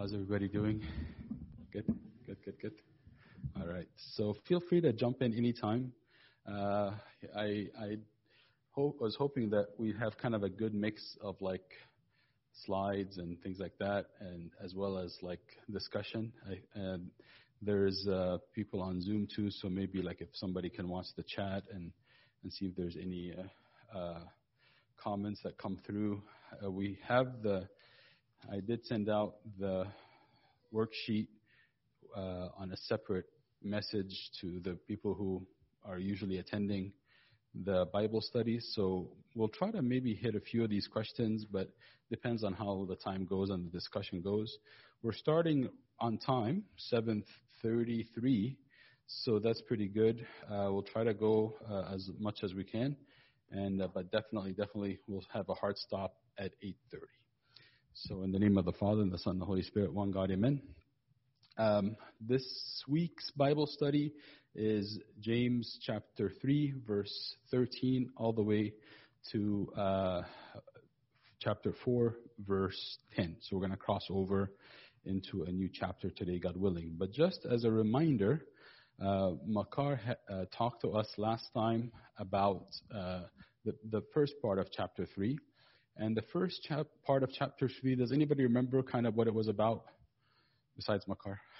How's 0.00 0.14
everybody 0.14 0.48
doing? 0.48 0.82
Good, 1.70 1.84
good, 2.24 2.38
good, 2.42 2.58
good. 2.58 2.72
All 3.60 3.66
right. 3.66 3.86
So 4.14 4.34
feel 4.48 4.58
free 4.58 4.80
to 4.80 4.94
jump 4.94 5.20
in 5.20 5.34
anytime. 5.34 5.92
Uh, 6.50 6.92
I 7.36 7.66
I 7.78 7.96
was 8.74 9.14
hoping 9.18 9.50
that 9.50 9.66
we 9.76 9.92
have 10.00 10.16
kind 10.16 10.34
of 10.34 10.42
a 10.42 10.48
good 10.48 10.72
mix 10.72 11.18
of 11.20 11.36
like 11.42 11.70
slides 12.64 13.18
and 13.18 13.38
things 13.42 13.58
like 13.58 13.76
that, 13.78 14.06
and 14.20 14.50
as 14.64 14.74
well 14.74 14.96
as 14.96 15.14
like 15.20 15.42
discussion. 15.70 16.32
I, 16.50 16.80
and 16.80 17.10
there's 17.60 18.08
uh, 18.08 18.38
people 18.54 18.80
on 18.80 19.02
Zoom 19.02 19.28
too, 19.36 19.50
so 19.50 19.68
maybe 19.68 20.00
like 20.00 20.22
if 20.22 20.28
somebody 20.32 20.70
can 20.70 20.88
watch 20.88 21.08
the 21.14 21.24
chat 21.24 21.64
and 21.74 21.92
and 22.42 22.50
see 22.50 22.64
if 22.64 22.74
there's 22.74 22.96
any 22.96 23.34
uh, 23.36 23.98
uh, 23.98 24.20
comments 24.96 25.40
that 25.44 25.58
come 25.58 25.76
through. 25.86 26.22
Uh, 26.64 26.70
we 26.70 26.98
have 27.06 27.42
the 27.42 27.68
I 28.48 28.60
did 28.60 28.84
send 28.86 29.08
out 29.08 29.34
the 29.58 29.86
worksheet 30.72 31.28
uh, 32.16 32.48
on 32.58 32.72
a 32.72 32.76
separate 32.76 33.26
message 33.62 34.30
to 34.40 34.60
the 34.60 34.78
people 34.88 35.14
who 35.14 35.46
are 35.84 35.98
usually 35.98 36.38
attending 36.38 36.92
the 37.64 37.86
Bible 37.92 38.20
studies. 38.20 38.72
So 38.74 39.08
we'll 39.34 39.48
try 39.48 39.70
to 39.72 39.82
maybe 39.82 40.14
hit 40.14 40.34
a 40.34 40.40
few 40.40 40.64
of 40.64 40.70
these 40.70 40.88
questions, 40.88 41.44
but 41.44 41.68
depends 42.10 42.42
on 42.42 42.52
how 42.54 42.86
the 42.88 42.96
time 42.96 43.26
goes 43.26 43.50
and 43.50 43.66
the 43.66 43.70
discussion 43.70 44.20
goes. 44.20 44.56
We're 45.02 45.12
starting 45.12 45.68
on 45.98 46.18
time, 46.18 46.64
7:33, 46.92 48.56
so 49.06 49.38
that's 49.38 49.60
pretty 49.62 49.88
good. 49.88 50.26
Uh, 50.50 50.68
we'll 50.70 50.82
try 50.82 51.04
to 51.04 51.14
go 51.14 51.54
uh, 51.68 51.92
as 51.94 52.10
much 52.18 52.42
as 52.42 52.54
we 52.54 52.64
can, 52.64 52.96
and 53.50 53.82
uh, 53.82 53.88
but 53.92 54.10
definitely, 54.10 54.52
definitely, 54.52 54.98
we'll 55.06 55.24
have 55.32 55.48
a 55.48 55.54
hard 55.54 55.76
stop 55.78 56.14
at 56.38 56.52
8:30. 56.62 57.19
So, 57.94 58.22
in 58.22 58.30
the 58.30 58.38
name 58.38 58.56
of 58.56 58.64
the 58.64 58.72
Father, 58.72 59.02
and 59.02 59.10
the 59.12 59.18
Son, 59.18 59.32
and 59.32 59.40
the 59.40 59.46
Holy 59.46 59.62
Spirit, 59.62 59.92
one 59.92 60.12
God, 60.12 60.30
amen. 60.30 60.62
Um, 61.58 61.96
this 62.20 62.44
week's 62.88 63.30
Bible 63.32 63.66
study 63.66 64.14
is 64.54 64.98
James 65.18 65.78
chapter 65.82 66.30
3, 66.40 66.74
verse 66.86 67.34
13, 67.50 68.10
all 68.16 68.32
the 68.32 68.42
way 68.42 68.72
to 69.32 69.72
uh, 69.76 70.22
chapter 71.40 71.74
4, 71.84 72.14
verse 72.46 72.98
10. 73.16 73.36
So, 73.40 73.56
we're 73.56 73.66
going 73.66 73.72
to 73.72 73.76
cross 73.76 74.06
over 74.08 74.52
into 75.04 75.42
a 75.42 75.50
new 75.50 75.68
chapter 75.72 76.10
today, 76.10 76.38
God 76.38 76.56
willing. 76.56 76.94
But 76.96 77.10
just 77.10 77.44
as 77.50 77.64
a 77.64 77.70
reminder, 77.70 78.42
uh, 79.04 79.32
Makar 79.44 79.96
ha- 79.96 80.34
uh, 80.34 80.44
talked 80.56 80.82
to 80.82 80.92
us 80.92 81.08
last 81.18 81.52
time 81.52 81.90
about 82.18 82.66
uh, 82.94 83.22
the, 83.64 83.74
the 83.90 84.02
first 84.14 84.34
part 84.40 84.60
of 84.60 84.68
chapter 84.70 85.06
3 85.06 85.38
and 85.96 86.16
the 86.16 86.22
first 86.32 86.62
chap- 86.62 86.86
part 87.04 87.22
of 87.22 87.30
chapter 87.32 87.68
3, 87.68 87.96
does 87.96 88.12
anybody 88.12 88.42
remember 88.44 88.82
kind 88.82 89.06
of 89.06 89.16
what 89.16 89.26
it 89.26 89.34
was 89.34 89.48
about 89.48 89.84
besides 90.76 91.06
Makar? 91.06 91.40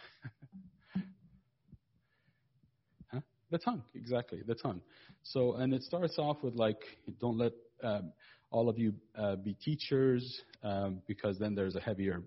The 3.51 3.59
tongue, 3.59 3.83
exactly, 3.97 4.43
the 4.47 4.55
tongue. 4.55 4.81
So, 5.25 5.55
and 5.55 5.75
it 5.75 5.83
starts 5.83 6.19
off 6.19 6.37
with 6.43 6.55
like, 6.55 6.79
don't 7.21 7.37
let 7.37 7.53
um, 7.83 8.13
all 8.53 8.69
of 8.69 8.79
you 8.79 8.95
uh, 9.19 9.37
be 9.37 9.55
teachers 9.55 10.43
um, 10.63 11.03
because 11.09 11.37
then 11.39 11.57
there's 11.57 11.75
a 11.75 11.81
heavier 11.81 12.23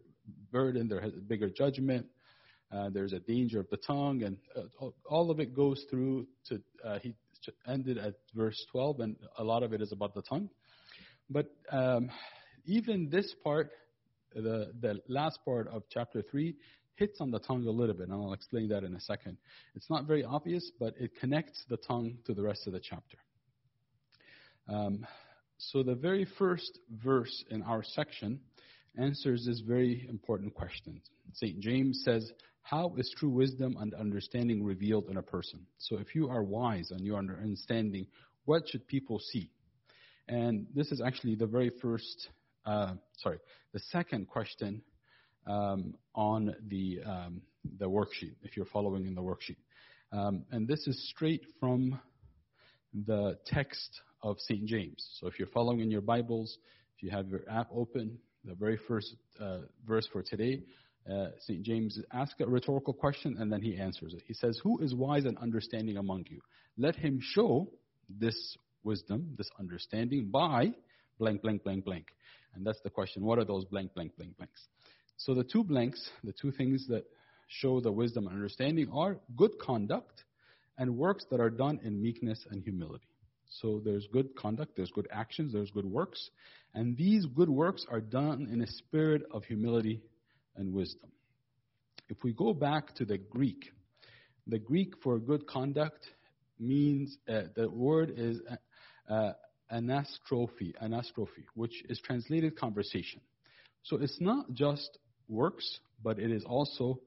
burden, 0.51 0.89
there's 0.89 1.13
a 1.13 1.21
bigger 1.21 1.49
judgment. 1.49 2.05
Uh, 2.73 2.89
there's 2.89 3.13
a 3.13 3.19
danger 3.19 3.59
of 3.59 3.69
the 3.69 3.77
tongue, 3.77 4.23
and 4.23 4.35
uh, 4.57 4.88
all 5.05 5.29
of 5.29 5.39
it 5.39 5.55
goes 5.55 5.85
through 5.91 6.25
to 6.43 6.59
uh, 6.83 6.97
he 6.99 7.13
ended 7.67 7.99
at 7.99 8.15
verse 8.33 8.65
12, 8.71 8.99
and 8.99 9.15
a 9.38 9.43
lot 9.43 9.61
of 9.61 9.73
it 9.73 9.81
is 9.81 9.91
about 9.91 10.15
the 10.15 10.23
tongue. 10.23 10.49
But 11.33 11.47
um, 11.71 12.11
even 12.65 13.09
this 13.09 13.33
part, 13.43 13.71
the, 14.35 14.71
the 14.79 15.01
last 15.07 15.39
part 15.43 15.67
of 15.67 15.83
chapter 15.89 16.21
3, 16.21 16.55
hits 16.95 17.19
on 17.19 17.31
the 17.31 17.39
tongue 17.39 17.65
a 17.65 17.71
little 17.71 17.95
bit, 17.95 18.07
and 18.07 18.13
I'll 18.13 18.33
explain 18.33 18.69
that 18.69 18.83
in 18.83 18.95
a 18.95 18.99
second. 18.99 19.37
It's 19.73 19.89
not 19.89 20.05
very 20.05 20.23
obvious, 20.23 20.71
but 20.79 20.93
it 20.99 21.19
connects 21.19 21.65
the 21.67 21.77
tongue 21.77 22.17
to 22.25 22.35
the 22.35 22.43
rest 22.43 22.67
of 22.67 22.73
the 22.73 22.79
chapter. 22.79 23.17
Um, 24.69 25.07
so 25.57 25.81
the 25.81 25.95
very 25.95 26.25
first 26.38 26.79
verse 27.03 27.43
in 27.49 27.63
our 27.63 27.83
section 27.83 28.39
answers 28.95 29.45
this 29.47 29.61
very 29.61 30.05
important 30.07 30.53
question. 30.53 31.01
St. 31.33 31.59
James 31.59 32.03
says, 32.05 32.31
How 32.61 32.93
is 32.97 33.11
true 33.17 33.29
wisdom 33.29 33.75
and 33.79 33.95
understanding 33.95 34.63
revealed 34.63 35.09
in 35.09 35.17
a 35.17 35.23
person? 35.23 35.66
So 35.79 35.97
if 35.97 36.13
you 36.13 36.29
are 36.29 36.43
wise 36.43 36.91
and 36.91 37.01
you 37.01 37.16
are 37.16 37.19
understanding, 37.19 38.05
what 38.45 38.69
should 38.69 38.88
people 38.88 39.19
see? 39.19 39.49
And 40.28 40.67
this 40.73 40.91
is 40.91 41.01
actually 41.01 41.35
the 41.35 41.45
very 41.45 41.72
first, 41.81 42.29
uh, 42.66 42.94
sorry, 43.17 43.39
the 43.73 43.79
second 43.79 44.28
question 44.28 44.81
um, 45.47 45.95
on 46.16 46.56
the, 46.67 47.00
um, 47.06 47.41
the 47.79 47.89
worksheet, 47.89 48.35
if 48.44 48.56
you're 48.56 48.66
following 48.67 49.06
in 49.06 49.16
the 49.16 49.22
worksheet. 49.22 49.57
Um, 50.11 50.45
and 50.51 50.67
this 50.67 50.88
is 50.88 51.09
straight 51.09 51.44
from 51.59 52.00
the 53.06 53.38
text 53.45 54.01
of 54.22 54.39
St. 54.39 54.66
James. 54.66 55.17
So 55.19 55.28
if 55.28 55.39
you're 55.39 55.47
following 55.50 55.79
in 55.81 55.91
your 55.91 56.01
Bibles, 56.01 56.57
if 56.95 57.03
you 57.03 57.09
have 57.09 57.28
your 57.28 57.41
app 57.50 57.67
open, 57.75 58.17
the 58.45 58.53
very 58.53 58.78
first 58.88 59.16
uh, 59.40 59.59
verse 59.85 60.07
for 60.11 60.22
today, 60.22 60.61
uh, 61.11 61.28
St. 61.40 61.63
James 61.63 62.00
asks 62.13 62.40
a 62.40 62.45
rhetorical 62.45 62.94
question 62.94 63.35
and 63.40 63.51
then 63.51 63.61
he 63.61 63.75
answers 63.75 64.13
it. 64.13 64.22
He 64.25 64.34
says, 64.34 64.59
Who 64.63 64.79
is 64.79 64.95
wise 64.95 65.25
and 65.25 65.38
understanding 65.40 65.97
among 65.97 66.25
you? 66.29 66.40
Let 66.78 66.95
him 66.95 67.19
show 67.22 67.69
this 68.09 68.57
wisdom, 68.83 69.35
this 69.38 69.49
understanding 69.59 70.29
by 70.29 70.71
blank, 71.19 71.41
blank, 71.41 71.63
blank, 71.63 71.85
blank. 71.85 72.07
And 72.55 72.66
that's 72.66 72.81
the 72.81 72.89
question. 72.89 73.23
What 73.23 73.39
are 73.39 73.45
those 73.45 73.66
blank, 73.66 73.94
blank, 73.94 74.16
blank, 74.17 74.38
blanks? 74.38 74.67
So 75.17 75.33
the 75.33 75.44
two 75.44 75.63
blanks, 75.63 76.09
the 76.23 76.33
two 76.33 76.51
things 76.51 76.88
that 76.88 77.05
show 77.47 77.79
the 77.79 77.91
wisdom 77.91 78.27
and 78.27 78.35
understanding 78.35 78.89
are 78.93 79.17
good 79.35 79.51
conduct 79.59 80.23
and 80.77 80.97
works 80.97 81.25
that 81.31 81.39
are 81.39 81.49
done 81.49 81.79
in 81.83 82.01
meekness 82.01 82.45
and 82.49 82.63
humility. 82.63 83.07
So 83.61 83.81
there's 83.83 84.07
good 84.11 84.35
conduct, 84.35 84.75
there's 84.75 84.91
good 84.91 85.07
actions, 85.11 85.53
there's 85.53 85.69
good 85.69 85.85
works, 85.85 86.29
and 86.73 86.97
these 86.97 87.25
good 87.25 87.49
works 87.49 87.85
are 87.89 88.01
done 88.01 88.47
in 88.51 88.61
a 88.61 88.67
spirit 88.67 89.23
of 89.31 89.43
humility 89.43 90.01
and 90.55 90.73
wisdom. 90.73 91.11
If 92.09 92.17
we 92.23 92.33
go 92.33 92.53
back 92.53 92.95
to 92.95 93.05
the 93.05 93.17
Greek, 93.17 93.72
the 94.47 94.57
Greek 94.57 94.93
for 95.03 95.19
good 95.19 95.45
conduct 95.47 96.05
means 96.59 97.17
uh, 97.29 97.43
the 97.55 97.69
word 97.69 98.13
is 98.17 98.39
uh, 99.09 99.31
anastrophe, 99.72 100.74
anastrophe, 100.81 101.46
which 101.56 101.84
is 101.90 102.00
translated 102.00 102.58
conversation. 102.58 103.22
So 103.84 103.97
it's 103.97 104.19
not 104.22 104.53
just 104.53 104.97
works, 105.28 105.80
but 106.02 106.19
it 106.19 106.31
is 106.31 106.44
also 106.46 107.00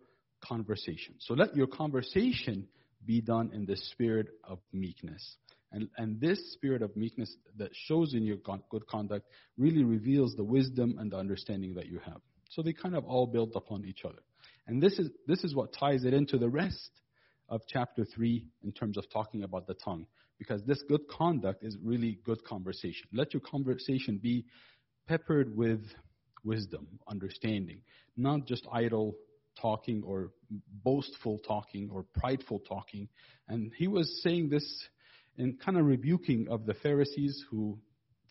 conversation. 0.44 1.14
So 1.18 1.34
let 1.34 1.56
your 1.56 1.66
conversation 1.66 2.68
be 3.04 3.20
done 3.20 3.50
in 3.54 3.66
the 3.66 3.76
spirit 3.76 4.28
of 4.44 4.58
meekness. 4.72 5.36
And, 5.72 5.88
and 5.96 6.20
this 6.20 6.52
spirit 6.52 6.82
of 6.82 6.96
meekness 6.96 7.34
that 7.58 7.70
shows 7.72 8.14
in 8.14 8.24
your 8.24 8.36
good 8.70 8.86
conduct 8.86 9.26
really 9.58 9.84
reveals 9.84 10.34
the 10.34 10.44
wisdom 10.44 10.96
and 10.98 11.10
the 11.10 11.16
understanding 11.16 11.74
that 11.74 11.86
you 11.86 12.00
have. 12.04 12.20
So 12.50 12.62
they 12.62 12.72
kind 12.72 12.94
of 12.94 13.04
all 13.04 13.26
build 13.26 13.52
upon 13.54 13.84
each 13.84 14.04
other. 14.04 14.22
And 14.66 14.82
this 14.82 14.98
is, 14.98 15.10
this 15.26 15.44
is 15.44 15.54
what 15.54 15.72
ties 15.72 16.04
it 16.04 16.14
into 16.14 16.38
the 16.38 16.48
rest 16.48 16.90
of 17.48 17.62
chapter 17.68 18.04
3 18.04 18.44
in 18.64 18.72
terms 18.72 18.96
of 18.96 19.04
talking 19.10 19.42
about 19.42 19.66
the 19.66 19.74
tongue 19.74 20.06
because 20.38 20.62
this 20.64 20.82
good 20.88 21.06
conduct 21.08 21.64
is 21.64 21.76
really 21.82 22.18
good 22.24 22.44
conversation. 22.44 23.08
Let 23.12 23.32
your 23.32 23.40
conversation 23.40 24.18
be 24.18 24.44
peppered 25.06 25.56
with 25.56 25.80
wisdom, 26.44 26.86
understanding, 27.08 27.80
not 28.16 28.46
just 28.46 28.66
idle 28.72 29.14
talking 29.60 30.02
or 30.04 30.30
boastful 30.84 31.38
talking 31.46 31.90
or 31.92 32.04
prideful 32.14 32.60
talking. 32.60 33.08
And 33.48 33.72
he 33.76 33.88
was 33.88 34.20
saying 34.22 34.50
this 34.50 34.88
in 35.38 35.56
kind 35.64 35.78
of 35.78 35.86
rebuking 35.86 36.48
of 36.50 36.66
the 36.66 36.74
Pharisees 36.74 37.44
who 37.50 37.78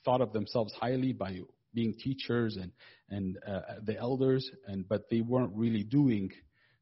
thought 0.03 0.21
of 0.21 0.33
themselves 0.33 0.73
highly 0.79 1.13
by 1.13 1.39
being 1.73 1.93
teachers 1.93 2.57
and 2.57 2.71
and 3.09 3.37
uh, 3.45 3.59
the 3.83 3.97
elders, 3.97 4.49
and 4.65 4.87
but 4.87 5.09
they 5.11 5.21
weren't 5.21 5.53
really 5.53 5.83
doing 5.83 6.31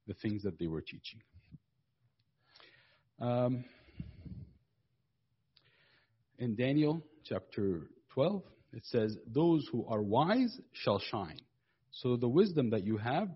the 0.07 0.13
things 0.13 0.43
that 0.43 0.57
they 0.59 0.67
were 0.67 0.81
teaching. 0.81 1.19
Um, 3.19 3.65
in 6.43 6.55
Daniel 6.55 7.01
chapter 7.23 7.89
12, 8.13 8.43
it 8.73 8.85
says, 8.85 9.17
Those 9.27 9.65
who 9.71 9.85
are 9.87 10.01
wise 10.01 10.59
shall 10.73 10.99
shine. 10.99 11.39
So 11.91 12.17
the 12.17 12.27
wisdom 12.27 12.71
that 12.71 12.83
you 12.83 12.97
have, 12.97 13.29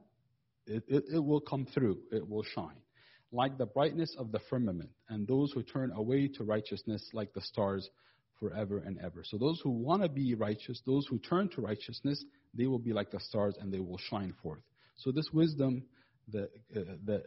it, 0.66 0.84
it, 0.90 1.06
it, 1.14 1.24
will 1.24 1.40
come 1.40 1.66
through, 1.74 2.00
it 2.12 2.28
will 2.28 2.44
shine. 2.44 2.82
Like 3.32 3.58
the 3.58 3.66
brightness 3.66 4.14
of 4.20 4.34
the 4.34 4.40
firmament, 4.50 4.90
and 5.08 5.26
those 5.26 5.54
who 5.54 5.64
turn 5.64 5.92
away 5.94 6.28
to 6.36 6.44
righteousness 6.44 7.10
like 7.14 7.34
the 7.34 7.42
stars 7.42 7.90
forever 8.42 8.80
and 8.86 9.00
ever. 9.00 9.24
So 9.24 9.38
those 9.38 9.62
who 9.64 9.70
want 9.70 10.02
to 10.04 10.10
be 10.10 10.36
righteous, 10.36 10.82
those 10.86 11.08
who 11.08 11.18
turn 11.18 11.48
to 11.56 11.62
righteousness, 11.62 12.24
they 12.54 12.68
will 12.68 12.80
be 12.80 12.92
like 12.92 13.12
the 13.12 13.20
stars 13.22 13.56
and 13.60 13.72
they 13.72 13.80
will 13.80 14.00
shine 14.10 14.34
forth. 14.44 14.62
So 14.98 15.12
this 15.12 15.30
wisdom 15.32 15.84
that, 16.34 16.50
uh, 16.76 16.80
that 17.06 17.24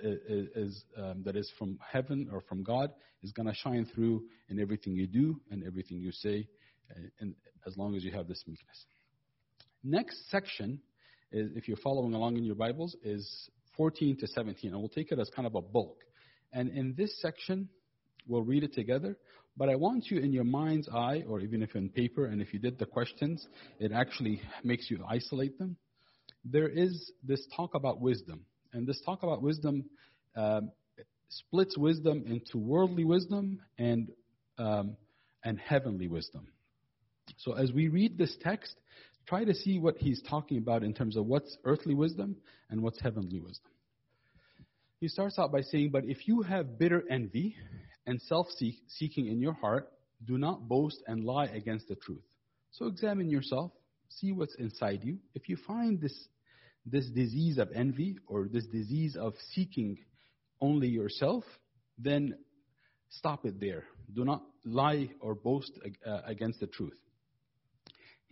is 0.54 0.84
um, 0.96 1.22
that 1.24 1.36
is 1.36 1.50
from 1.58 1.78
heaven 1.92 2.28
or 2.32 2.40
from 2.42 2.62
God 2.62 2.90
is 3.22 3.32
going 3.32 3.46
to 3.46 3.54
shine 3.54 3.86
through 3.94 4.24
in 4.48 4.60
everything 4.60 4.94
you 4.94 5.06
do 5.06 5.40
and 5.50 5.64
everything 5.64 5.98
you 5.98 6.12
say, 6.12 6.46
uh, 6.90 7.00
and 7.20 7.34
as 7.66 7.76
long 7.76 7.94
as 7.94 8.04
you 8.04 8.10
have 8.12 8.28
this 8.28 8.42
meekness. 8.46 8.86
Next 9.82 10.30
section 10.30 10.80
is, 11.32 11.50
if 11.54 11.68
you're 11.68 11.76
following 11.78 12.14
along 12.14 12.36
in 12.36 12.44
your 12.44 12.54
Bibles, 12.54 12.96
is 13.02 13.48
14 13.76 14.18
to 14.18 14.26
17. 14.26 14.72
And 14.72 14.78
we'll 14.80 14.88
take 14.88 15.12
it 15.12 15.18
as 15.18 15.30
kind 15.34 15.46
of 15.46 15.54
a 15.54 15.62
bulk. 15.62 15.98
And 16.52 16.68
in 16.68 16.94
this 16.96 17.20
section, 17.20 17.68
we'll 18.26 18.42
read 18.42 18.64
it 18.64 18.74
together. 18.74 19.16
But 19.56 19.68
I 19.68 19.76
want 19.76 20.06
you 20.10 20.18
in 20.18 20.32
your 20.32 20.44
mind's 20.44 20.88
eye, 20.88 21.24
or 21.28 21.40
even 21.40 21.62
if 21.62 21.74
in 21.74 21.88
paper, 21.88 22.26
and 22.26 22.40
if 22.40 22.52
you 22.52 22.58
did 22.58 22.78
the 22.78 22.86
questions, 22.86 23.46
it 23.78 23.92
actually 23.92 24.40
makes 24.64 24.90
you 24.90 25.04
isolate 25.08 25.58
them. 25.58 25.76
There 26.44 26.68
is 26.68 27.12
this 27.22 27.46
talk 27.54 27.74
about 27.74 28.00
wisdom. 28.00 28.44
And 28.72 28.86
this 28.86 29.00
talk 29.04 29.22
about 29.22 29.42
wisdom 29.42 29.84
um, 30.36 30.70
splits 31.28 31.76
wisdom 31.76 32.24
into 32.26 32.58
worldly 32.58 33.04
wisdom 33.04 33.60
and, 33.78 34.10
um, 34.58 34.96
and 35.44 35.58
heavenly 35.58 36.08
wisdom. 36.08 36.46
So 37.38 37.52
as 37.52 37.72
we 37.72 37.88
read 37.88 38.18
this 38.18 38.36
text, 38.42 38.76
try 39.26 39.44
to 39.44 39.54
see 39.54 39.78
what 39.78 39.96
he's 39.98 40.22
talking 40.22 40.58
about 40.58 40.82
in 40.82 40.92
terms 40.92 41.16
of 41.16 41.26
what's 41.26 41.56
earthly 41.64 41.94
wisdom 41.94 42.36
and 42.68 42.82
what's 42.82 43.00
heavenly 43.00 43.40
wisdom. 43.40 43.70
He 45.00 45.08
starts 45.08 45.38
out 45.38 45.50
by 45.50 45.62
saying, 45.62 45.90
But 45.90 46.04
if 46.04 46.28
you 46.28 46.42
have 46.42 46.78
bitter 46.78 47.02
envy 47.10 47.56
and 48.06 48.20
self 48.22 48.48
seeking 48.88 49.28
in 49.28 49.40
your 49.40 49.54
heart, 49.54 49.90
do 50.26 50.36
not 50.36 50.68
boast 50.68 51.02
and 51.06 51.24
lie 51.24 51.46
against 51.46 51.88
the 51.88 51.94
truth. 51.94 52.24
So 52.72 52.86
examine 52.86 53.30
yourself, 53.30 53.72
see 54.08 54.32
what's 54.32 54.54
inside 54.56 55.00
you. 55.02 55.18
If 55.34 55.48
you 55.48 55.56
find 55.66 56.00
this, 56.00 56.28
this 56.86 57.06
disease 57.10 57.58
of 57.58 57.70
envy 57.74 58.18
or 58.26 58.48
this 58.48 58.66
disease 58.66 59.16
of 59.16 59.34
seeking 59.52 59.98
only 60.60 60.88
yourself, 60.88 61.44
then 61.98 62.34
stop 63.08 63.44
it 63.44 63.60
there. 63.60 63.84
Do 64.14 64.24
not 64.24 64.42
lie 64.64 65.10
or 65.20 65.34
boast 65.34 65.72
uh, 66.06 66.20
against 66.26 66.60
the 66.60 66.66
truth. 66.66 66.98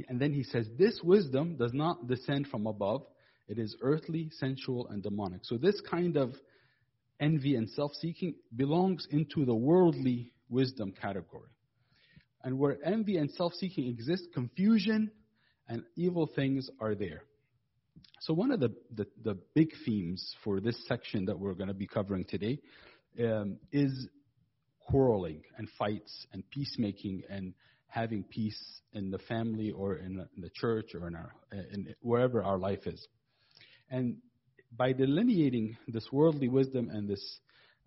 And 0.09 0.21
then 0.21 0.33
he 0.33 0.45
says, 0.45 0.69
This 0.79 1.01
wisdom 1.03 1.57
does 1.57 1.73
not 1.73 2.07
descend 2.07 2.47
from 2.49 2.67
above. 2.67 3.03
It 3.49 3.59
is 3.59 3.77
earthly, 3.81 4.31
sensual, 4.39 4.89
and 4.89 5.03
demonic. 5.03 5.41
So 5.45 5.57
this 5.57 5.81
kind 5.81 6.17
of 6.17 6.35
envy 7.19 7.57
and 7.57 7.69
self-seeking 7.71 8.35
belongs 8.55 9.09
into 9.11 9.45
the 9.45 9.55
worldly 9.55 10.33
wisdom 10.49 10.93
category. 10.93 11.51
And 12.45 12.59
where 12.59 12.79
envy 12.85 13.17
and 13.17 13.31
self-seeking 13.31 13.89
exist, 13.89 14.29
confusion 14.33 15.11
and 15.69 15.83
evil 15.97 16.29
things 16.35 16.71
are 16.81 16.95
there. 16.95 17.23
So 18.21 18.35
one 18.35 18.51
of 18.51 18.61
the, 18.61 18.75
the, 18.95 19.07
the 19.25 19.39
big 19.55 19.71
themes 19.85 20.35
for 20.45 20.61
this 20.61 20.77
section 20.87 21.27
that 21.27 21.39
we're 21.39 21.55
going 21.55 21.69
to 21.69 21.75
be 21.75 21.87
covering 21.87 22.25
today 22.25 22.59
um, 23.23 23.59
is 23.73 24.09
quarreling 24.81 25.43
and 25.57 25.69
fights 25.79 26.27
and 26.33 26.49
peacemaking 26.51 27.23
and 27.29 27.55
having 27.89 28.23
peace 28.25 28.81
in 28.93 29.11
the 29.11 29.19
family 29.19 29.71
or 29.71 29.97
in 29.97 30.27
the 30.37 30.51
church 30.55 30.95
or 30.95 31.09
in, 31.09 31.15
our, 31.15 31.33
in 31.53 31.95
wherever 32.01 32.43
our 32.43 32.59
life 32.59 32.87
is. 32.87 33.07
And 33.91 34.17
by 34.77 34.93
delineating 34.93 35.77
this 35.87 36.07
worldly 36.13 36.49
wisdom 36.49 36.91
and 36.91 37.09
this 37.09 37.39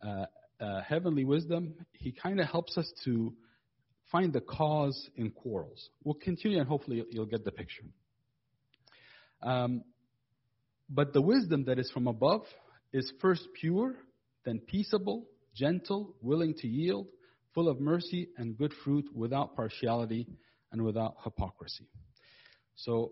uh, 0.05 0.25
uh, 0.59 0.81
heavenly 0.81 1.25
wisdom, 1.25 1.73
he 1.93 2.11
kind 2.11 2.39
of 2.39 2.47
helps 2.47 2.77
us 2.77 2.91
to 3.05 3.33
find 4.11 4.33
the 4.33 4.41
cause 4.41 5.09
in 5.15 5.29
quarrels. 5.29 5.89
We'll 6.03 6.15
continue 6.15 6.59
and 6.59 6.67
hopefully 6.67 7.03
you'll 7.11 7.25
get 7.25 7.45
the 7.45 7.51
picture. 7.51 7.83
Um, 9.43 9.83
but 10.93 11.13
the 11.13 11.21
wisdom 11.21 11.63
that 11.65 11.79
is 11.79 11.89
from 11.91 12.07
above 12.07 12.41
is 12.91 13.11
first 13.21 13.47
pure, 13.59 13.95
then 14.45 14.59
peaceable, 14.59 15.25
gentle, 15.55 16.15
willing 16.21 16.53
to 16.59 16.67
yield, 16.67 17.07
full 17.53 17.69
of 17.69 17.79
mercy 17.79 18.29
and 18.37 18.57
good 18.57 18.73
fruit, 18.83 19.05
without 19.13 19.55
partiality 19.55 20.27
and 20.71 20.83
without 20.83 21.15
hypocrisy. 21.23 21.87
So 22.75 23.11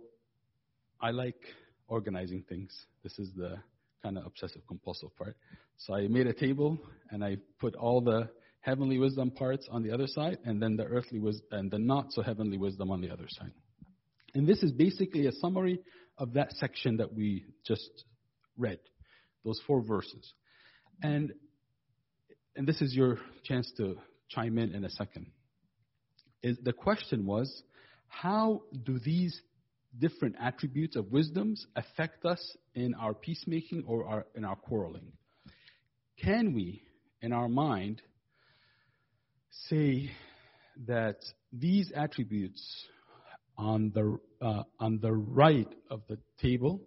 I 1.01 1.11
like 1.11 1.41
organizing 1.87 2.43
things. 2.47 2.75
This 3.03 3.17
is 3.17 3.31
the 3.35 3.55
kind 4.03 4.17
of 4.17 4.25
obsessive 4.25 4.61
compulsive 4.67 5.15
part. 5.17 5.35
So 5.77 5.95
I 5.95 6.07
made 6.07 6.27
a 6.27 6.33
table 6.33 6.77
and 7.11 7.23
I 7.23 7.37
put 7.59 7.75
all 7.75 8.01
the 8.01 8.29
heavenly 8.61 8.97
wisdom 8.97 9.31
parts 9.31 9.67
on 9.71 9.83
the 9.83 9.91
other 9.91 10.07
side 10.07 10.37
and 10.43 10.61
then 10.61 10.75
the 10.75 10.83
earthly 10.83 11.19
wisdom 11.19 11.47
and 11.51 11.71
the 11.71 11.79
not 11.79 12.11
so 12.11 12.21
heavenly 12.21 12.57
wisdom 12.57 12.91
on 12.91 13.01
the 13.01 13.09
other 13.09 13.27
side. 13.29 13.51
And 14.35 14.47
this 14.47 14.61
is 14.63 14.71
basically 14.71 15.27
a 15.27 15.31
summary 15.31 15.79
of 16.19 16.33
that 16.33 16.51
section 16.54 16.98
that 16.98 17.13
we 17.13 17.45
just 17.66 17.89
read, 18.57 18.80
those 19.44 19.60
four 19.66 19.81
verses. 19.81 20.33
And 21.01 21.33
and 22.56 22.68
this 22.68 22.81
is 22.81 22.94
your 22.94 23.19
chance 23.45 23.71
to 23.77 23.95
chime 24.27 24.57
in 24.57 24.75
in 24.75 24.83
a 24.83 24.89
second. 24.89 25.27
Is 26.44 26.57
the 26.62 26.74
question 26.74 27.25
was, 27.25 27.63
how 28.07 28.63
do 28.83 29.00
these 29.00 29.42
different 29.98 30.36
attributes 30.39 30.95
of 30.95 31.12
wisdoms 31.12 31.66
affect 31.75 32.25
us 32.25 32.57
in 32.75 32.94
our 32.95 33.13
peacemaking 33.13 33.83
or 33.88 34.06
our, 34.06 34.25
in 34.36 34.44
our 34.44 34.56
quarreling? 34.56 35.13
Can 36.21 36.54
we, 36.54 36.81
in 37.21 37.31
our 37.31 37.48
mind, 37.48 38.01
say 39.69 40.12
that 40.86 41.18
these 41.54 41.92
attributes 41.95 42.86
on 43.59 43.91
the 43.94 44.17
uh, 44.41 44.63
on 44.79 45.00
the 45.01 45.11
right 45.11 45.67
of 45.91 46.01
the 46.07 46.17
table 46.41 46.81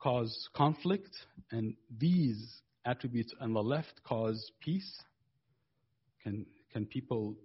cause 0.00 0.48
conflict, 0.56 1.10
and 1.52 1.74
these 1.98 2.62
attributes 2.84 3.34
on 3.40 3.52
the 3.52 3.62
left 3.62 4.02
cause 4.02 4.50
peace? 4.60 5.02
Can 6.22 6.46
can 6.72 6.86
people 6.86 7.36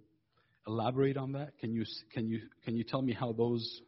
elaborate 0.66 1.16
on 1.16 1.32
that? 1.32 1.58
Can 1.58 1.72
you 1.72 1.84
can 2.12 2.26
you 2.26 2.40
can 2.64 2.76
you 2.76 2.82
tell 2.82 3.02
me 3.02 3.12
how 3.12 3.32
those 3.32 3.82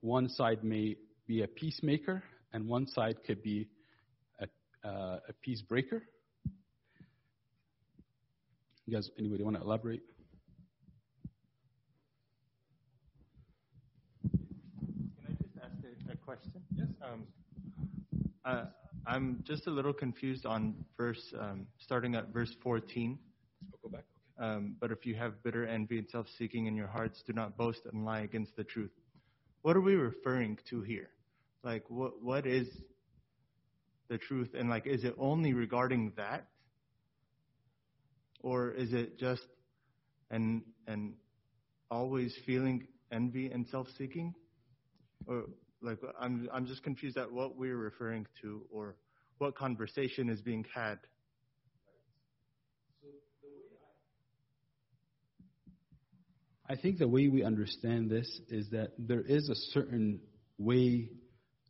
one 0.00 0.28
side 0.28 0.62
may 0.62 0.96
be 1.26 1.42
a 1.42 1.48
peacemaker 1.48 2.22
and 2.52 2.68
one 2.68 2.86
side 2.86 3.16
could 3.26 3.42
be 3.42 3.68
a, 4.40 4.88
uh, 4.88 5.18
a 5.28 5.32
peace 5.42 5.62
breaker? 5.62 6.02
You 8.86 8.94
guys, 8.94 9.10
anybody 9.18 9.42
want 9.42 9.56
to 9.56 9.62
elaborate? 9.62 10.02
Can 14.22 15.26
I 15.26 15.32
just 15.42 15.56
ask 15.60 15.74
a, 16.08 16.12
a 16.12 16.16
question? 16.36 16.62
Yes. 16.74 16.88
Um, 17.02 17.26
uh, 18.44 18.64
I'm 19.06 19.42
just 19.44 19.66
a 19.66 19.70
little 19.70 19.92
confused 19.92 20.46
on 20.46 20.74
verse, 20.96 21.34
um, 21.38 21.66
starting 21.78 22.14
at 22.14 22.28
verse 22.32 22.54
14. 22.62 23.18
I'll 23.72 23.78
go 23.82 23.88
back. 23.88 24.04
Okay. 24.38 24.48
Um, 24.48 24.76
but 24.80 24.90
if 24.90 25.06
you 25.06 25.14
have 25.14 25.42
bitter 25.42 25.66
envy 25.66 25.98
and 25.98 26.08
self-seeking 26.10 26.66
in 26.66 26.76
your 26.76 26.88
hearts, 26.88 27.22
do 27.26 27.32
not 27.32 27.56
boast 27.56 27.80
and 27.90 28.04
lie 28.04 28.20
against 28.20 28.54
the 28.56 28.64
truth 28.64 28.90
what 29.66 29.76
are 29.76 29.80
we 29.80 29.96
referring 29.96 30.56
to 30.70 30.80
here? 30.82 31.08
Like, 31.64 31.90
what 31.90 32.22
what 32.22 32.46
is 32.46 32.68
the 34.08 34.16
truth? 34.16 34.50
And 34.56 34.70
like, 34.70 34.86
is 34.86 35.02
it 35.02 35.16
only 35.18 35.54
regarding 35.54 36.12
that, 36.16 36.46
or 38.42 38.70
is 38.70 38.92
it 38.92 39.18
just 39.18 39.42
and 40.30 40.62
and 40.86 41.14
always 41.90 42.32
feeling 42.46 42.86
envy 43.10 43.50
and 43.50 43.66
self-seeking, 43.66 44.36
or 45.26 45.46
like 45.82 45.98
I'm 46.20 46.48
I'm 46.52 46.66
just 46.66 46.82
confused 46.82 47.16
at 47.16 47.30
what 47.30 47.56
we're 47.56 47.76
referring 47.76 48.26
to, 48.42 48.62
or 48.70 48.96
what 49.38 49.56
conversation 49.56 50.28
is 50.28 50.40
being 50.40 50.64
had. 50.74 50.98
I 56.68 56.74
think 56.74 56.98
the 56.98 57.06
way 57.06 57.28
we 57.28 57.44
understand 57.44 58.10
this 58.10 58.40
is 58.48 58.70
that 58.70 58.90
there 58.98 59.20
is 59.20 59.48
a 59.48 59.54
certain 59.72 60.20
way 60.58 61.10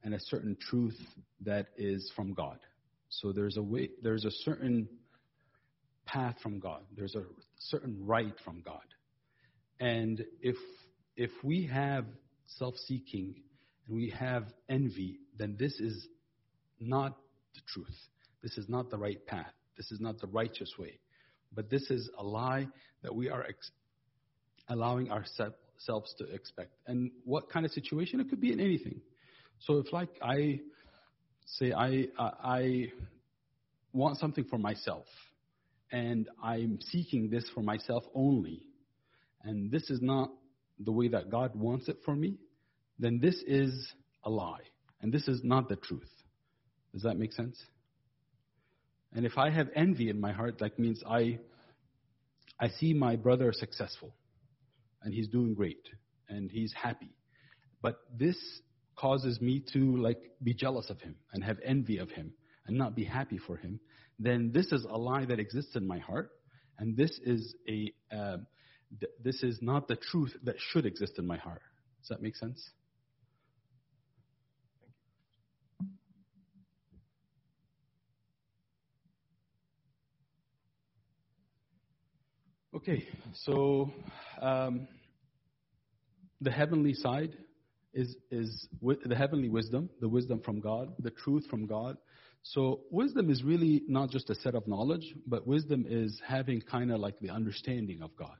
and 0.03 0.15
a 0.15 0.21
certain 0.21 0.57
truth 0.59 0.99
that 1.43 1.67
is 1.77 2.11
from 2.17 2.33
God. 2.33 2.59
So 3.11 3.33
there's 3.33 3.59
a 3.59 3.63
way, 3.63 3.91
there's 4.03 4.25
a 4.25 4.31
certain 4.31 4.89
path 6.07 6.37
from 6.43 6.61
God. 6.61 6.83
There's 6.97 7.15
a 7.15 7.25
certain 7.59 8.07
right 8.07 8.35
from 8.45 8.63
God. 8.63 8.85
And 9.81 10.25
if 10.41 10.57
if 11.17 11.31
we 11.43 11.67
have 11.67 12.07
self-seeking 12.47 13.35
and 13.87 13.97
we 13.97 14.11
have 14.11 14.45
envy, 14.69 15.19
then 15.39 15.57
this 15.59 15.81
is 15.81 16.09
not 16.81 17.17
the 17.55 17.61
truth. 17.67 17.97
This 18.43 18.59
is 18.59 18.69
not 18.69 18.91
the 18.91 18.99
right 18.99 19.25
path. 19.27 19.53
This 19.77 19.91
is 19.91 20.01
not 20.01 20.21
the 20.21 20.27
righteous 20.27 20.73
way. 20.79 20.99
But 21.55 21.71
this 21.71 21.91
is 21.91 22.11
a 22.19 22.23
lie 22.23 22.69
that 23.03 23.15
we 23.15 23.31
are 23.31 23.45
ex- 23.45 23.71
allowing 24.69 25.11
ourselves 25.11 26.15
to 26.19 26.25
expect. 26.33 26.71
And 26.87 27.11
what 27.25 27.51
kind 27.51 27.65
of 27.65 27.73
situation? 27.73 28.21
It 28.21 28.29
could 28.29 28.41
be 28.41 28.53
in 28.53 28.61
anything. 28.61 29.01
So 29.61 29.79
if 29.79 29.93
like 29.93 30.11
I 30.23 30.61
say 31.47 31.73
I 31.73 32.09
I 32.19 32.93
want 33.93 34.19
something 34.19 34.45
for 34.45 34.59
myself 34.59 35.07
and 35.91 36.29
I'm 36.43 36.79
seeking 36.81 37.31
this 37.31 37.49
for 37.55 37.63
myself 37.63 38.05
only 38.15 38.67
and 39.43 39.71
this 39.71 39.89
is 39.91 40.03
not 40.03 40.31
the 40.79 40.93
way 40.93 41.09
that 41.09 41.31
God 41.31 41.55
wants 41.55 41.89
it 41.89 41.99
for 42.05 42.15
me, 42.15 42.37
then 42.99 43.19
this 43.21 43.43
is 43.47 43.93
a 44.25 44.31
lie 44.31 44.63
and 45.01 45.13
this 45.13 45.29
is 45.29 45.41
not 45.45 45.69
the 45.69 45.77
truth. 45.77 46.11
Does 46.93 47.03
that 47.03 47.19
make 47.19 47.33
sense? 47.33 47.63
And 49.15 49.25
if 49.25 49.39
I 49.39 49.51
have 49.51 49.69
envy 49.75 50.09
in 50.11 50.21
my 50.21 50.33
heart, 50.33 50.59
that 50.59 50.79
means 50.79 51.03
I 51.07 51.39
I 52.59 52.69
see 52.69 52.95
my 52.95 53.17
brother 53.17 53.53
successful 53.53 54.15
and 55.03 55.13
he's 55.13 55.29
doing 55.29 55.55
great 55.55 55.89
and 56.29 56.51
he's 56.51 56.73
happy. 56.73 57.11
But 57.83 57.99
this 58.17 58.37
causes 58.97 59.41
me 59.41 59.63
to 59.73 59.97
like 59.97 60.19
be 60.43 60.55
jealous 60.55 60.91
of 60.91 61.01
him 61.01 61.17
and 61.33 61.45
have 61.45 61.59
envy 61.65 61.99
of 61.99 62.11
him 62.11 62.33
and 62.67 62.77
not 62.77 62.97
be 62.97 63.05
happy 63.05 63.39
for 63.39 63.57
him, 63.57 63.79
then 64.19 64.51
this 64.53 64.73
is 64.73 64.85
a 64.85 64.97
lie 64.97 65.25
that 65.27 65.39
exists 65.39 65.77
in 65.77 65.87
my 65.87 65.99
heart, 65.99 66.31
and 66.79 66.97
this 66.97 67.19
is 67.25 67.55
a 67.69 67.93
uh, 68.15 68.39
th- 68.99 69.13
this 69.23 69.43
is 69.43 69.59
not 69.61 69.89
the 69.89 69.97
truth 69.97 70.35
that 70.45 70.57
should 70.59 70.87
exist 70.87 71.19
in 71.19 71.27
my 71.27 71.37
heart. 71.37 71.63
Does 72.01 72.09
that 72.09 72.23
make 72.23 72.37
sense? 72.37 72.71
Okay, 82.77 83.07
so 83.33 83.91
um, 84.43 84.87
the 86.43 86.51
heavenly 86.51 86.93
side 86.93 87.33
is 87.95 88.15
is 88.31 88.69
the 88.83 89.17
heavenly 89.17 89.49
wisdom, 89.49 89.89
the 90.03 90.09
wisdom 90.11 90.43
from 90.45 90.61
God, 90.61 90.93
the 90.99 91.09
truth 91.11 91.47
from 91.49 91.65
God. 91.65 91.97
So 92.43 92.81
wisdom 92.91 93.31
is 93.31 93.43
really 93.43 93.83
not 93.89 94.11
just 94.11 94.29
a 94.29 94.35
set 94.35 94.55
of 94.55 94.69
knowledge, 94.69 95.15
but 95.27 95.47
wisdom 95.47 95.87
is 95.89 96.21
having 96.29 96.61
kind 96.61 96.93
of 96.93 97.01
like 97.01 97.19
the 97.19 97.31
understanding 97.31 98.03
of 98.03 98.15
God, 98.15 98.37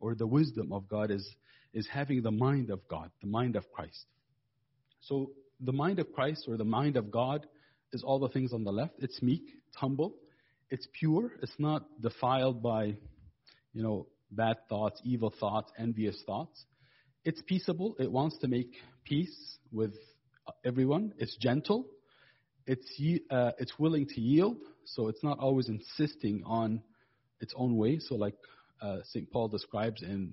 or 0.00 0.14
the 0.14 0.26
wisdom 0.26 0.72
of 0.72 0.88
God 0.88 1.10
is 1.10 1.28
is 1.74 1.86
having 1.86 2.22
the 2.22 2.30
mind 2.30 2.70
of 2.70 2.80
God, 2.88 3.10
the 3.20 3.28
mind 3.28 3.56
of 3.56 3.70
Christ. 3.72 4.06
So 5.02 5.32
the 5.60 5.72
mind 5.72 5.98
of 5.98 6.10
Christ 6.14 6.46
or 6.48 6.56
the 6.56 6.64
mind 6.64 6.96
of 6.96 7.10
God 7.10 7.44
is 7.92 8.02
all 8.02 8.20
the 8.20 8.30
things 8.30 8.54
on 8.54 8.64
the 8.64 8.72
left. 8.72 8.94
It's 9.00 9.20
meek, 9.20 9.42
it's 9.68 9.76
humble, 9.76 10.14
it's 10.70 10.88
pure, 10.98 11.32
it's 11.42 11.58
not 11.58 11.84
defiled 12.00 12.62
by 12.62 12.96
you 13.76 13.82
know, 13.82 14.06
bad 14.30 14.56
thoughts, 14.70 14.98
evil 15.04 15.32
thoughts, 15.38 15.70
envious 15.78 16.16
thoughts. 16.24 16.64
It's 17.26 17.42
peaceable. 17.42 17.94
It 17.98 18.10
wants 18.10 18.38
to 18.38 18.48
make 18.48 18.72
peace 19.04 19.58
with 19.70 19.92
everyone. 20.64 21.12
It's 21.18 21.36
gentle. 21.36 21.84
It's 22.66 22.90
uh, 23.30 23.50
it's 23.58 23.78
willing 23.78 24.06
to 24.06 24.20
yield. 24.20 24.56
So 24.86 25.08
it's 25.08 25.22
not 25.22 25.40
always 25.40 25.68
insisting 25.68 26.42
on 26.46 26.80
its 27.40 27.52
own 27.54 27.76
way. 27.76 27.98
So 27.98 28.14
like 28.14 28.34
uh, 28.80 29.00
St. 29.10 29.30
Paul 29.30 29.48
describes 29.48 30.02
in 30.02 30.32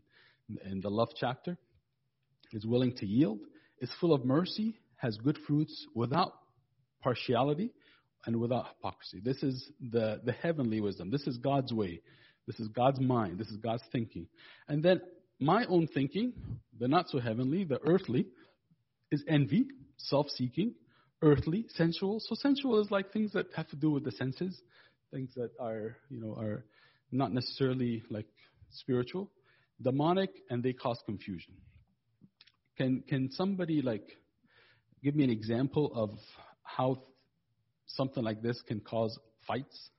in 0.65 0.79
the 0.79 0.89
love 0.89 1.09
chapter, 1.19 1.57
is 2.53 2.65
willing 2.65 2.95
to 2.97 3.05
yield. 3.05 3.39
Is 3.81 3.91
full 4.00 4.13
of 4.13 4.23
mercy. 4.23 4.79
Has 4.95 5.17
good 5.17 5.38
fruits 5.45 5.85
without 5.93 6.31
partiality 7.01 7.71
and 8.25 8.39
without 8.39 8.67
hypocrisy. 8.69 9.19
This 9.21 9.43
is 9.43 9.69
the 9.91 10.21
the 10.23 10.31
heavenly 10.31 10.79
wisdom. 10.79 11.12
This 11.12 11.27
is 11.27 11.38
God's 11.39 11.73
way. 11.73 12.00
This 12.47 12.59
is 12.59 12.67
God's 12.69 13.00
mind. 13.00 13.38
This 13.38 13.47
is 13.47 13.57
God's 13.57 13.83
thinking. 13.91 14.27
And 14.67 14.83
then 14.83 15.01
my 15.39 15.65
own 15.65 15.88
thinking, 15.88 16.33
the 16.79 16.88
not 16.88 17.09
so 17.09 17.19
heavenly, 17.19 17.63
the 17.63 17.79
earthly, 17.85 18.27
is 19.12 19.23
envy, 19.27 19.65
self 19.97 20.29
seeking, 20.29 20.73
earthly, 21.21 21.65
sensual. 21.69 22.19
So 22.19 22.35
sensual 22.35 22.81
is 22.81 22.91
like 22.91 23.12
things 23.12 23.31
that 23.33 23.47
have 23.55 23.67
to 23.69 23.75
do 23.75 23.91
with 23.91 24.03
the 24.03 24.12
senses, 24.12 24.62
things 25.12 25.31
that 25.35 25.51
are, 25.59 25.97
you 26.09 26.19
know, 26.19 26.35
are 26.35 26.65
not 27.12 27.31
necessarily 27.31 28.03
like 28.09 28.27
spiritual, 28.71 29.29
demonic, 29.81 30.31
and 30.50 30.63
they 30.63 30.73
cause 30.73 31.00
confusion. 31.05 31.53
Can 32.77 33.03
can 33.07 33.31
somebody 33.31 33.81
like 33.81 34.17
give 35.03 35.15
me 35.15 35.23
an 35.23 35.29
example 35.29 35.91
of 35.93 36.17
how 36.63 37.03
something 37.85 38.23
like 38.23 38.41
this 38.41 38.62
can 38.67 38.79
cause 38.79 39.17
fights? 39.47 39.89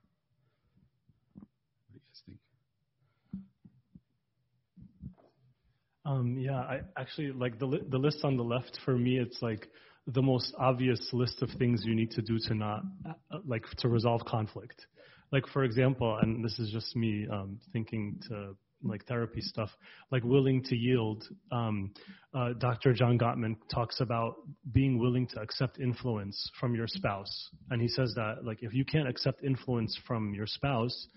Um, 6.05 6.37
yeah, 6.37 6.59
I 6.59 6.81
actually 6.97 7.31
like 7.31 7.57
the 7.57 7.65
li- 7.65 7.83
the 7.89 7.97
list 7.97 8.19
on 8.23 8.37
the 8.37 8.43
left 8.43 8.79
for 8.85 8.95
me. 8.95 9.17
It's 9.17 9.41
like 9.41 9.67
the 10.07 10.21
most 10.21 10.53
obvious 10.59 10.99
list 11.13 11.41
of 11.41 11.49
things 11.57 11.83
you 11.83 11.95
need 11.95 12.11
to 12.11 12.21
do 12.21 12.37
to 12.47 12.53
not 12.53 12.83
uh, 13.07 13.39
like 13.45 13.63
to 13.79 13.89
resolve 13.89 14.21
conflict. 14.25 14.85
Like 15.31 15.47
for 15.47 15.63
example, 15.63 16.17
and 16.21 16.45
this 16.45 16.59
is 16.59 16.69
just 16.71 16.95
me 16.95 17.27
um, 17.31 17.59
thinking 17.73 18.19
to 18.29 18.55
like 18.83 19.03
therapy 19.07 19.41
stuff, 19.41 19.69
like 20.11 20.23
willing 20.23 20.61
to 20.65 20.75
yield. 20.75 21.23
Um, 21.51 21.91
uh, 22.35 22.53
Dr. 22.59 22.93
John 22.93 23.17
Gottman 23.17 23.55
talks 23.73 23.99
about 23.99 24.35
being 24.71 24.99
willing 24.99 25.25
to 25.27 25.39
accept 25.39 25.79
influence 25.79 26.51
from 26.59 26.75
your 26.75 26.87
spouse, 26.87 27.49
and 27.71 27.81
he 27.81 27.87
says 27.87 28.13
that 28.15 28.45
like 28.45 28.61
if 28.61 28.75
you 28.75 28.85
can't 28.85 29.07
accept 29.07 29.43
influence 29.43 29.97
from 30.05 30.35
your 30.35 30.45
spouse, 30.45 31.07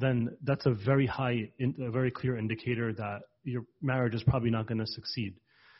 then 0.00 0.36
that's 0.42 0.66
a 0.66 0.70
very 0.72 1.06
high, 1.06 1.50
a 1.60 1.90
very 1.90 2.10
clear 2.10 2.36
indicator 2.36 2.92
that 2.94 3.22
your 3.44 3.62
marriage 3.80 4.14
is 4.14 4.22
probably 4.22 4.50
not 4.50 4.66
going 4.66 4.78
to 4.78 4.86
succeed. 4.86 5.34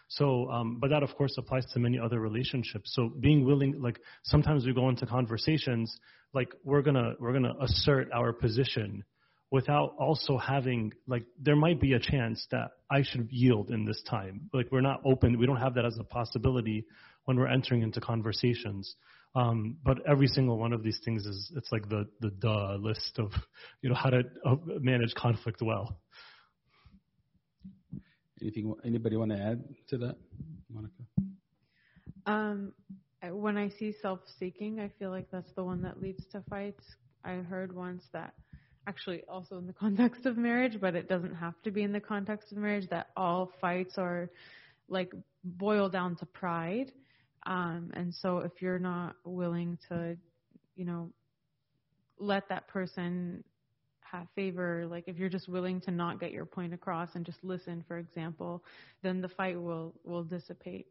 So, 0.09 0.50
um, 0.50 0.79
but 0.81 0.91
that 0.91 1.05
of 1.05 1.15
course 1.17 1.37
applies 1.39 1.65
to 1.73 1.79
many 1.79 1.99
other 1.99 2.19
relationships. 2.19 2.93
So 2.95 3.12
being 3.21 3.45
willing, 3.45 3.81
like 3.81 4.00
sometimes 4.25 4.67
we 4.67 4.75
go 4.75 4.89
into 4.89 5.07
conversations, 5.07 5.97
like 6.35 6.53
we're 6.65 6.83
gonna 6.83 7.15
we're 7.21 7.33
gonna 7.33 7.55
assert 7.61 8.09
our 8.12 8.33
position 8.33 9.05
without 9.53 9.95
also 9.99 10.37
having 10.37 10.93
like 11.07 11.25
there 11.41 11.55
might 11.57 11.81
be 11.81 11.93
a 11.93 12.00
chance 12.00 12.45
that 12.50 12.71
I 12.91 13.03
should 13.03 13.29
yield 13.31 13.71
in 13.71 13.85
this 13.85 14.03
time. 14.09 14.50
Like 14.53 14.67
we're 14.73 14.81
not 14.81 15.00
open, 15.05 15.39
we 15.39 15.47
don't 15.47 15.57
have 15.57 15.75
that 15.75 15.85
as 15.85 15.97
a 16.00 16.05
possibility 16.05 16.85
when 17.25 17.37
we're 17.37 17.49
entering 17.49 17.83
into 17.83 18.00
conversations. 18.00 18.97
Um, 19.34 19.76
but 19.84 19.99
every 20.08 20.26
single 20.26 20.58
one 20.58 20.72
of 20.72 20.82
these 20.82 20.99
things 21.04 21.25
is 21.25 21.52
it's 21.56 21.70
like 21.70 21.88
the 21.88 22.08
the 22.20 22.30
duh 22.30 22.76
list 22.80 23.18
of 23.18 23.32
you 23.80 23.88
know 23.88 23.94
how 23.94 24.10
to 24.10 24.22
uh, 24.44 24.56
manage 24.80 25.14
conflict 25.14 25.62
well. 25.62 26.00
Anything? 28.42 28.75
Anybody 28.84 29.16
want 29.16 29.30
to 29.30 29.38
add 29.38 29.62
to 29.88 29.99
that, 29.99 30.16
Monica? 30.72 31.02
Um, 32.26 32.72
when 33.22 33.56
I 33.56 33.68
see 33.68 33.94
self-seeking, 34.00 34.80
I 34.80 34.90
feel 34.99 35.10
like 35.10 35.30
that's 35.30 35.52
the 35.54 35.62
one 35.64 35.82
that 35.82 36.00
leads 36.00 36.25
to 36.32 36.42
fights. 36.49 36.82
I 37.25 37.34
heard 37.34 37.75
once 37.75 38.02
that, 38.12 38.32
actually, 38.87 39.22
also 39.28 39.58
in 39.58 39.66
the 39.66 39.72
context 39.80 40.26
of 40.26 40.37
marriage, 40.37 40.80
but 40.80 40.94
it 40.94 41.08
doesn't 41.08 41.34
have 41.34 41.54
to 41.62 41.70
be 41.70 41.82
in 41.82 41.92
the 41.92 42.00
context 42.00 42.50
of 42.50 42.58
marriage. 42.58 42.88
That 42.88 43.08
all 43.16 43.52
fights 43.60 43.94
are 43.99 44.30
like 44.88 45.12
boil 45.44 45.88
down 45.88 46.16
to 46.16 46.26
pride. 46.26 46.92
Um, 47.47 47.90
and 47.94 48.14
so 48.14 48.38
if 48.38 48.52
you're 48.61 48.78
not 48.78 49.16
willing 49.25 49.78
to, 49.88 50.16
you 50.76 50.85
know, 50.85 51.11
let 52.18 52.49
that 52.49 52.68
person 52.68 53.42
have 54.00 54.26
favor, 54.35 54.87
like 54.87 55.04
if 55.06 55.16
you're 55.16 55.28
just 55.28 55.49
willing 55.49 55.80
to 55.82 55.90
not 55.90 56.20
get 56.20 56.32
your 56.32 56.44
point 56.44 56.75
across 56.75 57.14
and 57.14 57.25
just 57.25 57.42
listen, 57.42 57.85
for 57.87 57.99
example, 57.99 58.62
then 59.02 59.20
the 59.20 59.28
fight 59.28 59.61
will 59.61 59.94
will 60.04 60.25
dissipate. 60.25 60.87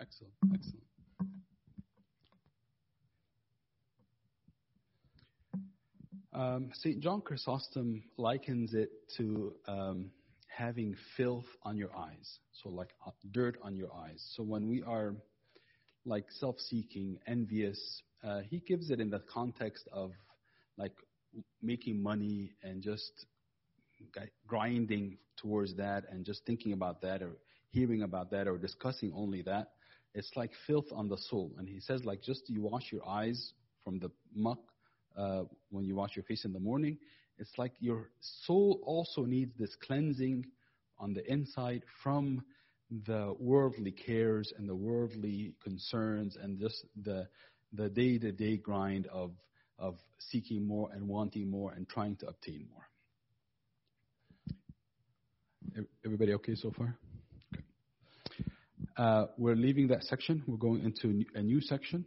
Excellent, 0.00 0.34
excellent. 0.52 0.82
Um, 6.36 6.68
St. 6.74 7.00
John 7.00 7.22
Chrysostom 7.22 8.02
likens 8.18 8.74
it 8.74 8.90
to 9.16 9.54
um, 9.66 10.10
having 10.56 10.96
filth 11.16 11.44
on 11.62 11.76
your 11.76 11.94
eyes, 11.94 12.38
so 12.52 12.70
like 12.70 12.90
uh, 13.06 13.10
dirt 13.30 13.58
on 13.62 13.76
your 13.76 13.90
eyes. 13.94 14.24
So 14.34 14.42
when 14.42 14.68
we 14.68 14.82
are 14.82 15.14
like 16.06 16.24
self-seeking, 16.30 17.18
envious, 17.26 18.02
uh, 18.24 18.40
he 18.40 18.60
gives 18.60 18.90
it 18.90 19.00
in 19.00 19.10
the 19.10 19.20
context 19.32 19.86
of 19.92 20.12
like 20.78 20.94
making 21.62 22.02
money 22.02 22.52
and 22.62 22.82
just 22.82 23.26
grinding 24.46 25.18
towards 25.36 25.74
that 25.76 26.04
and 26.10 26.24
just 26.24 26.44
thinking 26.46 26.72
about 26.72 27.02
that 27.02 27.22
or 27.22 27.36
hearing 27.70 28.02
about 28.02 28.30
that 28.30 28.48
or 28.48 28.56
discussing 28.56 29.12
only 29.14 29.42
that. 29.42 29.72
It's 30.14 30.30
like 30.36 30.52
filth 30.66 30.86
on 30.92 31.08
the 31.08 31.18
soul. 31.18 31.52
And 31.58 31.68
he 31.68 31.80
says, 31.80 32.04
like, 32.04 32.22
just 32.22 32.48
you 32.48 32.62
wash 32.62 32.90
your 32.90 33.06
eyes 33.06 33.52
from 33.84 33.98
the 33.98 34.10
muck 34.34 34.60
uh, 35.16 35.42
when 35.70 35.84
you 35.84 35.94
wash 35.94 36.16
your 36.16 36.24
face 36.24 36.44
in 36.46 36.52
the 36.54 36.60
morning. 36.60 36.96
It's 37.38 37.58
like 37.58 37.72
your 37.80 38.10
soul 38.20 38.80
also 38.84 39.24
needs 39.24 39.52
this 39.58 39.74
cleansing 39.76 40.46
on 40.98 41.12
the 41.12 41.30
inside 41.30 41.82
from 42.02 42.42
the 43.06 43.34
worldly 43.38 43.90
cares 43.90 44.52
and 44.56 44.68
the 44.68 44.74
worldly 44.74 45.54
concerns 45.62 46.36
and 46.36 46.58
just 46.58 46.84
the 47.02 47.28
the 47.72 47.88
day-to-day 47.88 48.56
grind 48.58 49.06
of 49.08 49.32
of 49.78 49.96
seeking 50.18 50.66
more 50.66 50.88
and 50.92 51.06
wanting 51.06 51.50
more 51.50 51.72
and 51.72 51.88
trying 51.88 52.16
to 52.16 52.26
obtain 52.28 52.66
more. 52.72 52.88
Everybody 56.04 56.32
okay 56.34 56.54
so 56.54 56.70
far? 56.70 56.96
Okay. 57.54 57.64
Uh, 58.96 59.26
we're 59.36 59.56
leaving 59.56 59.88
that 59.88 60.04
section. 60.04 60.42
We're 60.46 60.56
going 60.56 60.82
into 60.82 61.24
a 61.34 61.42
new 61.42 61.60
section. 61.60 62.06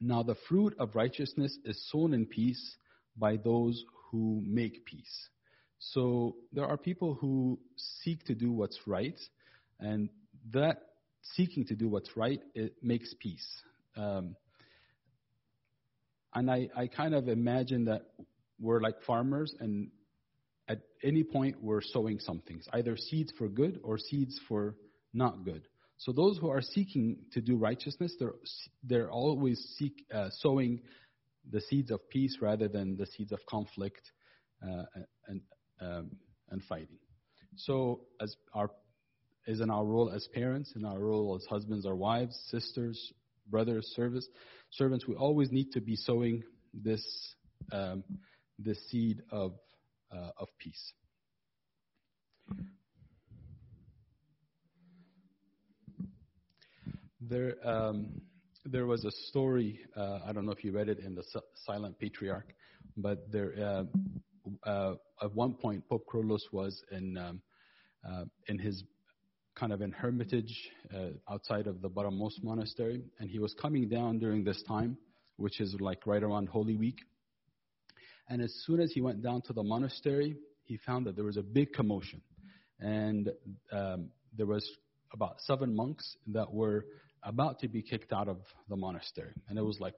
Now, 0.00 0.22
the 0.22 0.36
fruit 0.48 0.76
of 0.78 0.94
righteousness 0.94 1.58
is 1.64 1.84
sown 1.90 2.14
in 2.14 2.24
peace 2.26 2.76
by 3.16 3.36
those 3.36 3.84
who 4.10 4.42
make 4.46 4.84
peace. 4.84 5.28
So, 5.78 6.36
there 6.52 6.66
are 6.66 6.76
people 6.76 7.14
who 7.14 7.58
seek 7.76 8.24
to 8.24 8.34
do 8.34 8.52
what's 8.52 8.78
right, 8.86 9.18
and 9.78 10.08
that 10.52 10.82
seeking 11.34 11.66
to 11.66 11.74
do 11.74 11.88
what's 11.88 12.16
right 12.16 12.40
it 12.54 12.74
makes 12.82 13.14
peace. 13.20 13.46
Um, 13.96 14.36
and 16.34 16.50
I, 16.50 16.68
I 16.76 16.86
kind 16.86 17.14
of 17.14 17.28
imagine 17.28 17.86
that 17.86 18.02
we're 18.60 18.80
like 18.80 19.02
farmers, 19.06 19.54
and 19.60 19.90
at 20.68 20.80
any 21.02 21.22
point 21.22 21.56
we're 21.62 21.80
sowing 21.80 22.18
some 22.18 22.40
things, 22.46 22.66
either 22.72 22.96
seeds 22.96 23.32
for 23.38 23.48
good 23.48 23.80
or 23.82 23.98
seeds 23.98 24.38
for 24.48 24.74
not 25.14 25.44
good. 25.44 25.62
So 25.98 26.12
those 26.12 26.38
who 26.38 26.48
are 26.48 26.62
seeking 26.62 27.16
to 27.32 27.40
do 27.40 27.56
righteousness, 27.56 28.14
they're 28.20 28.34
they're 28.84 29.10
always 29.10 29.58
seek 29.78 30.04
uh, 30.14 30.28
sowing 30.30 30.80
the 31.50 31.60
seeds 31.60 31.90
of 31.90 32.00
peace 32.10 32.38
rather 32.40 32.68
than 32.68 32.96
the 32.96 33.06
seeds 33.06 33.32
of 33.32 33.40
conflict 33.46 34.12
uh, 34.62 34.84
and 35.26 35.40
um, 35.80 36.10
and 36.50 36.62
fighting. 36.64 36.98
So 37.56 38.00
as 38.20 38.36
our 38.54 38.70
is 39.46 39.60
in 39.60 39.70
our 39.70 39.84
role 39.84 40.10
as 40.10 40.28
parents, 40.34 40.74
in 40.76 40.84
our 40.84 40.98
role 40.98 41.34
as 41.36 41.46
husbands 41.46 41.86
or 41.86 41.96
wives, 41.96 42.38
sisters, 42.50 43.12
brothers, 43.48 43.92
service, 43.96 44.28
servants, 44.70 45.06
we 45.06 45.14
always 45.14 45.50
need 45.50 45.72
to 45.72 45.80
be 45.80 45.96
sowing 45.96 46.42
this 46.74 47.34
um, 47.72 48.04
this 48.58 48.78
seed 48.90 49.22
of 49.30 49.54
uh, 50.12 50.30
of 50.38 50.48
peace. 50.58 50.92
There, 57.20 57.56
um, 57.64 58.22
there 58.70 58.86
was 58.86 59.04
a 59.04 59.10
story. 59.28 59.80
Uh, 59.96 60.20
I 60.26 60.32
don't 60.32 60.44
know 60.44 60.52
if 60.52 60.64
you 60.64 60.72
read 60.72 60.88
it 60.88 60.98
in 61.00 61.14
the 61.14 61.24
Silent 61.66 61.98
Patriarch, 61.98 62.52
but 62.96 63.30
there, 63.30 63.52
uh, 63.58 64.68
uh, 64.68 64.94
at 65.22 65.34
one 65.34 65.54
point, 65.54 65.88
Pope 65.88 66.06
Kyrillos 66.12 66.52
was 66.52 66.82
in 66.90 67.16
um, 67.16 67.40
uh, 68.08 68.24
in 68.48 68.58
his 68.58 68.84
kind 69.58 69.72
of 69.72 69.80
in 69.80 69.90
hermitage 69.90 70.54
uh, 70.94 71.08
outside 71.30 71.66
of 71.66 71.80
the 71.82 71.88
Baramos 71.88 72.42
monastery, 72.42 73.02
and 73.18 73.28
he 73.28 73.38
was 73.38 73.54
coming 73.54 73.88
down 73.88 74.18
during 74.18 74.44
this 74.44 74.62
time, 74.68 74.96
which 75.36 75.60
is 75.60 75.74
like 75.80 76.06
right 76.06 76.22
around 76.22 76.48
Holy 76.48 76.76
Week. 76.76 76.98
And 78.28 78.42
as 78.42 78.54
soon 78.66 78.80
as 78.80 78.92
he 78.92 79.00
went 79.00 79.22
down 79.22 79.42
to 79.42 79.52
the 79.52 79.62
monastery, 79.62 80.36
he 80.64 80.76
found 80.76 81.06
that 81.06 81.16
there 81.16 81.24
was 81.24 81.38
a 81.38 81.42
big 81.42 81.72
commotion, 81.72 82.20
and 82.78 83.30
um, 83.72 84.10
there 84.36 84.46
was 84.46 84.68
about 85.12 85.40
seven 85.40 85.74
monks 85.74 86.16
that 86.26 86.52
were 86.52 86.84
about 87.22 87.58
to 87.60 87.68
be 87.68 87.82
kicked 87.82 88.12
out 88.12 88.28
of 88.28 88.38
the 88.68 88.76
monastery, 88.76 89.32
and 89.48 89.58
it 89.58 89.62
was 89.64 89.78
like 89.80 89.94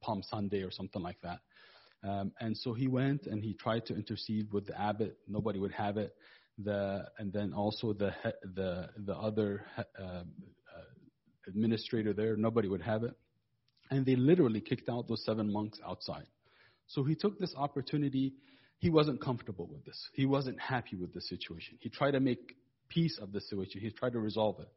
Palm 0.00 0.22
Sunday 0.22 0.62
or 0.62 0.70
something 0.70 1.02
like 1.02 1.20
that. 1.22 1.40
Um, 2.04 2.32
and 2.40 2.56
so 2.56 2.74
he 2.74 2.88
went 2.88 3.26
and 3.26 3.42
he 3.42 3.54
tried 3.54 3.86
to 3.86 3.94
intercede 3.94 4.52
with 4.52 4.66
the 4.66 4.80
abbot. 4.80 5.16
Nobody 5.28 5.58
would 5.58 5.72
have 5.72 5.96
it. 5.96 6.14
The 6.58 7.06
and 7.18 7.32
then 7.32 7.52
also 7.52 7.92
the 7.92 8.12
the 8.42 8.88
the 8.96 9.14
other 9.14 9.64
uh, 9.78 9.82
uh, 10.02 10.22
administrator 11.46 12.12
there. 12.12 12.36
Nobody 12.36 12.68
would 12.68 12.82
have 12.82 13.04
it, 13.04 13.14
and 13.90 14.04
they 14.04 14.16
literally 14.16 14.60
kicked 14.60 14.88
out 14.88 15.08
those 15.08 15.24
seven 15.24 15.50
monks 15.50 15.78
outside. 15.86 16.26
So 16.88 17.04
he 17.04 17.14
took 17.14 17.38
this 17.38 17.54
opportunity. 17.56 18.34
He 18.78 18.90
wasn't 18.90 19.20
comfortable 19.22 19.66
with 19.66 19.84
this. 19.84 20.08
He 20.12 20.26
wasn't 20.26 20.60
happy 20.60 20.96
with 20.96 21.14
the 21.14 21.20
situation. 21.20 21.78
He 21.80 21.88
tried 21.88 22.12
to 22.12 22.20
make 22.20 22.56
peace 22.92 23.18
of 23.20 23.32
the 23.32 23.40
situation. 23.40 23.80
He 23.80 23.90
tried 23.90 24.12
to 24.12 24.20
resolve 24.20 24.56
it. 24.60 24.68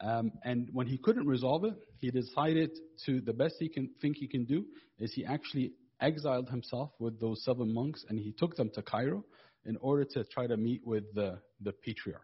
Um, 0.00 0.32
and 0.44 0.68
when 0.72 0.86
he 0.86 0.98
couldn't 0.98 1.26
resolve 1.26 1.64
it, 1.64 1.74
he 1.98 2.10
decided 2.10 2.70
to 3.06 3.20
the 3.20 3.32
best 3.32 3.56
he 3.58 3.68
can 3.68 3.90
think 4.00 4.16
he 4.16 4.28
can 4.28 4.44
do 4.44 4.64
is 4.98 5.12
he 5.12 5.24
actually 5.24 5.72
exiled 6.00 6.48
himself 6.50 6.90
with 6.98 7.18
those 7.20 7.42
seven 7.44 7.72
monks 7.72 8.04
and 8.08 8.18
he 8.18 8.32
took 8.32 8.56
them 8.56 8.70
to 8.74 8.82
Cairo 8.82 9.24
in 9.64 9.76
order 9.78 10.04
to 10.04 10.24
try 10.24 10.46
to 10.46 10.56
meet 10.56 10.86
with 10.86 11.04
the, 11.14 11.38
the 11.60 11.72
patriarch. 11.72 12.22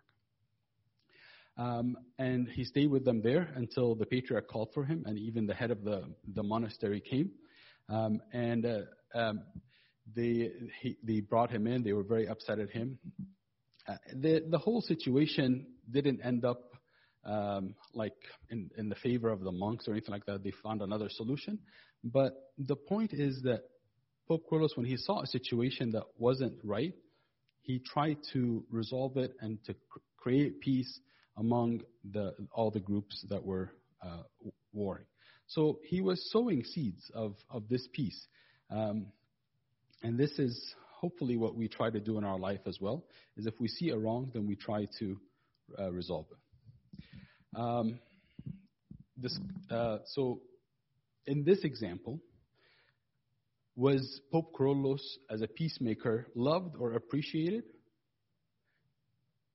Um, 1.57 1.97
and 2.19 2.49
he 2.49 2.65
stayed 2.65 2.91
with 2.91 3.05
them 3.05 3.21
there 3.23 3.49
until 3.57 3.95
the 3.95 4.07
patriarch 4.07 4.49
called 4.49 4.71
for 4.73 4.85
him, 4.85 5.03
and 5.07 5.19
even 5.19 5.47
the 5.47 5.55
head 5.55 5.71
of 5.71 5.85
the, 5.85 6.05
the 6.35 6.43
monastery 6.43 7.01
came. 7.01 7.31
Um, 7.89 8.23
and 8.33 8.65
uh, 8.65 8.79
um, 9.15 9.43
they, 10.15 10.51
he, 10.81 10.97
they 11.03 11.21
brought 11.21 11.51
him 11.51 11.67
in. 11.67 11.83
They 11.83 11.93
were 11.93 12.05
very 12.05 12.27
upset 12.27 12.59
at 12.59 12.71
him. 12.71 12.99
Uh, 13.89 13.97
the, 14.15 14.45
the 14.49 14.59
whole 14.59 14.81
situation 14.81 15.67
didn't 15.91 16.21
end 16.25 16.45
up 16.45 16.61
um, 17.25 17.75
like 17.95 18.15
in, 18.51 18.71
in 18.77 18.89
the 18.89 18.95
favor 18.97 19.29
of 19.31 19.41
the 19.41 19.53
monks 19.53 19.87
or 19.87 19.93
anything 19.93 20.13
like 20.13 20.27
that. 20.27 20.43
They 20.43 20.53
found 20.63 20.83
another 20.83 21.09
solution. 21.09 21.59
But 22.05 22.33
the 22.59 22.77
point 22.77 23.13
is 23.13 23.43
that 23.43 23.63
Pope 24.29 24.45
Kyrillos, 24.51 24.77
when 24.77 24.87
he 24.87 24.97
saw 24.97 25.23
a 25.23 25.27
situation 25.27 25.93
that 25.93 26.05
wasn't 26.19 26.55
right, 26.65 26.95
he 27.61 27.79
tried 27.81 28.19
to 28.33 28.65
resolve 28.71 29.17
it 29.17 29.33
and 29.41 29.63
to 29.65 29.75
cr- 29.89 29.99
create 30.17 30.61
peace 30.61 31.01
among 31.37 31.83
the, 32.11 32.35
all 32.53 32.71
the 32.71 32.81
groups 32.81 33.25
that 33.29 33.45
were 33.45 33.73
uh, 34.03 34.23
warring. 34.73 35.05
So 35.47 35.79
he 35.85 36.01
was 36.01 36.31
sowing 36.31 36.65
seeds 36.65 37.11
of, 37.15 37.37
of 37.51 37.69
this 37.69 37.87
peace. 37.93 38.27
Um, 38.71 39.07
and 40.03 40.19
this 40.19 40.39
is 40.39 40.75
hopefully 41.03 41.37
what 41.37 41.57
we 41.57 41.67
try 41.69 41.91
to 41.91 42.01
do 42.01 42.17
in 42.17 42.25
our 42.25 42.39
life 42.39 42.61
as 42.67 42.79
well, 42.81 43.05
is 43.37 43.47
if 43.47 43.55
we 43.59 43.69
see 43.69 43.91
a 43.91 43.99
wrong, 43.99 44.31
then 44.33 44.47
we 44.47 44.55
try 44.55 44.87
to 45.01 45.19
uh, 45.79 45.91
resolve 45.91 46.27
it. 46.31 47.59
Um, 47.61 47.99
this, 49.17 49.37
uh, 49.71 49.99
so 50.07 50.41
in 51.27 51.45
this 51.45 51.65
example, 51.65 52.21
was 53.75 54.21
Pope 54.31 54.55
Kyrillos 54.55 55.03
as 55.29 55.43
a 55.43 55.49
peacemaker 55.49 56.29
loved 56.37 56.77
or 56.79 56.93
appreciated? 56.93 57.65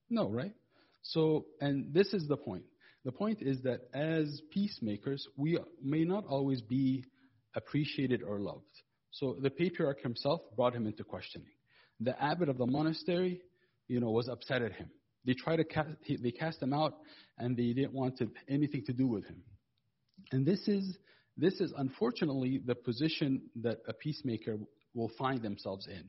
No, 0.09 0.29
right? 0.29 0.53
So, 1.01 1.45
and 1.61 1.93
this 1.93 2.13
is 2.13 2.27
the 2.27 2.37
point. 2.37 2.63
The 3.05 3.11
point 3.13 3.41
is 3.41 3.61
that 3.61 3.81
as 3.93 4.41
peacemakers, 4.51 5.25
we 5.37 5.59
may 5.81 6.03
not 6.03 6.25
always 6.27 6.61
be 6.61 7.05
appreciated 7.55 8.21
or 8.21 8.39
loved. 8.39 8.65
So 9.11 9.37
the 9.41 9.49
patriarch 9.49 10.01
himself 10.01 10.41
brought 10.55 10.75
him 10.75 10.85
into 10.85 11.03
questioning. 11.03 11.47
The 11.99 12.21
abbot 12.21 12.49
of 12.49 12.57
the 12.57 12.65
monastery, 12.65 13.41
you 13.87 13.99
know, 13.99 14.11
was 14.11 14.27
upset 14.27 14.61
at 14.61 14.73
him. 14.73 14.89
They 15.25 15.33
tried 15.33 15.57
to 15.57 15.63
cast, 15.63 15.89
they 16.07 16.31
cast 16.31 16.61
him 16.61 16.73
out, 16.73 16.95
and 17.37 17.57
they 17.57 17.73
didn't 17.73 17.93
want 17.93 18.21
anything 18.47 18.83
to 18.85 18.93
do 18.93 19.07
with 19.07 19.25
him. 19.25 19.41
And 20.31 20.45
this 20.45 20.67
is 20.67 20.97
this 21.37 21.59
is 21.59 21.73
unfortunately 21.77 22.61
the 22.65 22.75
position 22.75 23.41
that 23.61 23.79
a 23.87 23.93
peacemaker 23.93 24.57
will 24.93 25.11
find 25.17 25.41
themselves 25.41 25.87
in. 25.87 26.03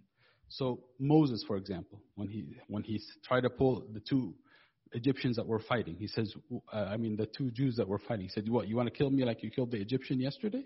So 0.49 0.81
Moses, 0.99 1.45
for 1.47 1.57
example, 1.57 2.01
when 2.15 2.29
he 2.29 2.45
when 2.69 2.83
he 2.83 3.01
tried 3.25 3.43
to 3.43 3.51
pull 3.51 3.85
the 3.93 4.01
two 4.01 4.35
Egyptians 4.93 5.37
that 5.37 5.47
were 5.47 5.61
fighting, 5.61 5.97
he 5.97 6.07
says, 6.07 6.33
uh, 6.73 6.77
I 6.77 6.97
mean 6.97 7.17
the 7.17 7.27
two 7.27 7.51
Jews 7.51 7.77
that 7.77 7.87
were 7.87 7.99
fighting, 7.99 8.25
he 8.25 8.31
said, 8.31 8.49
"What 8.49 8.69
you 8.69 8.77
want 8.77 8.89
to 8.89 8.97
kill 8.97 9.11
me 9.11 9.25
like 9.25 9.43
you 9.43 9.51
killed 9.51 9.71
the 9.71 9.81
Egyptian 9.81 10.21
yesterday?" 10.21 10.65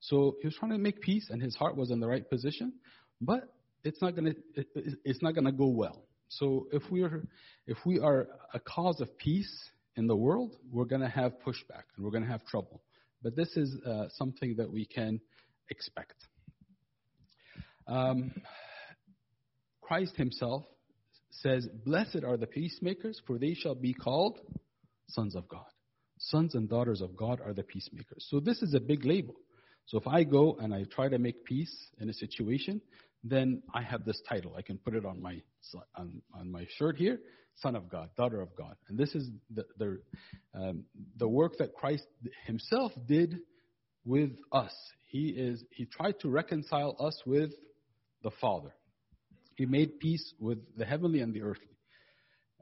So 0.00 0.36
he 0.40 0.46
was 0.46 0.56
trying 0.56 0.72
to 0.72 0.78
make 0.78 1.00
peace, 1.00 1.28
and 1.30 1.42
his 1.42 1.54
heart 1.54 1.76
was 1.76 1.90
in 1.90 2.00
the 2.00 2.08
right 2.08 2.28
position, 2.28 2.72
but 3.20 3.52
it's 3.84 4.00
not 4.00 4.14
gonna 4.14 4.32
it, 4.54 4.66
it's 5.04 5.22
not 5.22 5.34
gonna 5.34 5.52
go 5.52 5.68
well. 5.68 6.04
So 6.28 6.66
if 6.72 6.82
we 6.90 7.02
are 7.02 7.22
if 7.66 7.78
we 7.84 7.98
are 7.98 8.28
a 8.54 8.60
cause 8.60 9.00
of 9.00 9.16
peace 9.18 9.52
in 9.96 10.06
the 10.06 10.16
world, 10.16 10.56
we're 10.72 10.84
gonna 10.84 11.08
have 11.08 11.32
pushback 11.46 11.84
and 11.96 12.04
we're 12.04 12.10
gonna 12.10 12.26
have 12.26 12.44
trouble. 12.46 12.82
But 13.22 13.36
this 13.36 13.56
is 13.56 13.76
uh, 13.86 14.06
something 14.10 14.56
that 14.56 14.70
we 14.70 14.86
can 14.86 15.20
expect. 15.68 16.14
Um, 17.86 18.32
Christ 19.82 20.16
himself 20.16 20.64
says, 21.30 21.68
Blessed 21.84 22.24
are 22.26 22.36
the 22.36 22.46
peacemakers, 22.46 23.20
for 23.26 23.38
they 23.38 23.54
shall 23.54 23.74
be 23.74 23.92
called 23.92 24.38
sons 25.08 25.34
of 25.34 25.48
God. 25.48 25.66
Sons 26.18 26.54
and 26.54 26.68
daughters 26.68 27.00
of 27.00 27.16
God 27.16 27.40
are 27.44 27.52
the 27.52 27.62
peacemakers. 27.62 28.26
So 28.28 28.40
this 28.40 28.62
is 28.62 28.74
a 28.74 28.80
big 28.80 29.04
label. 29.04 29.34
So 29.90 29.98
if 29.98 30.06
I 30.06 30.22
go 30.22 30.56
and 30.60 30.72
I 30.72 30.84
try 30.84 31.08
to 31.08 31.18
make 31.18 31.44
peace 31.44 31.74
in 31.98 32.08
a 32.08 32.12
situation, 32.14 32.80
then 33.24 33.60
I 33.74 33.82
have 33.82 34.04
this 34.04 34.22
title. 34.28 34.54
I 34.56 34.62
can 34.62 34.78
put 34.78 34.94
it 34.94 35.04
on 35.04 35.20
my 35.20 35.42
on, 35.96 36.22
on 36.32 36.50
my 36.50 36.64
shirt 36.78 36.96
here 36.96 37.18
son 37.56 37.76
of 37.76 37.88
God, 37.88 38.10
daughter 38.16 38.40
of 38.40 38.54
God. 38.56 38.76
And 38.88 38.98
this 38.98 39.14
is 39.14 39.28
the, 39.54 39.64
the, 39.78 40.00
um, 40.54 40.84
the 41.16 41.28
work 41.28 41.58
that 41.58 41.74
Christ 41.74 42.06
himself 42.46 42.92
did 43.06 43.38
with 44.04 44.30
us. 44.52 44.72
He, 45.08 45.28
is, 45.28 45.62
he 45.70 45.84
tried 45.84 46.18
to 46.20 46.28
reconcile 46.28 46.96
us 46.98 47.20
with 47.26 47.50
the 48.22 48.30
Father. 48.40 48.74
He 49.56 49.66
made 49.66 49.98
peace 49.98 50.32
with 50.38 50.58
the 50.76 50.84
heavenly 50.84 51.20
and 51.20 51.34
the 51.34 51.42
earthly. 51.42 51.66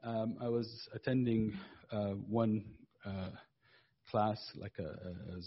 Um, 0.03 0.37
I 0.43 0.49
was 0.49 0.89
attending 0.95 1.53
uh, 1.93 2.13
one 2.29 2.65
uh, 3.05 3.31
class, 4.11 4.39
like 4.57 4.73
a, 4.79 4.83
a, 4.83 5.37
a, 5.37 5.41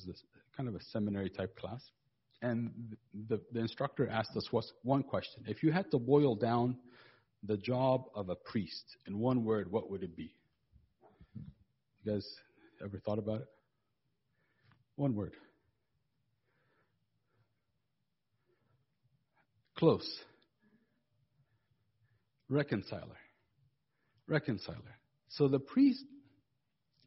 kind 0.61 0.75
of 0.75 0.79
a 0.79 0.83
seminary 0.91 1.29
type 1.31 1.57
class, 1.57 1.81
and 2.43 2.69
the, 3.27 3.41
the 3.51 3.59
instructor 3.59 4.07
asked 4.07 4.37
us 4.37 4.47
one 4.83 5.01
question: 5.01 5.43
If 5.47 5.63
you 5.63 5.71
had 5.71 5.89
to 5.89 5.97
boil 5.97 6.35
down 6.35 6.77
the 7.43 7.57
job 7.57 8.03
of 8.13 8.29
a 8.29 8.35
priest, 8.35 8.85
in 9.07 9.17
one 9.17 9.43
word, 9.43 9.71
what 9.71 9.89
would 9.89 10.03
it 10.03 10.15
be? 10.15 10.35
You 12.03 12.13
guys 12.13 12.27
ever 12.83 12.99
thought 12.99 13.17
about 13.17 13.41
it? 13.41 13.47
One 14.97 15.15
word. 15.15 15.33
Close. 19.75 20.19
Reconciler. 22.49 23.17
Reconciler. 24.27 24.99
So 25.27 25.47
the 25.47 25.59
priest, 25.59 26.05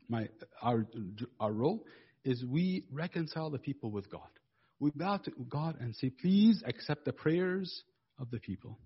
my 0.08 0.26
our 0.60 0.86
our 1.38 1.52
role 1.52 1.84
is 2.24 2.44
we 2.44 2.84
reconcile 2.90 3.50
the 3.50 3.58
people 3.58 3.90
with 3.90 4.10
God. 4.10 4.28
We 4.80 4.90
bow 4.94 5.18
to 5.18 5.32
God 5.48 5.76
and 5.80 5.94
say, 5.94 6.10
please 6.10 6.62
accept 6.66 7.04
the 7.04 7.12
prayers 7.12 7.84
of 8.18 8.30
the 8.30 8.38
people. 8.38 8.78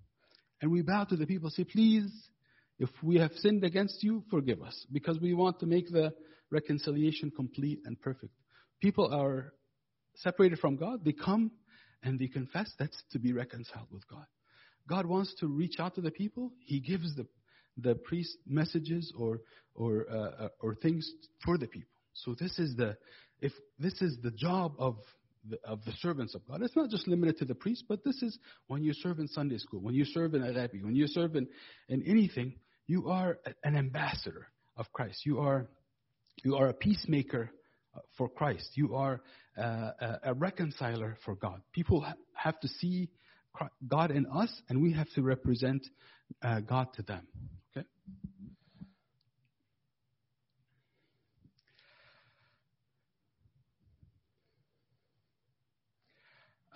And 0.61 0.71
we 0.71 0.83
bow 0.83 1.05
to 1.05 1.17
the 1.17 1.27
people, 1.27 1.51
say, 1.51 1.65
please, 1.65 2.11
if 2.79 2.91
we 3.03 3.17
have 3.19 3.33
sinned 3.37 3.65
against 3.65 4.03
you, 4.03 4.23
forgive 4.31 4.63
us. 4.63 4.87
Because 4.93 5.19
we 5.21 5.35
want 5.35 5.61
to 5.61 5.67
make 5.67 5.91
the, 5.91 6.13
reconciliation 6.51 7.31
complete 7.31 7.81
and 7.85 8.01
perfect. 8.01 8.33
People 8.81 9.13
are 9.13 9.53
separated 10.17 10.59
from 10.59 10.77
God, 10.77 11.05
they 11.05 11.13
come 11.13 11.51
and 12.03 12.19
they 12.19 12.29
confess 12.29 12.71
that's 12.79 13.03
to 13.13 13.19
be 13.19 13.33
reconciled 13.33 13.89
with 13.91 14.07
God. 14.09 14.25
God 14.89 15.07
wants 15.07 15.35
to 15.41 15.47
reach 15.47 15.77
out 15.79 15.95
to 15.97 16.01
the 16.01 16.11
people. 16.11 16.53
He 16.65 16.81
gives 16.81 17.15
the 17.17 17.27
the 17.81 17.95
priest 17.95 18.37
messages 18.47 19.13
or 19.17 19.41
or 19.75 20.07
uh, 20.11 20.45
uh, 20.45 20.49
or 20.61 20.75
things 20.75 21.11
for 21.45 21.59
the 21.59 21.67
people. 21.67 21.91
So 22.15 22.35
this 22.35 22.59
is 22.59 22.75
the 22.77 22.97
if 23.41 23.53
this 23.79 24.01
is 24.01 24.19
the 24.23 24.31
job 24.31 24.75
of 24.79 24.97
the, 25.49 25.59
of 25.65 25.85
the 25.85 25.93
servants 26.01 26.35
of 26.35 26.47
God. 26.47 26.63
It's 26.63 26.77
not 26.77 26.91
just 26.91 27.07
limited 27.07 27.39
to 27.39 27.45
the 27.45 27.55
priest, 27.55 27.85
but 27.89 28.05
this 28.05 28.23
is 28.23 28.39
when 28.67 28.83
you 28.83 28.93
serve 28.93 29.19
in 29.19 29.29
Sunday 29.29 29.59
school, 29.59 29.81
when 29.81 29.95
you 29.95 30.05
serve 30.05 30.35
in 30.35 30.43
Arabic, 30.43 30.85
when 30.85 30.97
you 30.97 31.07
serve 31.07 31.37
in, 31.37 31.47
in 31.89 32.03
anything, 32.07 32.55
you 32.87 33.09
are 33.09 33.39
an 33.65 33.77
ambassador 33.77 34.49
of 34.77 34.93
Christ. 34.93 35.25
You 35.25 35.41
are 35.41 35.69
you 36.45 36.57
are 36.57 36.69
a 36.69 36.75
peacemaker 36.75 37.51
uh, 37.95 38.01
for 38.17 38.29
Christ. 38.29 38.71
You 38.75 38.95
are 38.95 39.21
uh, 39.57 39.63
a, 39.63 40.19
a 40.25 40.35
reconciler 40.35 41.17
for 41.25 41.35
God. 41.35 41.61
People 41.73 42.01
ha- 42.01 42.15
have 42.35 42.59
to 42.61 42.69
see 42.69 43.09
God 43.87 44.13
in 44.13 44.27
us, 44.27 44.51
and 44.69 44.81
we 44.81 44.93
have 44.93 45.09
to 45.17 45.23
represent 45.23 45.85
uh, 46.43 46.61
God 46.61 46.87
to 46.95 47.03
them. 47.03 47.27
Okay. 47.77 47.87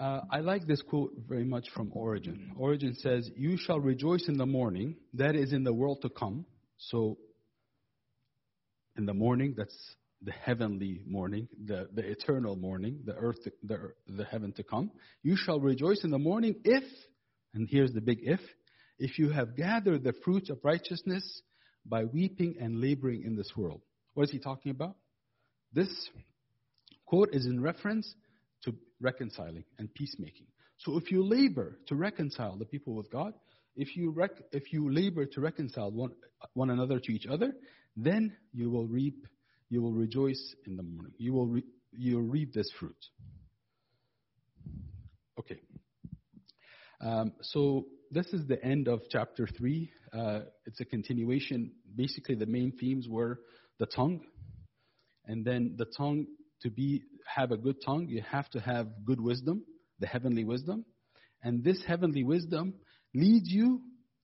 Uh, 0.02 0.20
I 0.32 0.40
like 0.40 0.66
this 0.66 0.82
quote 0.82 1.12
very 1.28 1.44
much 1.44 1.68
from 1.72 1.92
Origen. 1.94 2.50
Origen 2.58 2.92
says, 2.96 3.30
You 3.36 3.56
shall 3.56 3.78
rejoice 3.78 4.24
in 4.26 4.36
the 4.36 4.46
morning, 4.46 4.96
that 5.14 5.36
is 5.36 5.52
in 5.52 5.62
the 5.62 5.72
world 5.72 6.02
to 6.02 6.08
come. 6.08 6.44
So, 6.76 7.18
in 8.96 9.06
the 9.06 9.14
morning, 9.14 9.54
that's 9.56 9.76
the 10.20 10.32
heavenly 10.32 11.02
morning, 11.06 11.46
the, 11.66 11.88
the 11.94 12.02
eternal 12.02 12.56
morning, 12.56 12.98
the 13.04 13.14
earth, 13.14 13.38
the, 13.62 13.92
the 14.08 14.24
heaven 14.24 14.52
to 14.54 14.64
come. 14.64 14.90
You 15.22 15.36
shall 15.36 15.60
rejoice 15.60 16.02
in 16.02 16.10
the 16.10 16.18
morning 16.18 16.56
if, 16.64 16.82
and 17.54 17.68
here's 17.70 17.92
the 17.92 18.00
big 18.00 18.18
if, 18.22 18.40
if 18.98 19.20
you 19.20 19.30
have 19.30 19.56
gathered 19.56 20.02
the 20.02 20.14
fruits 20.24 20.50
of 20.50 20.58
righteousness 20.64 21.42
by 21.86 22.06
weeping 22.06 22.56
and 22.60 22.80
laboring 22.80 23.22
in 23.22 23.36
this 23.36 23.52
world. 23.56 23.82
What 24.14 24.24
is 24.24 24.32
he 24.32 24.40
talking 24.40 24.72
about? 24.72 24.96
This 25.72 26.10
quote 27.06 27.28
is 27.32 27.46
in 27.46 27.62
reference 27.62 28.12
reconciling 29.02 29.64
and 29.78 29.92
peacemaking. 29.94 30.46
So 30.78 30.96
if 30.96 31.10
you 31.10 31.22
labor 31.22 31.78
to 31.88 31.94
reconcile 31.94 32.56
the 32.56 32.64
people 32.64 32.94
with 32.94 33.10
God, 33.10 33.34
if 33.76 33.96
you, 33.96 34.10
rec- 34.10 34.42
if 34.52 34.72
you 34.72 34.92
labor 34.92 35.26
to 35.26 35.40
reconcile 35.40 35.90
one, 35.90 36.12
one 36.54 36.70
another 36.70 36.98
to 36.98 37.12
each 37.12 37.26
other, 37.26 37.52
then 37.96 38.36
you 38.52 38.70
will 38.70 38.86
reap 38.86 39.26
you 39.72 39.80
will 39.80 39.94
rejoice 39.94 40.54
in 40.66 40.76
the 40.76 40.82
morning. 40.82 41.14
You 41.16 41.32
will 41.32 41.46
re- 41.46 41.64
you 41.92 42.16
will 42.16 42.28
reap 42.28 42.52
this 42.52 42.70
fruit. 42.78 42.94
Okay. 45.40 45.60
Um, 47.00 47.32
so 47.40 47.86
this 48.10 48.26
is 48.34 48.46
the 48.46 48.62
end 48.62 48.86
of 48.86 49.00
chapter 49.08 49.46
three. 49.46 49.90
Uh, 50.12 50.40
it's 50.66 50.78
a 50.80 50.84
continuation. 50.84 51.72
Basically, 51.96 52.34
the 52.34 52.44
main 52.44 52.72
themes 52.78 53.08
were 53.08 53.40
the 53.78 53.86
tongue, 53.86 54.20
and 55.24 55.42
then 55.42 55.76
the 55.78 55.86
tongue 55.86 56.26
to 56.62 56.70
be 56.70 57.02
have 57.26 57.50
a 57.50 57.56
good 57.56 57.76
tongue, 57.84 58.06
you 58.08 58.22
have 58.30 58.48
to 58.50 58.60
have 58.60 58.88
good 59.04 59.20
wisdom, 59.20 59.64
the 59.98 60.06
heavenly 60.06 60.44
wisdom, 60.44 60.84
and 61.42 61.64
this 61.64 61.82
heavenly 61.86 62.22
wisdom 62.22 62.74
leads 63.14 63.48
you 63.48 63.80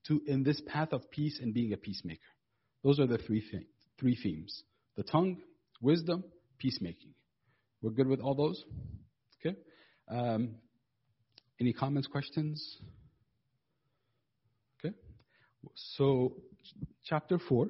to 0.07 0.21
in 0.27 0.43
this 0.43 0.61
path 0.67 0.93
of 0.93 1.11
peace 1.11 1.39
and 1.43 1.53
being 1.53 1.73
a 1.73 1.77
peacemaker. 1.77 2.21
Those 2.85 3.01
are 3.01 3.07
the 3.07 3.19
three 3.19 3.45
things, 3.51 3.67
three 3.99 4.17
themes 4.17 4.63
the 4.97 5.05
tongue, 5.05 5.37
wisdom, 5.81 6.25
peacemaking. 6.59 7.15
We're 7.83 7.91
good 7.93 8.09
with 8.09 8.21
all 8.21 8.35
those? 8.35 8.65
Okay? 9.41 9.57
Um, 10.09 10.57
any 11.61 11.73
comments, 11.73 12.09
questions? 12.09 12.79
Okay? 14.79 14.95
So, 15.75 16.35
chapter 17.05 17.39
4, 17.39 17.69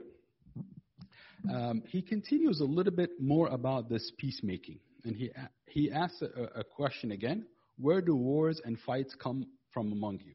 um, 1.51 1.83
he 1.87 2.03
continues 2.03 2.61
a 2.61 2.65
little 2.65 2.93
bit 2.93 3.11
more 3.21 3.49
about 3.49 3.89
this 3.89 4.13
peacemaking. 4.19 4.81
And 5.05 5.15
he, 5.15 5.31
he 5.67 5.91
asks 5.91 6.23
a, 6.23 6.61
a 6.61 6.65
question 6.65 7.13
again 7.13 7.47
Where 7.79 8.01
do 8.01 8.15
wars 8.17 8.61
and 8.65 8.79
fights 8.81 9.15
come 9.21 9.47
from 9.73 9.93
among 9.93 10.21
you? 10.25 10.35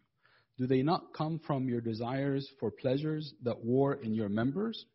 Do 0.58 0.68
they 0.68 0.84
not 0.84 1.14
come 1.16 1.40
from 1.46 1.68
your 1.68 1.82
desires 1.82 2.48
for 2.60 2.72
pleasures 2.72 3.34
that 3.44 3.64
war 3.64 3.96
in 3.96 4.14
your 4.14 4.30
members? 4.30 4.86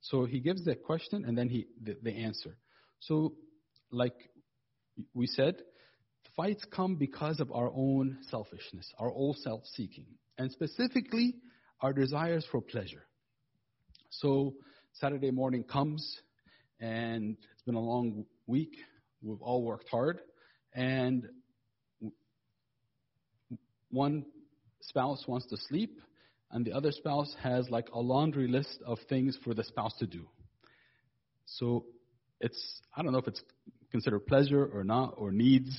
So 0.00 0.24
he 0.24 0.40
gives 0.40 0.64
the 0.64 0.76
question 0.76 1.24
and 1.24 1.36
then 1.36 1.48
he 1.48 1.66
the, 1.82 1.96
the 2.02 2.12
answer. 2.12 2.56
So, 3.00 3.34
like 3.90 4.14
we 5.14 5.26
said, 5.26 5.56
fights 6.36 6.64
come 6.70 6.96
because 6.96 7.40
of 7.40 7.50
our 7.52 7.70
own 7.74 8.18
selfishness, 8.30 8.92
our 8.98 9.12
own 9.14 9.34
self-seeking, 9.42 10.06
and 10.38 10.50
specifically 10.52 11.36
our 11.80 11.92
desires 11.92 12.46
for 12.50 12.60
pleasure. 12.60 13.06
So 14.10 14.54
Saturday 15.00 15.30
morning 15.30 15.62
comes, 15.62 16.20
and 16.80 17.36
it's 17.52 17.62
been 17.62 17.74
a 17.74 17.80
long 17.80 18.24
week. 18.46 18.74
We've 19.20 19.42
all 19.42 19.62
worked 19.62 19.90
hard, 19.90 20.20
and 20.74 21.28
one 23.90 24.24
spouse 24.80 25.22
wants 25.28 25.46
to 25.48 25.58
sleep, 25.68 26.00
and 26.50 26.64
the 26.64 26.72
other 26.72 26.92
spouse 26.92 27.34
has 27.42 27.68
like 27.68 27.88
a 27.92 28.00
laundry 28.00 28.48
list 28.48 28.78
of 28.86 28.98
things 29.06 29.36
for 29.44 29.52
the 29.52 29.64
spouse 29.64 29.92
to 29.98 30.06
do. 30.06 30.26
So 31.44 31.84
it's, 32.40 32.80
I 32.96 33.02
don't 33.02 33.12
know 33.12 33.18
if 33.18 33.28
it's 33.28 33.42
considered 33.90 34.26
pleasure 34.26 34.64
or 34.64 34.82
not, 34.82 35.12
or 35.18 35.30
needs, 35.30 35.78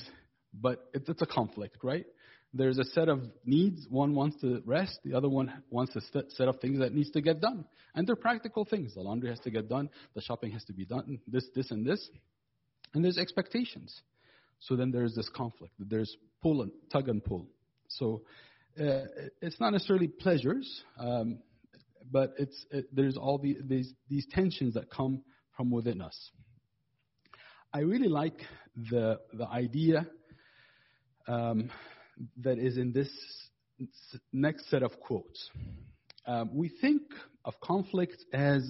but 0.54 0.78
it's, 0.94 1.08
it's 1.08 1.22
a 1.22 1.26
conflict, 1.26 1.78
right? 1.82 2.06
There's 2.54 2.78
a 2.78 2.84
set 2.84 3.08
of 3.08 3.22
needs. 3.44 3.86
One 3.90 4.14
wants 4.14 4.40
to 4.40 4.62
rest, 4.64 4.98
the 5.04 5.14
other 5.14 5.28
one 5.28 5.52
wants 5.70 5.94
a 5.96 6.00
set 6.00 6.48
of 6.48 6.60
things 6.60 6.78
that 6.78 6.94
needs 6.94 7.10
to 7.10 7.20
get 7.20 7.40
done. 7.40 7.64
And 7.94 8.06
they're 8.06 8.16
practical 8.16 8.64
things. 8.64 8.94
The 8.94 9.00
laundry 9.00 9.28
has 9.30 9.40
to 9.40 9.50
get 9.50 9.68
done, 9.68 9.90
the 10.14 10.22
shopping 10.22 10.52
has 10.52 10.64
to 10.64 10.72
be 10.72 10.86
done, 10.86 11.18
this, 11.26 11.44
this, 11.54 11.70
and 11.70 11.86
this. 11.86 12.08
And 12.94 13.04
there's 13.04 13.18
expectations. 13.18 14.00
So 14.60 14.76
then 14.76 14.90
there's 14.90 15.14
this 15.14 15.28
conflict. 15.28 15.74
There's 15.78 16.16
pull 16.42 16.62
and 16.62 16.72
tug 16.90 17.08
and 17.08 17.22
pull. 17.22 17.46
So 17.88 18.22
uh, 18.80 19.04
it's 19.40 19.60
not 19.60 19.70
necessarily 19.70 20.08
pleasures, 20.08 20.84
um, 20.98 21.38
but 22.10 22.34
it's 22.38 22.66
it, 22.70 22.86
there's 22.92 23.16
all 23.16 23.38
the, 23.38 23.56
these 23.62 23.92
these 24.08 24.26
tensions 24.30 24.74
that 24.74 24.90
come 24.90 25.22
from 25.56 25.70
within 25.70 26.00
us. 26.00 26.30
I 27.72 27.80
really 27.80 28.08
like 28.08 28.40
the 28.90 29.20
the 29.32 29.46
idea 29.46 30.06
um, 31.26 31.70
that 32.42 32.58
is 32.58 32.76
in 32.76 32.92
this 32.92 33.10
next 34.32 34.68
set 34.70 34.82
of 34.82 34.98
quotes. 35.00 35.50
Um, 36.26 36.50
we 36.54 36.68
think 36.68 37.02
of 37.44 37.54
conflict 37.60 38.16
as 38.32 38.62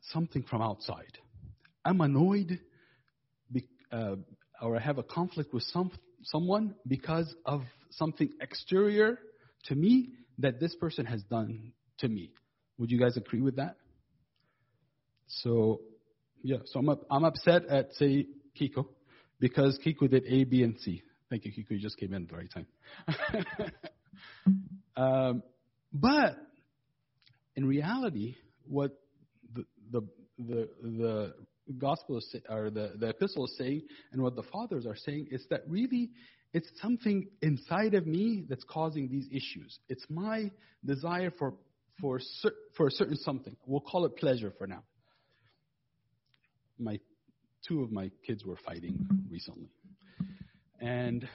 something 0.00 0.42
from 0.42 0.62
outside. 0.62 1.18
I'm 1.84 2.00
annoyed, 2.00 2.60
be, 3.52 3.68
uh, 3.92 4.16
or 4.62 4.76
I 4.76 4.80
have 4.80 4.98
a 4.98 5.02
conflict 5.02 5.52
with 5.52 5.64
some 5.64 5.90
someone 6.22 6.74
because 6.86 7.32
of 7.44 7.62
something 7.90 8.30
exterior 8.40 9.18
to 9.64 9.74
me 9.74 10.10
that 10.38 10.60
this 10.60 10.74
person 10.74 11.06
has 11.06 11.22
done 11.24 11.72
to 11.98 12.08
me. 12.08 12.32
Would 12.78 12.90
you 12.90 12.98
guys 12.98 13.16
agree 13.16 13.40
with 13.40 13.56
that? 13.56 13.76
So, 15.28 15.80
yeah, 16.42 16.58
so 16.66 16.80
I'm, 16.80 16.96
I'm 17.10 17.24
upset 17.24 17.66
at, 17.66 17.92
say, 17.94 18.26
Kiko, 18.60 18.86
because 19.40 19.78
Kiko 19.84 20.08
did 20.08 20.24
A, 20.26 20.44
B, 20.44 20.62
and 20.62 20.78
C. 20.80 21.02
Thank 21.28 21.44
you, 21.44 21.52
Kiko. 21.52 21.70
You 21.70 21.78
just 21.78 21.98
came 21.98 22.12
in 22.12 22.22
at 22.22 22.28
the 22.28 22.36
right 22.36 22.50
time. 22.52 23.72
um, 24.96 25.42
but 25.92 26.36
in 27.56 27.66
reality, 27.66 28.36
what 28.68 28.92
the, 29.54 29.64
the, 29.90 30.02
the, 30.38 30.68
the 30.82 31.34
gospel 31.78 32.18
is, 32.18 32.36
or 32.48 32.70
the, 32.70 32.92
the 32.98 33.08
epistle 33.08 33.46
is 33.46 33.56
saying, 33.58 33.82
and 34.12 34.22
what 34.22 34.36
the 34.36 34.44
fathers 34.44 34.86
are 34.86 34.96
saying, 34.96 35.28
is 35.30 35.44
that 35.50 35.62
really 35.66 36.10
it's 36.52 36.70
something 36.80 37.26
inside 37.42 37.94
of 37.94 38.06
me 38.06 38.44
that's 38.48 38.64
causing 38.64 39.08
these 39.08 39.26
issues. 39.30 39.78
It's 39.88 40.04
my 40.08 40.50
desire 40.84 41.32
for, 41.36 41.54
for, 42.00 42.20
for 42.76 42.86
a 42.86 42.90
certain 42.90 43.16
something. 43.16 43.56
We'll 43.66 43.80
call 43.80 44.04
it 44.06 44.16
pleasure 44.16 44.52
for 44.56 44.66
now. 44.66 44.84
My, 46.78 47.00
two 47.66 47.82
of 47.82 47.90
my 47.90 48.10
kids 48.26 48.44
were 48.44 48.58
fighting 48.64 49.06
recently. 49.28 49.70
And 50.80 51.26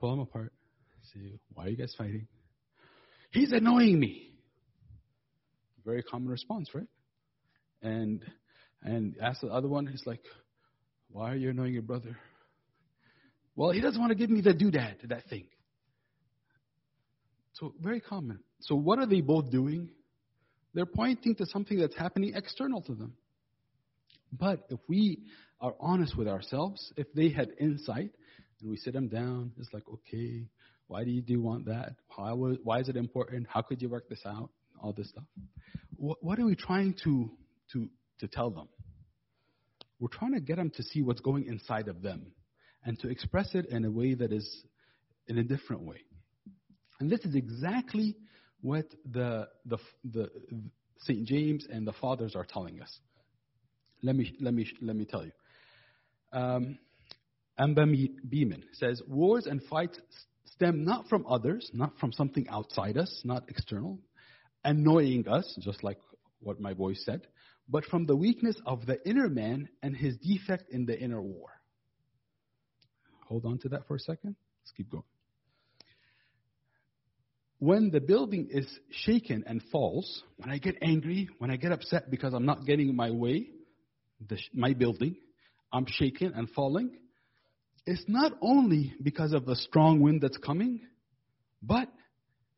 pull 0.00 0.10
them 0.10 0.20
apart. 0.20 0.52
See, 1.12 1.38
why 1.52 1.66
are 1.66 1.68
you 1.68 1.76
guys 1.76 1.94
fighting? 1.96 2.26
He's 3.30 3.52
annoying 3.52 3.98
me. 3.98 4.30
Very 5.84 6.02
common 6.02 6.28
response, 6.28 6.70
right? 6.74 6.88
And 7.82 8.24
and 8.82 9.16
ask 9.22 9.40
the 9.40 9.48
other 9.48 9.68
one, 9.68 9.86
he's 9.86 10.02
like, 10.06 10.22
Why 11.10 11.32
are 11.32 11.36
you 11.36 11.50
annoying 11.50 11.74
your 11.74 11.82
brother? 11.82 12.16
Well, 13.54 13.70
he 13.70 13.80
doesn't 13.80 14.00
want 14.00 14.10
to 14.10 14.16
give 14.16 14.30
me 14.30 14.42
the 14.42 14.52
doodad, 14.52 15.08
that 15.08 15.28
thing. 15.28 15.46
So 17.54 17.72
very 17.80 18.00
common. 18.00 18.40
So 18.60 18.74
what 18.74 18.98
are 18.98 19.06
they 19.06 19.22
both 19.22 19.50
doing? 19.50 19.88
They're 20.74 20.84
pointing 20.84 21.34
to 21.36 21.46
something 21.46 21.78
that's 21.78 21.96
happening 21.96 22.34
external 22.34 22.82
to 22.82 22.94
them. 22.94 23.14
But 24.30 24.66
if 24.68 24.78
we 24.88 25.20
are 25.60 25.74
honest 25.80 26.16
with 26.16 26.28
ourselves, 26.28 26.92
if 26.96 27.12
they 27.14 27.30
had 27.30 27.48
insight, 27.58 28.10
and 28.60 28.70
we 28.70 28.76
sit 28.76 28.94
them 28.94 29.08
down, 29.08 29.52
it's 29.58 29.72
like, 29.72 29.84
okay, 29.92 30.46
why 30.88 31.04
do 31.04 31.10
you 31.10 31.22
do 31.22 31.40
want 31.40 31.66
that? 31.66 31.94
Why, 32.14 32.30
why 32.32 32.80
is 32.80 32.88
it 32.88 32.96
important? 32.96 33.46
How 33.48 33.62
could 33.62 33.82
you 33.82 33.88
work 33.88 34.08
this 34.08 34.22
out? 34.24 34.50
All 34.80 34.92
this 34.92 35.08
stuff. 35.08 35.24
What, 35.96 36.22
what 36.22 36.38
are 36.38 36.44
we 36.44 36.54
trying 36.54 36.94
to, 37.04 37.30
to, 37.72 37.88
to 38.20 38.28
tell 38.28 38.50
them? 38.50 38.68
We're 39.98 40.08
trying 40.08 40.34
to 40.34 40.40
get 40.40 40.56
them 40.56 40.70
to 40.76 40.82
see 40.82 41.02
what's 41.02 41.20
going 41.20 41.46
inside 41.46 41.88
of 41.88 42.02
them 42.02 42.32
and 42.84 42.98
to 43.00 43.08
express 43.08 43.54
it 43.54 43.66
in 43.66 43.84
a 43.84 43.90
way 43.90 44.14
that 44.14 44.32
is 44.32 44.64
in 45.26 45.38
a 45.38 45.42
different 45.42 45.82
way. 45.82 46.02
And 47.00 47.10
this 47.10 47.20
is 47.20 47.34
exactly 47.34 48.16
what 48.60 48.86
the, 49.10 49.48
the, 49.64 49.78
the 50.04 50.30
St. 50.98 51.24
James 51.26 51.66
and 51.70 51.86
the 51.86 51.92
fathers 51.92 52.36
are 52.36 52.44
telling 52.44 52.80
us. 52.80 52.98
Let 54.02 54.16
me, 54.16 54.34
let 54.40 54.54
me, 54.54 54.70
let 54.80 54.96
me 54.96 55.04
tell 55.04 55.24
you. 55.24 55.32
Um, 56.36 56.78
Beeman 57.58 58.64
says, 58.74 59.00
Wars 59.08 59.46
and 59.46 59.62
fights 59.64 59.98
stem 60.44 60.84
not 60.84 61.08
from 61.08 61.24
others, 61.26 61.70
not 61.72 61.98
from 61.98 62.12
something 62.12 62.46
outside 62.50 62.98
us, 62.98 63.22
not 63.24 63.44
external, 63.48 63.98
annoying 64.62 65.26
us, 65.28 65.58
just 65.60 65.82
like 65.82 65.98
what 66.40 66.60
my 66.60 66.74
voice 66.74 67.02
said, 67.06 67.22
but 67.68 67.86
from 67.86 68.04
the 68.04 68.14
weakness 68.14 68.56
of 68.66 68.84
the 68.84 68.98
inner 69.08 69.30
man 69.30 69.68
and 69.82 69.96
his 69.96 70.16
defect 70.18 70.70
in 70.70 70.84
the 70.84 70.98
inner 70.98 71.22
war. 71.22 71.48
Hold 73.28 73.46
on 73.46 73.58
to 73.60 73.70
that 73.70 73.88
for 73.88 73.96
a 73.96 74.00
second. 74.00 74.36
Let's 74.62 74.72
keep 74.76 74.90
going. 74.90 75.04
When 77.58 77.90
the 77.90 78.00
building 78.00 78.48
is 78.50 78.66
shaken 78.90 79.44
and 79.46 79.62
falls, 79.72 80.22
when 80.36 80.50
I 80.50 80.58
get 80.58 80.76
angry, 80.82 81.30
when 81.38 81.50
I 81.50 81.56
get 81.56 81.72
upset 81.72 82.10
because 82.10 82.34
I'm 82.34 82.44
not 82.44 82.66
getting 82.66 82.94
my 82.94 83.10
way, 83.10 83.48
the, 84.28 84.38
my 84.52 84.74
building, 84.74 85.16
I'm 85.76 85.86
shaken 85.86 86.32
and 86.34 86.48
falling, 86.50 86.90
it's 87.84 88.04
not 88.08 88.32
only 88.40 88.94
because 89.02 89.32
of 89.32 89.44
the 89.44 89.56
strong 89.56 90.00
wind 90.00 90.22
that's 90.22 90.38
coming, 90.38 90.80
but 91.62 91.88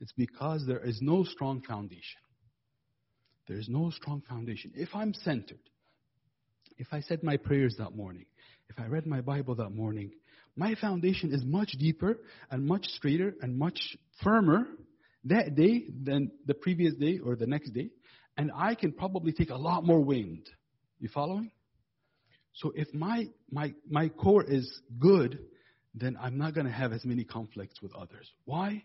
it's 0.00 0.12
because 0.12 0.64
there 0.66 0.84
is 0.84 1.00
no 1.02 1.24
strong 1.24 1.60
foundation. 1.62 2.20
There 3.48 3.58
is 3.58 3.68
no 3.68 3.90
strong 3.90 4.22
foundation. 4.28 4.72
If 4.74 4.90
I'm 4.94 5.12
centered, 5.14 5.58
if 6.76 6.86
I 6.92 7.00
said 7.00 7.22
my 7.22 7.36
prayers 7.36 7.74
that 7.78 7.96
morning, 7.96 8.26
if 8.70 8.78
I 8.78 8.86
read 8.86 9.06
my 9.06 9.20
Bible 9.20 9.56
that 9.56 9.70
morning, 9.70 10.12
my 10.54 10.74
foundation 10.76 11.32
is 11.32 11.42
much 11.44 11.72
deeper 11.72 12.18
and 12.50 12.66
much 12.66 12.84
straighter 12.86 13.34
and 13.42 13.58
much 13.58 13.96
firmer 14.22 14.66
that 15.24 15.56
day 15.56 15.86
than 16.04 16.30
the 16.46 16.54
previous 16.54 16.94
day 16.94 17.18
or 17.18 17.34
the 17.34 17.46
next 17.46 17.70
day, 17.70 17.90
and 18.36 18.52
I 18.54 18.76
can 18.76 18.92
probably 18.92 19.32
take 19.32 19.50
a 19.50 19.56
lot 19.56 19.84
more 19.84 20.00
wind. 20.00 20.48
You 21.00 21.08
following? 21.12 21.50
So 22.58 22.72
if 22.74 22.92
my 22.92 23.28
my 23.50 23.72
my 23.88 24.08
core 24.08 24.42
is 24.44 24.80
good, 24.98 25.38
then 25.94 26.18
I'm 26.20 26.38
not 26.38 26.54
going 26.54 26.66
to 26.66 26.72
have 26.72 26.92
as 26.92 27.04
many 27.04 27.22
conflicts 27.22 27.80
with 27.80 27.94
others. 27.94 28.28
Why? 28.46 28.82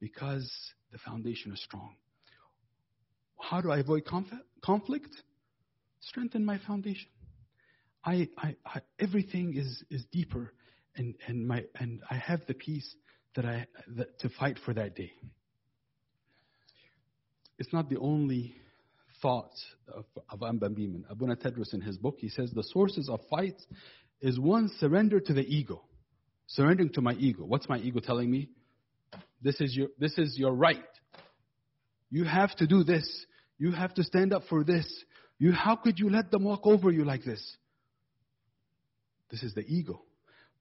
Because 0.00 0.50
the 0.90 0.98
foundation 0.98 1.52
is 1.52 1.62
strong. 1.62 1.94
How 3.40 3.60
do 3.60 3.70
I 3.70 3.78
avoid 3.78 4.04
conflict? 4.04 5.14
Strengthen 6.00 6.44
my 6.44 6.58
foundation. 6.66 7.08
I, 8.04 8.28
I, 8.36 8.56
I 8.66 8.80
everything 8.98 9.54
is 9.56 9.84
is 9.90 10.04
deeper, 10.10 10.52
and 10.96 11.14
and 11.28 11.46
my 11.46 11.64
and 11.78 12.02
I 12.10 12.16
have 12.16 12.40
the 12.48 12.54
peace 12.54 12.96
that 13.36 13.44
I 13.44 13.68
that, 13.96 14.18
to 14.20 14.28
fight 14.28 14.58
for 14.64 14.74
that 14.74 14.96
day. 14.96 15.12
It's 17.60 17.72
not 17.72 17.88
the 17.88 17.98
only 17.98 18.56
thought 19.22 19.52
of, 19.88 20.04
of 20.30 20.42
Amba 20.42 20.68
Beeman. 20.68 21.04
Abuna 21.08 21.36
Tedros 21.36 21.72
in 21.72 21.80
his 21.80 21.96
book, 21.96 22.16
he 22.18 22.28
says 22.28 22.50
the 22.50 22.62
sources 22.62 23.08
of 23.08 23.20
fights 23.30 23.64
is 24.20 24.38
one 24.38 24.70
surrender 24.78 25.20
to 25.20 25.32
the 25.32 25.42
ego. 25.42 25.82
Surrendering 26.46 26.90
to 26.90 27.00
my 27.00 27.14
ego. 27.14 27.44
What's 27.44 27.68
my 27.68 27.78
ego 27.78 28.00
telling 28.00 28.30
me? 28.30 28.48
This 29.42 29.60
is 29.60 29.76
your 29.76 29.88
this 29.98 30.16
is 30.18 30.36
your 30.38 30.52
right. 30.52 30.78
You 32.10 32.24
have 32.24 32.54
to 32.56 32.66
do 32.66 32.84
this. 32.84 33.26
You 33.58 33.72
have 33.72 33.94
to 33.94 34.02
stand 34.02 34.32
up 34.32 34.42
for 34.48 34.64
this. 34.64 34.86
You 35.38 35.52
how 35.52 35.76
could 35.76 35.98
you 35.98 36.10
let 36.10 36.30
them 36.30 36.44
walk 36.44 36.60
over 36.64 36.90
you 36.90 37.04
like 37.04 37.24
this? 37.24 37.56
This 39.30 39.42
is 39.42 39.54
the 39.54 39.62
ego. 39.62 40.02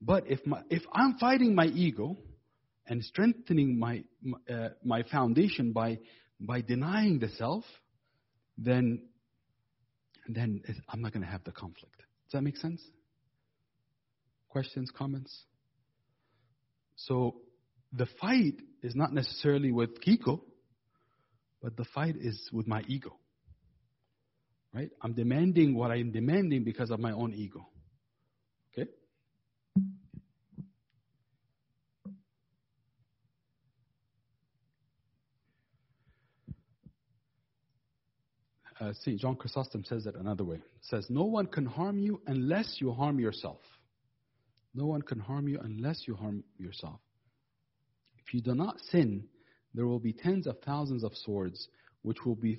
But 0.01 0.25
if 0.27 0.45
my, 0.45 0.61
if 0.69 0.83
I'm 0.93 1.17
fighting 1.17 1.55
my 1.55 1.65
ego 1.65 2.17
and 2.87 3.03
strengthening 3.03 3.79
my 3.79 4.03
uh, 4.49 4.69
my 4.83 5.03
foundation 5.03 5.71
by 5.71 5.99
by 6.39 6.61
denying 6.61 7.19
the 7.19 7.29
self, 7.29 7.63
then 8.57 9.03
then 10.27 10.61
I'm 10.87 11.01
not 11.01 11.11
going 11.11 11.23
to 11.23 11.29
have 11.29 11.43
the 11.43 11.51
conflict. 11.51 11.97
Does 11.97 12.33
that 12.33 12.41
make 12.41 12.57
sense? 12.57 12.81
Questions, 14.49 14.89
comments? 14.95 15.43
So 16.95 17.35
the 17.91 18.07
fight 18.21 18.55
is 18.81 18.95
not 18.95 19.13
necessarily 19.13 19.71
with 19.71 19.99
Kiko, 20.01 20.41
but 21.61 21.75
the 21.75 21.85
fight 21.93 22.15
is 22.17 22.49
with 22.53 22.67
my 22.67 22.83
ego. 22.87 23.17
Right? 24.73 24.89
I'm 25.01 25.13
demanding 25.13 25.75
what 25.75 25.91
I'm 25.91 26.11
demanding 26.11 26.63
because 26.63 26.89
of 26.89 26.99
my 26.99 27.11
own 27.11 27.33
ego. 27.33 27.67
Uh, 38.83 38.93
St. 39.01 39.19
John 39.19 39.35
Chrysostom 39.35 39.83
says 39.85 40.05
it 40.05 40.15
another 40.15 40.43
way. 40.43 40.57
It 40.57 40.61
says, 40.81 41.07
No 41.09 41.23
one 41.23 41.47
can 41.47 41.65
harm 41.65 41.99
you 41.99 42.21
unless 42.27 42.77
you 42.79 42.91
harm 42.91 43.19
yourself. 43.19 43.59
No 44.75 44.85
one 44.87 45.01
can 45.01 45.19
harm 45.19 45.47
you 45.47 45.59
unless 45.63 46.03
you 46.07 46.15
harm 46.15 46.43
yourself. 46.57 46.99
If 48.25 48.33
you 48.33 48.41
do 48.41 48.55
not 48.55 48.79
sin, 48.91 49.25
there 49.73 49.85
will 49.85 49.99
be 49.99 50.13
tens 50.13 50.47
of 50.47 50.57
thousands 50.65 51.03
of 51.03 51.13
swords 51.15 51.67
which 52.01 52.17
will, 52.25 52.35
be, 52.35 52.57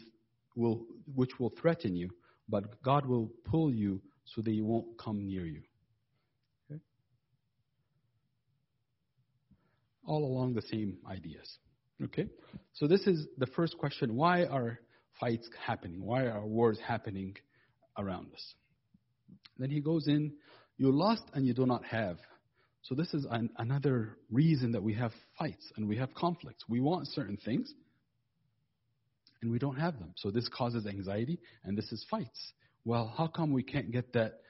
will, 0.56 0.84
which 1.14 1.38
will 1.38 1.52
threaten 1.60 1.96
you, 1.96 2.10
but 2.48 2.82
God 2.82 3.06
will 3.06 3.30
pull 3.44 3.72
you 3.72 4.00
so 4.24 4.40
that 4.40 4.50
they 4.50 4.60
won't 4.60 4.98
come 4.98 5.26
near 5.26 5.44
you. 5.44 5.62
Okay? 6.70 6.80
All 10.06 10.24
along 10.24 10.54
the 10.54 10.62
same 10.62 10.98
ideas. 11.10 11.58
Okay? 12.02 12.28
So 12.74 12.87
this 12.87 13.06
is 13.06 13.26
the 13.37 13.46
first 13.46 13.76
question. 13.78 14.14
Why 14.14 14.44
are 14.44 14.78
fights 15.20 15.48
happening? 15.66 16.05
Why 16.05 16.27
are 16.27 16.44
wars 16.44 16.79
happening 16.87 17.37
around 17.98 18.33
us? 18.33 18.55
Then 19.59 19.70
he 19.70 19.81
goes 19.81 20.09
in, 20.09 20.33
you 20.77 20.90
lost 20.90 21.22
and 21.33 21.46
you 21.46 21.55
do 21.55 21.66
not 21.66 21.85
have. 21.85 22.18
So 22.83 22.94
this 22.94 23.14
is 23.14 23.27
an, 23.31 23.50
another 23.57 24.18
reason 24.31 24.72
that 24.72 24.83
we 24.83 24.94
have 24.94 25.12
fights 25.38 25.72
and 25.77 25.88
we 25.88 25.96
have 25.96 26.12
conflicts. 26.14 26.64
We 26.68 26.81
want 26.81 27.09
certain 27.09 27.38
things 27.42 27.72
and 29.40 29.50
we 29.50 29.59
don't 29.59 29.77
have 29.77 29.98
them. 29.98 30.12
So 30.16 30.31
this 30.31 30.48
causes 30.48 30.87
anxiety 30.87 31.38
and 31.64 31.79
this 31.79 31.90
is 31.92 32.05
fights. 32.11 32.53
Well, 32.85 33.12
how 33.16 33.27
come 33.27 33.53
we 33.53 33.62
can't 33.62 33.90
get 33.90 34.12
that 34.12 34.40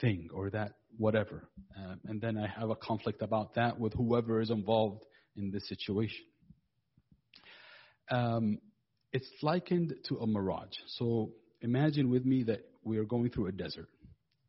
thing 0.00 0.28
or 0.32 0.50
that 0.50 0.74
whatever? 0.96 1.48
Um, 1.76 2.00
and 2.04 2.20
then 2.20 2.38
I 2.38 2.46
have 2.46 2.70
a 2.70 2.76
conflict 2.76 3.22
about 3.22 3.54
that 3.54 3.80
with 3.80 3.94
whoever 3.94 4.40
is 4.40 4.50
involved 4.50 5.02
in 5.36 5.50
this 5.50 5.68
situation. 5.68 6.24
Um, 8.10 8.58
it's 9.16 9.32
likened 9.40 9.94
to 10.08 10.16
a 10.18 10.26
mirage. 10.26 10.76
So 10.98 11.30
imagine 11.62 12.10
with 12.10 12.26
me 12.26 12.42
that 12.42 12.60
we 12.84 12.98
are 12.98 13.04
going 13.04 13.30
through 13.30 13.46
a 13.46 13.52
desert. 13.52 13.88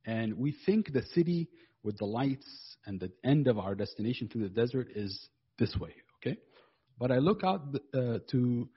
And 0.06 0.38
we 0.38 0.54
think 0.66 0.92
the 0.92 1.04
city 1.14 1.48
with 1.84 1.98
the 1.98 2.06
lights 2.06 2.76
and 2.86 3.00
the 3.00 3.10
end 3.24 3.48
of 3.48 3.58
our 3.58 3.76
destination 3.76 4.28
through 4.28 4.44
the 4.44 4.50
desert 4.50 4.90
is 4.94 5.30
this 5.58 5.74
way, 5.78 5.94
okay? 6.18 6.38
But 7.00 7.12
I 7.12 7.20
look 7.20 7.46
out 7.46 7.62
uh, 7.94 8.20
to, 8.30 8.70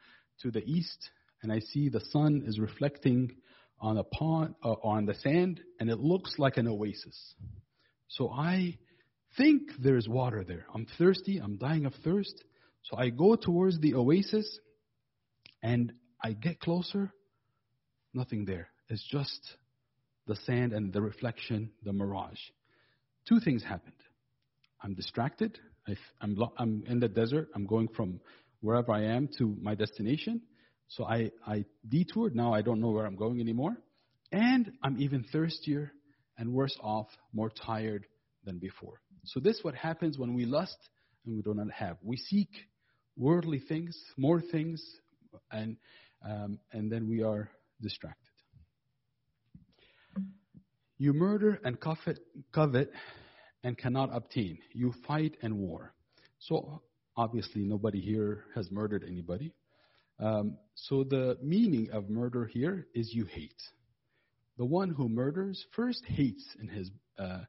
to 0.43 0.51
the 0.53 0.63
east 0.65 1.11
and 1.43 1.53
I 1.53 1.59
see 1.59 1.89
the 1.89 2.05
sun 2.13 2.45
is 2.47 2.61
reflecting 2.61 3.33
on 3.81 3.99
a 3.99 4.05
pond, 4.05 4.55
uh, 4.63 4.75
on 4.85 5.07
the 5.07 5.15
sand, 5.15 5.61
and 5.81 5.91
it 5.91 5.99
looks 5.99 6.35
like 6.39 6.57
an 6.57 6.69
oasis. 6.69 7.35
So 8.07 8.31
I 8.31 8.79
think 9.37 9.63
there's 9.81 10.07
water 10.07 10.45
there. 10.45 10.67
I'm 10.73 10.87
thirsty, 10.99 11.39
I'm 11.39 11.57
dying 11.57 11.85
of 11.85 11.95
thirst. 12.05 12.45
So 12.83 12.97
I 12.97 13.09
go 13.09 13.35
towards 13.35 13.81
the 13.81 13.95
oasis 13.95 14.61
and 15.63 15.93
I 16.23 16.33
get 16.33 16.61
closer, 16.61 17.13
nothing 18.15 18.45
there. 18.45 18.69
It's 18.89 19.07
just 19.11 19.57
the 20.27 20.37
sand 20.37 20.73
and 20.73 20.93
the 20.93 21.01
reflection, 21.01 21.71
the 21.83 21.93
mirage. 21.93 22.41
Two 23.29 23.41
things 23.41 23.63
happened. 23.63 23.95
I'm 24.83 24.95
distracted. 24.95 25.59
I'm, 26.21 26.39
I'm 26.57 26.85
in 26.87 27.01
the 27.01 27.09
desert. 27.09 27.49
I'm 27.55 27.67
going 27.67 27.89
from 27.89 28.21
wherever 28.61 28.93
I 28.93 29.05
am 29.05 29.29
to 29.39 29.57
my 29.61 29.75
destination. 29.75 30.43
So 30.89 31.05
I, 31.05 31.31
I 31.47 31.65
detoured. 31.89 32.35
Now 32.35 32.53
I 32.53 32.63
don't 32.63 32.81
know 32.81 32.91
where 32.91 33.07
I'm 33.07 33.17
going 33.17 33.41
anymore. 33.41 33.77
And 34.33 34.73
I'm 34.83 35.01
even 35.01 35.25
thirstier 35.33 35.93
and 36.39 36.53
worse 36.53 36.77
off, 36.83 37.09
more 37.33 37.51
tired 37.51 38.07
than 38.45 38.59
before. 38.59 39.01
So 39.25 39.41
this 39.41 39.57
is 39.57 39.65
what 39.65 39.75
happens 39.75 40.19
when 40.19 40.35
we 40.35 40.47
lust 40.47 40.79
and 41.25 41.35
we 41.35 41.43
do 41.43 41.55
not 41.55 41.71
have. 41.73 41.99
We 42.03 42.17
seek 42.17 42.49
worldly 43.17 43.59
things, 43.59 43.99
more 44.17 44.41
things, 44.41 44.83
and 45.51 45.77
um, 46.29 46.59
and 46.73 46.91
then 46.91 47.09
we 47.09 47.23
are 47.23 47.51
distracted. 47.81 48.31
You 50.99 51.15
murder 51.15 51.59
and 51.65 51.81
covet, 51.81 52.19
covet 52.53 52.91
and 53.65 53.77
cannot 53.79 54.15
obtain. 54.15 54.59
You 54.73 54.93
fight 55.07 55.37
and 55.43 55.57
war. 55.57 55.95
So 56.39 56.83
obviously, 57.17 57.63
nobody 57.63 58.01
here 58.01 58.45
has 58.55 58.71
murdered 58.71 59.05
anybody. 59.07 59.55
Um, 60.19 60.59
so 60.75 61.05
the 61.05 61.39
meaning 61.43 61.89
of 61.91 62.11
murder 62.11 62.45
here 62.45 62.87
is 62.95 63.15
you 63.15 63.25
hate. 63.25 63.63
The 64.59 64.67
one 64.67 64.91
who 64.91 65.09
murders 65.09 65.65
first 65.75 66.05
hates 66.07 66.45
in 66.61 66.69
his. 66.69 66.91
Uh, 67.19 67.41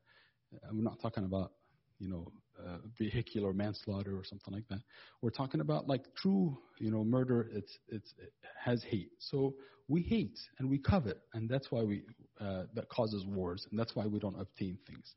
I'm 0.69 0.83
not 0.83 1.01
talking 1.01 1.25
about, 1.25 1.51
you 1.99 2.09
know, 2.09 2.31
uh, 2.67 2.77
vehicular 2.97 3.53
manslaughter 3.53 4.17
or 4.17 4.23
something 4.23 4.53
like 4.53 4.67
that. 4.69 4.81
We're 5.21 5.31
talking 5.31 5.61
about 5.61 5.87
like 5.87 6.03
true, 6.15 6.57
you 6.79 6.91
know, 6.91 7.03
murder. 7.03 7.49
It's 7.53 7.77
it's 7.89 8.13
it 8.17 8.33
has 8.57 8.83
hate. 8.83 9.11
So 9.19 9.55
we 9.87 10.01
hate 10.01 10.39
and 10.59 10.69
we 10.69 10.77
covet, 10.77 11.19
and 11.33 11.49
that's 11.49 11.71
why 11.71 11.83
we 11.83 12.03
uh, 12.39 12.63
that 12.73 12.89
causes 12.89 13.25
wars, 13.25 13.67
and 13.69 13.79
that's 13.79 13.95
why 13.95 14.05
we 14.05 14.19
don't 14.19 14.39
obtain 14.39 14.77
things. 14.87 15.15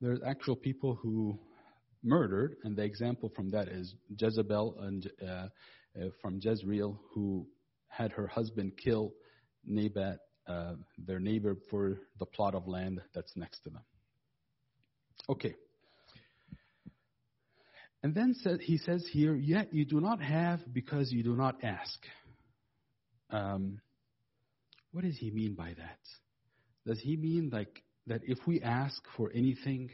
There's 0.00 0.20
actual 0.26 0.56
people 0.56 0.94
who 0.94 1.38
murdered, 2.02 2.56
and 2.64 2.74
the 2.76 2.82
example 2.82 3.30
from 3.34 3.50
that 3.50 3.68
is 3.68 3.94
Jezebel 4.18 4.76
and 4.80 5.10
uh, 5.22 5.26
uh, 5.26 5.48
from 6.22 6.40
Jezreel, 6.40 6.98
who 7.12 7.46
had 7.88 8.12
her 8.12 8.26
husband 8.26 8.72
kill 8.82 9.12
Naboth, 9.64 10.18
uh, 10.50 10.74
their 10.98 11.20
neighbor, 11.20 11.56
for 11.70 11.98
the 12.18 12.26
plot 12.26 12.54
of 12.54 12.66
land 12.66 13.00
that's 13.14 13.32
next 13.36 13.60
to 13.60 13.70
them. 13.70 13.82
Okay. 15.28 15.54
And 18.02 18.14
then 18.14 18.34
he 18.60 18.78
says 18.78 19.06
here, 19.12 19.34
yet 19.34 19.74
you 19.74 19.84
do 19.84 20.00
not 20.00 20.20
have 20.20 20.60
because 20.72 21.12
you 21.12 21.22
do 21.22 21.36
not 21.36 21.62
ask. 21.62 21.98
Um, 23.30 23.80
what 24.92 25.04
does 25.04 25.16
he 25.16 25.30
mean 25.30 25.54
by 25.54 25.74
that? 25.76 25.98
Does 26.86 26.98
he 27.00 27.16
mean 27.16 27.50
like 27.52 27.82
that 28.06 28.22
if 28.24 28.38
we 28.46 28.60
ask 28.62 29.00
for 29.16 29.30
anything, 29.34 29.90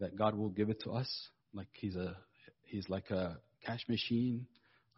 that 0.00 0.16
God 0.16 0.36
will 0.36 0.48
give 0.48 0.70
it 0.70 0.80
to 0.84 0.90
us? 0.92 1.10
Like 1.52 1.68
he's 1.72 1.96
a 1.96 2.16
he's 2.62 2.88
like 2.88 3.10
a 3.10 3.38
cash 3.64 3.84
machine, 3.88 4.46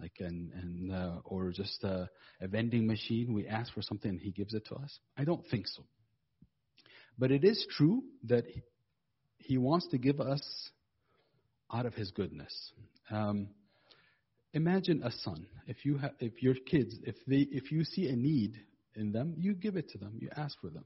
like 0.00 0.14
an, 0.18 0.52
and 0.54 0.92
uh, 0.92 1.20
or 1.24 1.50
just 1.50 1.82
a, 1.84 2.08
a 2.40 2.48
vending 2.48 2.86
machine. 2.86 3.32
We 3.32 3.46
ask 3.46 3.72
for 3.72 3.82
something 3.82 4.10
and 4.10 4.20
He 4.20 4.30
gives 4.30 4.54
it 4.54 4.66
to 4.66 4.76
us. 4.76 4.98
I 5.16 5.24
don't 5.24 5.44
think 5.50 5.66
so. 5.66 5.84
But 7.18 7.30
it 7.30 7.44
is 7.44 7.66
true 7.76 8.02
that 8.24 8.44
He 9.38 9.58
wants 9.58 9.88
to 9.88 9.98
give 9.98 10.20
us 10.20 10.42
out 11.72 11.86
of 11.86 11.94
His 11.94 12.10
goodness. 12.10 12.72
Um, 13.10 13.48
imagine 14.52 15.02
a 15.02 15.10
son. 15.10 15.46
If 15.66 15.84
you 15.84 15.98
have, 15.98 16.12
if 16.18 16.42
your 16.42 16.54
kids, 16.54 16.94
if 17.04 17.16
they, 17.26 17.46
if 17.50 17.70
you 17.70 17.84
see 17.84 18.08
a 18.08 18.16
need 18.16 18.58
in 18.94 19.12
them, 19.12 19.34
you 19.36 19.54
give 19.54 19.76
it 19.76 19.90
to 19.90 19.98
them. 19.98 20.16
You 20.18 20.30
ask 20.36 20.58
for 20.60 20.70
them. 20.70 20.84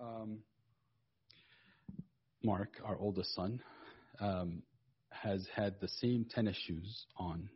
Um, 0.00 0.38
Mark, 2.42 2.80
our 2.84 2.96
oldest 2.96 3.34
son, 3.34 3.60
um, 4.20 4.62
has 5.10 5.46
had 5.54 5.74
the 5.80 5.88
same 5.88 6.24
tennis 6.24 6.56
shoes 6.56 7.06
on 7.16 7.48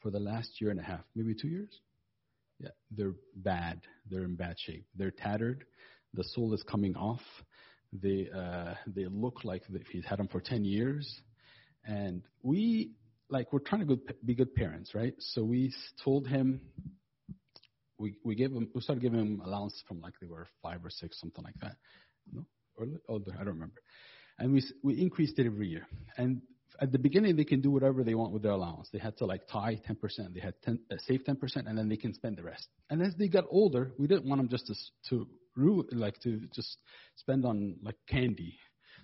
for 0.00 0.10
the 0.10 0.20
last 0.20 0.60
year 0.60 0.70
and 0.70 0.80
a 0.80 0.82
half, 0.82 1.04
maybe 1.14 1.34
two 1.34 1.48
years. 1.48 1.80
Yeah, 2.58 2.70
they're 2.90 3.14
bad. 3.36 3.80
They're 4.10 4.24
in 4.24 4.36
bad 4.36 4.56
shape. 4.58 4.84
They're 4.94 5.10
tattered. 5.10 5.64
The 6.14 6.24
sole 6.24 6.52
is 6.52 6.62
coming 6.62 6.96
off. 6.96 7.22
They 7.92 8.28
uh, 8.34 8.74
they 8.86 9.06
look 9.06 9.44
like 9.44 9.62
he's 9.90 10.04
had 10.04 10.18
them 10.18 10.28
for 10.28 10.40
ten 10.40 10.64
years, 10.64 11.20
and 11.84 12.22
we 12.42 12.92
like 13.30 13.52
we're 13.52 13.60
trying 13.60 13.86
to 13.86 13.98
be 14.24 14.34
good 14.34 14.54
parents, 14.54 14.94
right? 14.94 15.14
So 15.18 15.42
we 15.42 15.72
told 16.04 16.26
him. 16.26 16.60
We 17.98 18.16
we 18.24 18.34
gave 18.34 18.50
him 18.52 18.68
we 18.74 18.80
started 18.80 19.02
giving 19.02 19.20
him 19.20 19.42
allowance 19.44 19.82
from 19.86 20.00
like 20.00 20.14
they 20.20 20.26
were 20.26 20.48
five 20.62 20.84
or 20.84 20.90
six, 20.90 21.20
something 21.20 21.44
like 21.44 21.58
that. 21.60 21.76
No, 22.32 22.46
or 22.76 22.86
older, 23.08 23.32
I 23.34 23.44
don't 23.44 23.54
remember. 23.54 23.82
And 24.38 24.52
we 24.52 24.62
we 24.82 25.00
increased 25.00 25.38
it 25.38 25.46
every 25.46 25.68
year. 25.68 25.86
And 26.16 26.40
at 26.80 26.92
the 26.92 26.98
beginning, 26.98 27.36
they 27.36 27.44
can 27.44 27.60
do 27.60 27.70
whatever 27.70 28.04
they 28.04 28.14
want 28.14 28.32
with 28.32 28.42
their 28.42 28.52
allowance. 28.52 28.88
They 28.92 28.98
had 28.98 29.16
to 29.18 29.26
like 29.26 29.46
tie 29.48 29.80
10%. 29.88 30.34
They 30.34 30.40
had 30.40 30.54
10, 30.62 30.78
uh, 30.90 30.96
save 31.06 31.24
10%, 31.24 31.66
and 31.66 31.76
then 31.76 31.88
they 31.88 31.96
can 31.96 32.14
spend 32.14 32.36
the 32.36 32.42
rest. 32.42 32.68
And 32.88 33.02
as 33.02 33.14
they 33.16 33.28
got 33.28 33.44
older, 33.50 33.92
we 33.98 34.06
didn't 34.06 34.26
want 34.26 34.40
them 34.40 34.48
just 34.48 34.66
to 35.08 35.26
to 35.56 35.86
like 35.92 36.18
to 36.20 36.40
just 36.54 36.78
spend 37.16 37.44
on 37.44 37.76
like 37.82 37.96
candy. 38.08 38.56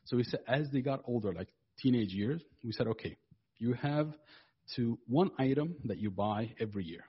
So 0.04 0.16
we 0.16 0.24
said, 0.24 0.40
as 0.46 0.70
they 0.70 0.80
got 0.80 1.02
older, 1.06 1.32
like 1.32 1.48
teenage 1.78 2.12
years, 2.12 2.40
we 2.64 2.72
said, 2.72 2.86
okay, 2.86 3.16
you 3.58 3.72
have 3.74 4.14
to 4.76 4.98
one 5.06 5.30
item 5.38 5.74
that 5.84 5.98
you 5.98 6.10
buy 6.10 6.52
every 6.60 6.84
year. 6.84 7.04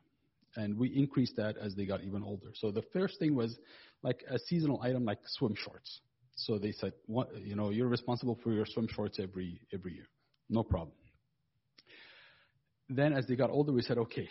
And 0.55 0.77
we 0.77 0.89
increased 0.89 1.35
that 1.37 1.55
as 1.57 1.75
they 1.75 1.85
got 1.85 2.03
even 2.03 2.23
older. 2.23 2.47
So 2.55 2.71
the 2.71 2.81
first 2.93 3.19
thing 3.19 3.35
was 3.35 3.57
like 4.01 4.23
a 4.29 4.39
seasonal 4.39 4.81
item 4.81 5.05
like 5.05 5.19
swim 5.25 5.55
shorts. 5.55 6.01
So 6.35 6.57
they 6.57 6.71
said, 6.71 6.93
what, 7.05 7.35
you 7.37 7.55
know, 7.55 7.69
you're 7.69 7.87
responsible 7.87 8.39
for 8.43 8.51
your 8.51 8.65
swim 8.65 8.87
shorts 8.87 9.19
every 9.19 9.61
every 9.71 9.93
year. 9.93 10.07
No 10.49 10.63
problem. 10.63 10.95
Then, 12.89 13.13
as 13.13 13.25
they 13.27 13.36
got 13.36 13.49
older, 13.49 13.73
we 13.73 13.81
said, 13.81 13.97
okay, 13.97 14.29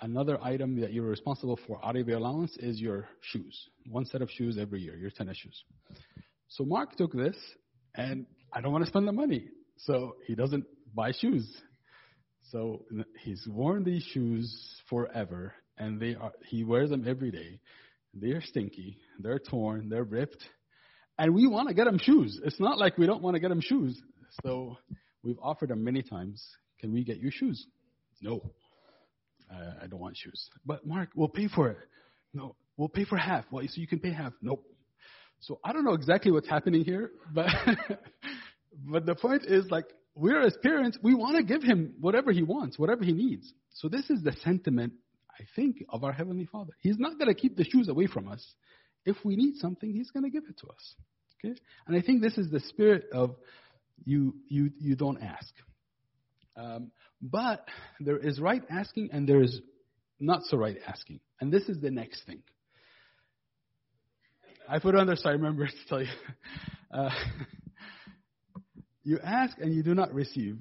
another 0.00 0.38
item 0.42 0.80
that 0.80 0.92
you're 0.92 1.06
responsible 1.06 1.58
for 1.66 1.84
out 1.84 1.96
of 1.96 2.06
your 2.06 2.18
allowance 2.18 2.56
is 2.58 2.80
your 2.80 3.08
shoes. 3.20 3.68
One 3.90 4.04
set 4.06 4.22
of 4.22 4.30
shoes 4.30 4.58
every 4.60 4.80
year, 4.80 4.96
your 4.96 5.10
tennis 5.10 5.38
shoes. 5.38 5.64
So 6.48 6.64
Mark 6.64 6.96
took 6.96 7.12
this, 7.12 7.36
and 7.96 8.26
I 8.52 8.60
don't 8.60 8.72
want 8.72 8.84
to 8.84 8.88
spend 8.88 9.08
the 9.08 9.12
money. 9.12 9.48
So 9.78 10.16
he 10.26 10.36
doesn't 10.36 10.64
buy 10.94 11.12
shoes. 11.12 11.50
So 12.52 12.84
he's 13.24 13.44
worn 13.48 13.82
these 13.82 14.04
shoes 14.04 14.80
forever, 14.88 15.52
and 15.76 16.00
they 16.00 16.14
are, 16.14 16.32
he 16.48 16.62
wears 16.62 16.90
them 16.90 17.04
every 17.08 17.32
day. 17.32 17.60
They're 18.14 18.40
stinky, 18.40 18.98
they're 19.18 19.40
torn, 19.40 19.88
they're 19.88 20.04
ripped, 20.04 20.42
and 21.18 21.34
we 21.34 21.46
want 21.46 21.68
to 21.68 21.74
get 21.74 21.86
him 21.86 21.98
shoes. 21.98 22.40
It's 22.44 22.60
not 22.60 22.78
like 22.78 22.96
we 22.96 23.06
don't 23.06 23.22
want 23.22 23.34
to 23.34 23.40
get 23.40 23.50
him 23.50 23.60
shoes. 23.60 24.00
So 24.44 24.76
We've 25.22 25.38
offered 25.42 25.70
them 25.70 25.84
many 25.84 26.02
times. 26.02 26.44
Can 26.80 26.92
we 26.92 27.04
get 27.04 27.18
you 27.18 27.30
shoes? 27.30 27.66
No. 28.20 28.40
Uh, 29.50 29.72
I 29.82 29.86
don't 29.86 30.00
want 30.00 30.16
shoes. 30.16 30.50
But 30.64 30.86
Mark, 30.86 31.10
we'll 31.14 31.28
pay 31.28 31.48
for 31.48 31.68
it. 31.68 31.78
No. 32.34 32.56
We'll 32.76 32.88
pay 32.88 33.04
for 33.04 33.16
half. 33.16 33.44
Well, 33.50 33.64
so 33.66 33.80
you 33.80 33.86
can 33.86 34.00
pay 34.00 34.12
half. 34.12 34.32
Nope. 34.42 34.64
So 35.40 35.58
I 35.64 35.72
don't 35.72 35.84
know 35.84 35.94
exactly 35.94 36.32
what's 36.32 36.48
happening 36.48 36.84
here, 36.84 37.10
but 37.32 37.46
but 38.90 39.06
the 39.06 39.14
point 39.14 39.44
is 39.44 39.70
like 39.70 39.86
we're 40.14 40.42
as 40.42 40.56
parents, 40.62 40.98
we 41.02 41.14
want 41.14 41.36
to 41.36 41.42
give 41.42 41.62
him 41.62 41.94
whatever 42.00 42.32
he 42.32 42.42
wants, 42.42 42.78
whatever 42.78 43.04
he 43.04 43.12
needs. 43.12 43.52
So 43.74 43.88
this 43.88 44.08
is 44.08 44.22
the 44.22 44.32
sentiment 44.42 44.94
I 45.38 45.44
think 45.54 45.84
of 45.90 46.04
our 46.04 46.12
heavenly 46.12 46.46
Father. 46.46 46.72
He's 46.80 46.98
not 46.98 47.18
going 47.18 47.28
to 47.28 47.34
keep 47.34 47.56
the 47.56 47.64
shoes 47.64 47.88
away 47.88 48.06
from 48.06 48.28
us. 48.28 48.44
If 49.04 49.16
we 49.24 49.36
need 49.36 49.56
something, 49.56 49.92
he's 49.92 50.10
going 50.10 50.24
to 50.24 50.30
give 50.30 50.44
it 50.48 50.58
to 50.60 50.68
us. 50.68 50.94
Okay? 51.38 51.54
And 51.86 51.96
I 51.96 52.00
think 52.00 52.22
this 52.22 52.38
is 52.38 52.50
the 52.50 52.60
spirit 52.60 53.04
of 53.12 53.36
you, 54.04 54.34
you, 54.48 54.70
you 54.78 54.96
don't 54.96 55.22
ask. 55.22 55.52
Um, 56.56 56.90
but 57.20 57.66
there 58.00 58.18
is 58.18 58.40
right 58.40 58.62
asking 58.70 59.10
and 59.12 59.28
there 59.28 59.42
is 59.42 59.60
not 60.20 60.42
so 60.44 60.56
right 60.56 60.76
asking. 60.86 61.20
And 61.40 61.52
this 61.52 61.64
is 61.68 61.80
the 61.80 61.90
next 61.90 62.24
thing. 62.26 62.42
I 64.68 64.78
put 64.78 64.94
it 64.94 65.00
on 65.00 65.06
there 65.06 65.16
so 65.16 65.28
I 65.28 65.32
remember 65.32 65.66
to 65.66 65.72
tell 65.88 66.02
you. 66.02 66.08
Uh, 66.90 67.10
you 69.04 69.18
ask 69.22 69.58
and 69.58 69.74
you 69.74 69.82
do 69.82 69.94
not 69.94 70.12
receive 70.12 70.58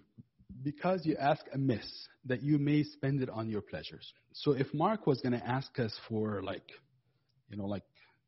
because 0.64 1.06
you 1.06 1.16
ask 1.20 1.44
amiss 1.54 1.86
that 2.26 2.42
you 2.42 2.58
may 2.58 2.84
spend 2.84 3.22
it 3.22 3.30
on 3.30 3.50
your 3.50 3.62
pleasures. 3.62 4.12
So 4.34 4.52
if 4.52 4.68
Mark 4.74 5.08
was 5.08 5.22
going 5.22 5.40
to 5.40 5.48
ask 5.48 5.78
us 5.80 5.94
for 6.10 6.42
like, 6.44 6.68
you 7.50 7.58
know, 7.58 7.66
like 7.66 7.84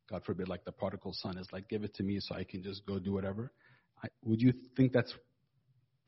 God 0.09 0.23
forbid, 0.25 0.47
like 0.47 0.63
the 0.63 0.71
prodigal 0.71 1.13
son 1.13 1.37
is 1.37 1.47
like, 1.51 1.67
give 1.67 1.83
it 1.83 1.93
to 1.95 2.03
me 2.03 2.19
so 2.19 2.35
I 2.35 2.43
can 2.43 2.63
just 2.63 2.85
go 2.85 2.99
do 2.99 3.11
whatever. 3.11 3.51
I, 4.03 4.07
would 4.23 4.41
you 4.41 4.53
think 4.75 4.93
that's 4.93 5.13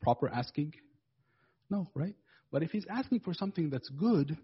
proper 0.00 0.28
asking? 0.28 0.74
No, 1.68 1.90
right? 1.94 2.14
But 2.50 2.62
if 2.62 2.70
he's 2.70 2.86
asking 2.90 3.20
for 3.20 3.34
something 3.34 3.70
that's 3.70 3.88
good, 3.88 4.36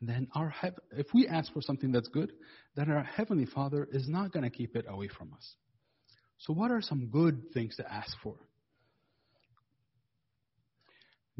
then 0.00 0.28
our 0.34 0.54
if 0.92 1.06
we 1.12 1.26
ask 1.28 1.52
for 1.52 1.60
something 1.60 1.92
that's 1.92 2.08
good, 2.08 2.32
then 2.74 2.90
our 2.90 3.02
heavenly 3.02 3.46
Father 3.46 3.86
is 3.92 4.08
not 4.08 4.32
going 4.32 4.44
to 4.44 4.50
keep 4.50 4.74
it 4.74 4.86
away 4.88 5.08
from 5.08 5.32
us. 5.34 5.54
So, 6.38 6.54
what 6.54 6.70
are 6.70 6.80
some 6.80 7.08
good 7.08 7.52
things 7.52 7.76
to 7.76 7.92
ask 7.92 8.16
for? 8.22 8.36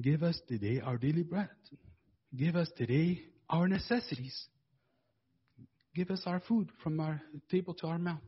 Give 0.01 0.23
us 0.23 0.39
today 0.47 0.81
our 0.81 0.99
daily 0.99 1.23
bread. 1.23 1.49
Give 2.37 2.57
us 2.57 2.71
today 2.77 3.23
our 3.49 3.67
necessities. 3.67 4.47
Give 5.95 6.11
us 6.11 6.23
our 6.27 6.41
food 6.41 6.71
from 6.83 7.01
our 7.01 7.21
table 7.51 7.75
to 7.75 7.87
our 7.87 7.99
mouth. 7.99 8.21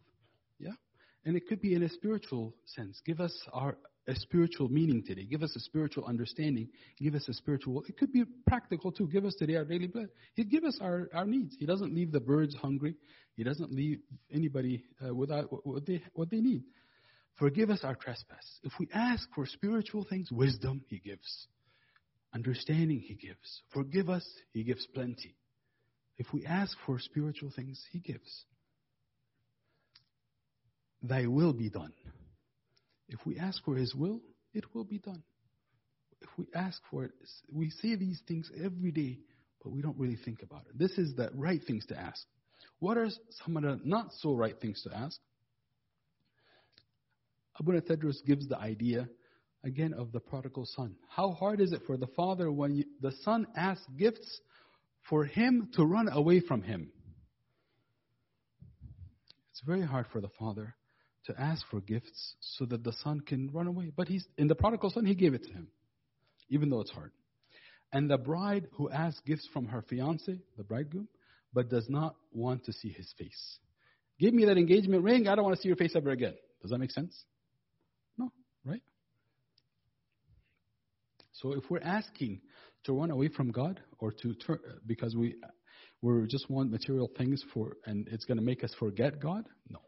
And 1.24 1.36
it 1.36 1.46
could 1.48 1.60
be 1.60 1.74
in 1.74 1.82
a 1.82 1.88
spiritual 1.88 2.54
sense. 2.64 3.00
Give 3.04 3.20
us 3.20 3.36
our 3.52 3.76
a 4.08 4.14
spiritual 4.16 4.68
meaning 4.68 5.04
today. 5.06 5.24
Give 5.24 5.42
us 5.42 5.54
a 5.54 5.60
spiritual 5.60 6.04
understanding. 6.06 6.68
Give 7.00 7.14
us 7.14 7.28
a 7.28 7.34
spiritual. 7.34 7.84
It 7.88 7.96
could 7.96 8.12
be 8.12 8.24
practical 8.46 8.90
too. 8.90 9.06
Give 9.06 9.24
us 9.24 9.34
today 9.36 9.54
our 9.54 9.64
daily 9.64 9.86
bread. 9.86 10.08
He'd 10.34 10.50
give 10.50 10.64
us 10.64 10.78
our, 10.80 11.08
our 11.14 11.24
needs. 11.24 11.54
He 11.58 11.66
doesn't 11.66 11.94
leave 11.94 12.10
the 12.10 12.20
birds 12.20 12.54
hungry. 12.56 12.96
He 13.36 13.44
doesn't 13.44 13.72
leave 13.72 14.00
anybody 14.32 14.84
uh, 15.04 15.14
without 15.14 15.46
what 15.66 15.86
they 15.86 16.02
what 16.14 16.30
they 16.30 16.40
need. 16.40 16.64
Forgive 17.36 17.70
us 17.70 17.80
our 17.82 17.94
trespass. 17.94 18.44
If 18.62 18.72
we 18.78 18.88
ask 18.92 19.28
for 19.34 19.46
spiritual 19.46 20.04
things, 20.08 20.30
wisdom 20.30 20.82
He 20.88 20.98
gives. 20.98 21.46
Understanding, 22.34 23.00
He 23.00 23.14
gives. 23.14 23.62
Forgive 23.72 24.10
us, 24.10 24.26
He 24.52 24.64
gives 24.64 24.86
plenty. 24.94 25.36
If 26.18 26.26
we 26.32 26.44
ask 26.44 26.76
for 26.84 26.98
spiritual 26.98 27.50
things, 27.54 27.82
He 27.90 28.00
gives. 28.00 28.44
Thy 31.02 31.26
will 31.26 31.52
be 31.52 31.68
done. 31.68 31.92
If 33.08 33.18
we 33.26 33.38
ask 33.38 33.62
for 33.64 33.74
His 33.74 33.94
will, 33.94 34.20
it 34.54 34.64
will 34.74 34.84
be 34.84 34.98
done. 34.98 35.22
If 36.20 36.28
we 36.38 36.46
ask 36.54 36.80
for 36.90 37.04
it, 37.04 37.10
we 37.52 37.70
say 37.70 37.96
these 37.96 38.20
things 38.28 38.50
every 38.56 38.92
day, 38.92 39.18
but 39.62 39.70
we 39.72 39.82
don't 39.82 39.98
really 39.98 40.18
think 40.24 40.42
about 40.42 40.62
it. 40.68 40.78
This 40.78 40.92
is 40.92 41.14
the 41.14 41.30
right 41.34 41.60
things 41.66 41.84
to 41.86 41.98
ask. 41.98 42.24
What 42.78 42.96
are 42.96 43.08
some 43.44 43.56
of 43.56 43.62
the 43.64 43.80
not 43.84 44.12
so 44.20 44.34
right 44.34 44.58
things 44.60 44.82
to 44.84 44.96
ask? 44.96 45.18
Abu 47.60 47.72
Tedros 47.80 48.24
gives 48.24 48.48
the 48.48 48.58
idea 48.58 49.08
again 49.64 49.94
of 49.94 50.12
the 50.12 50.20
prodigal 50.20 50.66
son. 50.66 50.96
How 51.08 51.32
hard 51.32 51.60
is 51.60 51.72
it 51.72 51.82
for 51.86 51.96
the 51.96 52.06
father 52.08 52.50
when 52.50 52.76
you, 52.76 52.84
the 53.00 53.12
son 53.22 53.46
asks 53.56 53.86
gifts 53.98 54.40
for 55.08 55.24
him 55.24 55.68
to 55.74 55.84
run 55.84 56.08
away 56.10 56.40
from 56.40 56.62
him? 56.62 56.90
It's 59.50 59.60
very 59.66 59.82
hard 59.82 60.06
for 60.12 60.20
the 60.20 60.30
father 60.38 60.74
to 61.26 61.40
ask 61.40 61.64
for 61.70 61.80
gifts 61.80 62.34
so 62.40 62.64
that 62.66 62.82
the 62.84 62.92
son 63.04 63.20
can 63.20 63.50
run 63.52 63.66
away. 63.66 63.92
But 63.94 64.08
he's 64.08 64.26
in 64.38 64.48
the 64.48 64.54
prodigal 64.54 64.90
son, 64.90 65.06
he 65.06 65.14
gave 65.14 65.34
it 65.34 65.44
to 65.44 65.52
him, 65.52 65.68
even 66.48 66.70
though 66.70 66.80
it's 66.80 66.90
hard. 66.90 67.12
And 67.92 68.10
the 68.10 68.18
bride 68.18 68.66
who 68.72 68.90
asks 68.90 69.20
gifts 69.26 69.48
from 69.52 69.66
her 69.66 69.82
fiance, 69.82 70.38
the 70.56 70.64
bridegroom, 70.64 71.08
but 71.52 71.68
does 71.68 71.88
not 71.88 72.16
want 72.32 72.64
to 72.64 72.72
see 72.72 72.88
his 72.88 73.12
face. 73.18 73.58
Give 74.18 74.32
me 74.32 74.46
that 74.46 74.56
engagement 74.56 75.02
ring. 75.02 75.28
I 75.28 75.34
don't 75.34 75.44
want 75.44 75.56
to 75.56 75.62
see 75.62 75.68
your 75.68 75.76
face 75.76 75.92
ever 75.94 76.10
again. 76.10 76.34
Does 76.62 76.70
that 76.70 76.78
make 76.78 76.90
sense? 76.90 77.24
No, 78.16 78.32
right? 78.64 78.82
So 81.32 81.52
if 81.52 81.64
we're 81.68 81.80
asking 81.82 82.40
to 82.84 82.92
run 82.92 83.10
away 83.10 83.28
from 83.28 83.50
God 83.50 83.80
or 83.98 84.12
to 84.12 84.34
turn 84.34 84.58
because 84.86 85.14
we 85.14 85.34
we 86.00 86.26
just 86.26 86.48
want 86.50 86.70
material 86.70 87.10
things 87.16 87.44
for 87.52 87.76
and 87.84 88.08
it's 88.10 88.24
going 88.24 88.38
to 88.38 88.44
make 88.44 88.64
us 88.64 88.74
forget 88.78 89.20
God, 89.20 89.44
no, 89.68 89.80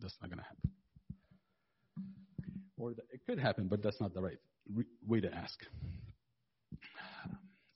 that's 0.00 0.14
not 0.20 0.30
going 0.30 0.38
to 0.38 0.44
happen. 0.44 0.73
Or 2.84 2.90
it 2.90 3.24
could 3.26 3.38
happen, 3.38 3.66
but 3.66 3.82
that's 3.82 3.98
not 3.98 4.12
the 4.12 4.20
right 4.20 4.36
re- 4.70 4.84
way 5.06 5.18
to 5.18 5.34
ask. 5.34 5.58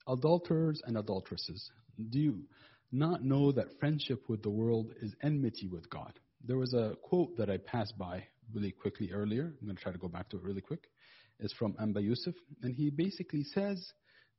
Adulterers 0.07 0.83
and 0.85 0.97
adulteresses, 0.99 1.71
do 2.11 2.19
you 2.19 2.43
not 2.91 3.23
know 3.23 3.51
that 3.51 3.79
friendship 3.79 4.29
with 4.29 4.43
the 4.43 4.51
world 4.51 4.93
is 5.01 5.15
enmity 5.23 5.67
with 5.67 5.89
God? 5.89 6.13
There 6.45 6.59
was 6.59 6.75
a 6.75 6.95
quote 7.01 7.35
that 7.37 7.49
I 7.49 7.57
passed 7.57 7.97
by 7.97 8.23
really 8.53 8.71
quickly 8.71 9.11
earlier. 9.11 9.51
I'm 9.59 9.65
going 9.65 9.75
to 9.75 9.81
try 9.81 9.91
to 9.91 9.97
go 9.97 10.07
back 10.07 10.29
to 10.29 10.37
it 10.37 10.43
really 10.43 10.61
quick. 10.61 10.91
It's 11.39 11.53
from 11.53 11.75
Amba 11.79 12.01
Yusuf, 12.01 12.35
and 12.61 12.75
he 12.75 12.91
basically 12.91 13.43
says 13.43 13.93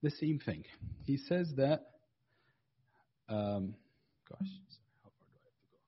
the 0.04 0.10
same 0.10 0.38
thing. 0.38 0.62
He 1.02 1.16
says 1.16 1.52
that, 1.56 1.80
um, 3.28 3.74
gosh, 4.28 4.48
how 5.02 5.10
far 5.18 5.26
do 5.26 5.34
I 5.34 5.42
have 5.46 5.58
to 5.58 5.66
go? 5.72 5.78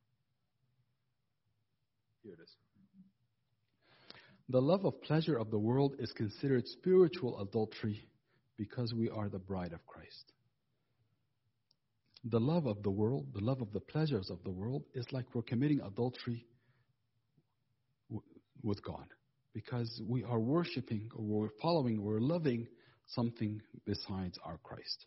Here 2.24 2.32
it 2.32 2.42
is. 2.42 2.56
The 4.52 4.60
love 4.60 4.84
of 4.84 5.00
pleasure 5.00 5.38
of 5.38 5.50
the 5.50 5.58
world 5.58 5.94
is 5.98 6.12
considered 6.12 6.68
spiritual 6.68 7.40
adultery 7.40 8.06
because 8.58 8.92
we 8.92 9.08
are 9.08 9.30
the 9.30 9.38
bride 9.38 9.72
of 9.72 9.86
Christ. 9.86 10.34
The 12.24 12.38
love 12.38 12.66
of 12.66 12.82
the 12.82 12.90
world, 12.90 13.28
the 13.32 13.40
love 13.40 13.62
of 13.62 13.72
the 13.72 13.80
pleasures 13.80 14.28
of 14.28 14.44
the 14.44 14.50
world, 14.50 14.84
is 14.92 15.06
like 15.10 15.24
we're 15.32 15.40
committing 15.40 15.80
adultery 15.80 16.44
w- 18.10 18.22
with 18.62 18.84
God 18.84 19.06
because 19.54 20.02
we 20.06 20.22
are 20.22 20.38
worshiping 20.38 21.08
or 21.16 21.24
we're 21.24 21.48
following 21.62 21.96
or 21.96 22.02
we're 22.02 22.20
loving 22.20 22.66
something 23.06 23.58
besides 23.86 24.38
our 24.44 24.58
Christ. 24.58 25.06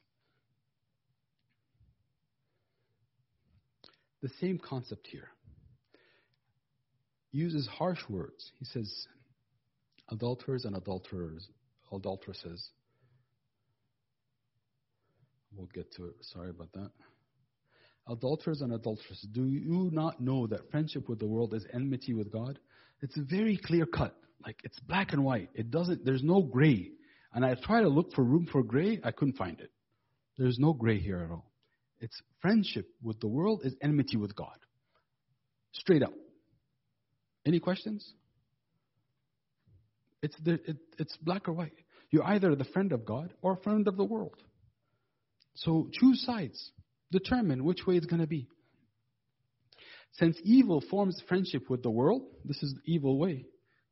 The 4.23 4.29
same 4.41 4.57
concept 4.57 5.05
here. 5.05 5.29
Uses 7.31 7.67
harsh 7.67 8.01
words. 8.09 8.51
He 8.57 8.65
says, 8.65 9.07
adulterers 10.09 10.65
and 10.65 10.75
adulterers, 10.75 11.47
adulteresses. 11.91 12.69
We'll 15.55 15.69
get 15.73 15.93
to 15.95 16.05
it. 16.05 16.15
Sorry 16.21 16.49
about 16.49 16.71
that. 16.73 16.91
Adulterers 18.07 18.61
and 18.61 18.73
adulteresses, 18.73 19.27
do 19.31 19.45
you 19.45 19.89
not 19.91 20.21
know 20.21 20.47
that 20.47 20.69
friendship 20.69 21.09
with 21.09 21.19
the 21.19 21.25
world 21.25 21.53
is 21.53 21.65
enmity 21.73 22.13
with 22.13 22.31
God? 22.31 22.59
It's 23.01 23.17
very 23.17 23.57
clear 23.57 23.85
cut. 23.85 24.15
Like 24.45 24.59
it's 24.63 24.79
black 24.79 25.13
and 25.13 25.23
white. 25.23 25.49
It 25.55 25.71
doesn't, 25.71 26.05
there's 26.05 26.23
no 26.23 26.41
gray. 26.41 26.91
And 27.33 27.43
I 27.43 27.55
tried 27.55 27.81
to 27.81 27.89
look 27.89 28.13
for 28.13 28.23
room 28.23 28.47
for 28.51 28.63
gray. 28.63 28.99
I 29.03 29.11
couldn't 29.11 29.37
find 29.37 29.59
it. 29.59 29.71
There's 30.37 30.59
no 30.59 30.73
gray 30.73 30.99
here 30.99 31.19
at 31.19 31.31
all. 31.31 31.51
It's 31.99 32.21
friendship 32.41 32.87
with 33.01 33.19
the 33.19 33.27
world 33.27 33.61
is 33.63 33.75
enmity 33.81 34.17
with 34.17 34.35
God. 34.35 34.57
Straight 35.71 36.03
up. 36.03 36.13
Any 37.45 37.59
questions? 37.59 38.13
It's, 40.25 40.35
the, 40.43 40.53
it, 40.53 40.77
it's 40.97 41.15
black 41.17 41.47
or 41.47 41.53
white. 41.53 41.77
You're 42.09 42.23
either 42.23 42.55
the 42.55 42.63
friend 42.63 42.91
of 42.91 43.05
God 43.05 43.31
or 43.43 43.53
a 43.53 43.57
friend 43.57 43.87
of 43.87 43.95
the 43.95 44.03
world. 44.03 44.41
So 45.53 45.87
choose 45.93 46.23
sides. 46.25 46.71
Determine 47.11 47.63
which 47.63 47.85
way 47.85 47.95
it's 47.97 48.07
going 48.07 48.21
to 48.21 48.27
be. 48.27 48.47
Since 50.13 50.37
evil 50.43 50.81
forms 50.89 51.21
friendship 51.27 51.69
with 51.69 51.83
the 51.83 51.91
world, 51.91 52.23
this 52.43 52.63
is 52.63 52.73
the 52.73 52.91
evil 52.91 53.19
way. 53.19 53.45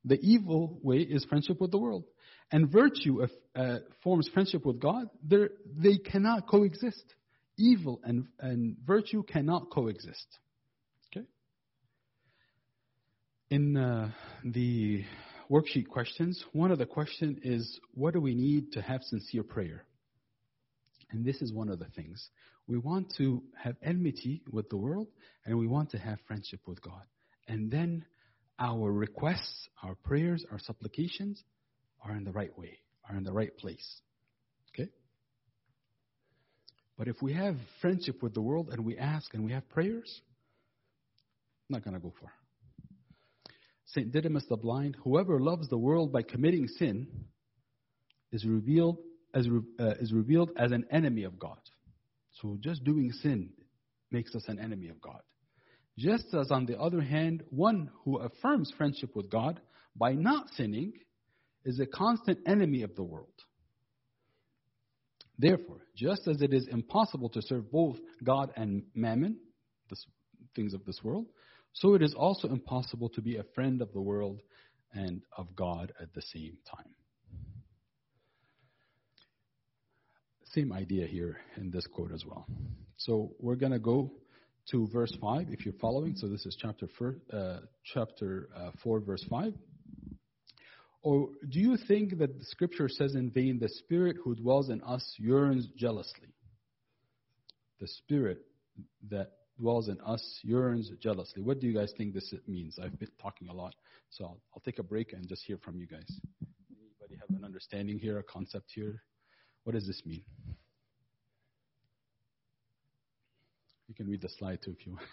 The 0.05 0.19
evil 0.21 0.79
way 0.81 0.97
is 1.01 1.23
friendship 1.25 1.61
with 1.61 1.69
the 1.69 1.77
world. 1.77 2.05
And 2.51 2.71
virtue 2.71 3.27
uh, 3.55 3.77
forms 4.03 4.27
friendship 4.33 4.65
with 4.65 4.79
God. 4.79 5.09
They're, 5.23 5.51
they 5.77 5.97
cannot 5.97 6.47
coexist. 6.47 7.05
Evil 7.59 8.01
and, 8.03 8.25
and 8.39 8.75
virtue 8.83 9.21
cannot 9.21 9.69
coexist. 9.69 10.27
Okay? 11.15 11.27
In 13.51 13.77
uh, 13.77 14.09
the 14.43 15.03
worksheet 15.53 15.87
questions, 15.87 16.43
one 16.51 16.71
of 16.71 16.79
the 16.79 16.85
questions 16.85 17.37
is 17.43 17.79
what 17.93 18.13
do 18.13 18.19
we 18.19 18.33
need 18.33 18.71
to 18.71 18.81
have 18.81 19.03
sincere 19.03 19.43
prayer? 19.43 19.85
And 21.11 21.23
this 21.23 21.43
is 21.43 21.53
one 21.53 21.69
of 21.69 21.77
the 21.77 21.89
things. 21.95 22.29
We 22.65 22.79
want 22.79 23.13
to 23.17 23.43
have 23.61 23.75
enmity 23.83 24.41
with 24.51 24.67
the 24.69 24.77
world 24.77 25.07
and 25.45 25.57
we 25.59 25.67
want 25.67 25.91
to 25.91 25.99
have 25.99 26.17
friendship 26.27 26.61
with 26.65 26.81
God. 26.81 27.03
And 27.47 27.69
then 27.69 28.03
our 28.57 28.91
requests, 28.91 29.69
our 29.83 29.93
prayers, 29.93 30.43
our 30.51 30.57
supplications 30.57 31.43
are 32.03 32.15
in 32.15 32.23
the 32.23 32.31
right 32.31 32.57
way, 32.57 32.79
are 33.07 33.15
in 33.15 33.23
the 33.23 33.33
right 33.33 33.55
place. 33.57 34.01
Okay? 34.73 34.89
But 36.97 37.07
if 37.07 37.21
we 37.21 37.33
have 37.33 37.57
friendship 37.79 38.23
with 38.23 38.33
the 38.33 38.41
world 38.41 38.69
and 38.71 38.83
we 38.83 38.97
ask 38.97 39.31
and 39.35 39.45
we 39.45 39.51
have 39.51 39.69
prayers, 39.69 40.21
not 41.69 41.83
going 41.83 41.93
to 41.93 41.99
go 41.99 42.13
far. 42.19 42.31
St. 43.93 44.11
Didymus 44.11 44.45
the 44.49 44.57
Blind, 44.57 44.97
whoever 45.03 45.39
loves 45.39 45.69
the 45.69 45.77
world 45.77 46.11
by 46.11 46.23
committing 46.23 46.67
sin 46.67 47.07
is 48.31 48.43
revealed 48.43 48.97
as, 49.35 49.47
uh, 49.79 49.91
is 49.99 50.11
revealed 50.11 50.49
as 50.57 50.71
an 50.71 50.85
enemy 50.91 51.23
of 51.23 51.37
God. 51.37 51.59
So 52.41 52.57
just 52.59 52.83
doing 52.83 53.11
sin 53.11 53.51
makes 54.11 54.33
us 54.35 54.45
an 54.47 54.59
enemy 54.59 54.89
of 54.89 54.99
God. 54.99 55.21
Just 55.97 56.33
as, 56.33 56.49
on 56.49 56.65
the 56.65 56.79
other 56.79 57.01
hand, 57.01 57.43
one 57.51 57.91
who 58.03 58.17
affirms 58.17 58.73
friendship 58.75 59.15
with 59.15 59.29
God 59.29 59.59
by 59.95 60.13
not 60.13 60.49
sinning 60.55 60.93
is 61.63 61.79
a 61.79 61.85
constant 61.85 62.39
enemy 62.47 62.81
of 62.81 62.95
the 62.95 63.03
world. 63.03 63.27
Therefore, 65.37 65.81
just 65.95 66.27
as 66.27 66.41
it 66.41 66.51
is 66.51 66.67
impossible 66.67 67.29
to 67.29 67.41
serve 67.43 67.71
both 67.71 67.97
God 68.23 68.51
and 68.55 68.83
mammon, 68.95 69.37
the 69.89 69.95
things 70.55 70.73
of 70.73 70.83
this 70.85 71.03
world, 71.03 71.27
so 71.73 71.95
it 71.95 72.01
is 72.01 72.13
also 72.13 72.47
impossible 72.49 73.09
to 73.09 73.21
be 73.21 73.37
a 73.37 73.43
friend 73.55 73.81
of 73.81 73.91
the 73.93 74.01
world 74.01 74.41
and 74.93 75.21
of 75.37 75.55
God 75.55 75.91
at 75.99 76.13
the 76.13 76.21
same 76.21 76.57
time. 76.69 76.93
Same 80.53 80.71
idea 80.71 81.07
here 81.07 81.37
in 81.57 81.71
this 81.71 81.87
quote 81.87 82.11
as 82.13 82.23
well. 82.25 82.45
So 82.97 83.33
we're 83.39 83.55
going 83.55 83.71
to 83.71 83.79
go 83.79 84.11
to 84.71 84.87
verse 84.93 85.15
5 85.19 85.47
if 85.49 85.65
you're 85.65 85.73
following. 85.81 86.15
So 86.15 86.27
this 86.27 86.45
is 86.45 86.55
chapter, 86.59 86.87
four, 86.97 87.15
uh, 87.31 87.61
chapter 87.83 88.49
uh, 88.55 88.69
4, 88.83 88.99
verse 88.99 89.25
5. 89.27 89.53
Or 91.01 91.29
do 91.49 91.59
you 91.59 91.75
think 91.87 92.19
that 92.19 92.37
the 92.37 92.45
scripture 92.45 92.87
says 92.87 93.15
in 93.15 93.31
vain, 93.31 93.59
the 93.59 93.67
spirit 93.67 94.15
who 94.23 94.35
dwells 94.35 94.69
in 94.69 94.81
us 94.83 95.15
yearns 95.17 95.67
jealously? 95.75 96.29
The 97.81 97.87
spirit 97.87 98.39
that 99.09 99.31
dwells 99.59 99.87
in 99.87 99.99
us 100.01 100.39
yearns 100.43 100.91
jealously. 100.99 101.41
What 101.41 101.59
do 101.59 101.67
you 101.67 101.73
guys 101.73 101.93
think 101.97 102.13
this 102.13 102.33
means? 102.47 102.79
I've 102.81 102.97
been 102.99 103.09
talking 103.21 103.49
a 103.49 103.53
lot, 103.53 103.75
so 104.09 104.25
I'll, 104.25 104.37
I'll 104.53 104.61
take 104.61 104.79
a 104.79 104.83
break 104.83 105.13
and 105.13 105.27
just 105.27 105.43
hear 105.43 105.57
from 105.57 105.77
you 105.77 105.87
guys. 105.87 106.19
Anybody 106.71 107.19
have 107.19 107.37
an 107.37 107.45
understanding 107.45 107.99
here, 107.99 108.19
a 108.19 108.23
concept 108.23 108.71
here? 108.73 109.03
What 109.63 109.73
does 109.73 109.87
this 109.87 110.01
mean? 110.05 110.23
You 113.87 113.95
can 113.95 114.07
read 114.07 114.21
the 114.21 114.29
slide 114.29 114.59
too 114.63 114.71
if 114.71 114.85
you 114.85 114.93
want. 114.93 115.03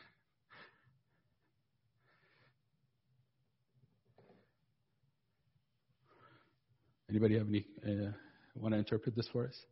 Anybody 7.11 7.39
have 7.39 7.49
any 7.49 7.67
uh, 7.85 8.13
want 8.55 8.73
to 8.73 8.79
interpret 8.79 9.17
this 9.17 9.29
for 9.33 9.45
us? 9.45 9.65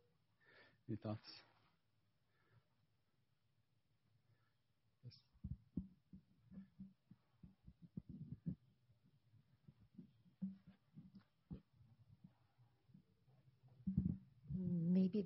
Any 0.88 0.96
thoughts? 0.96 1.30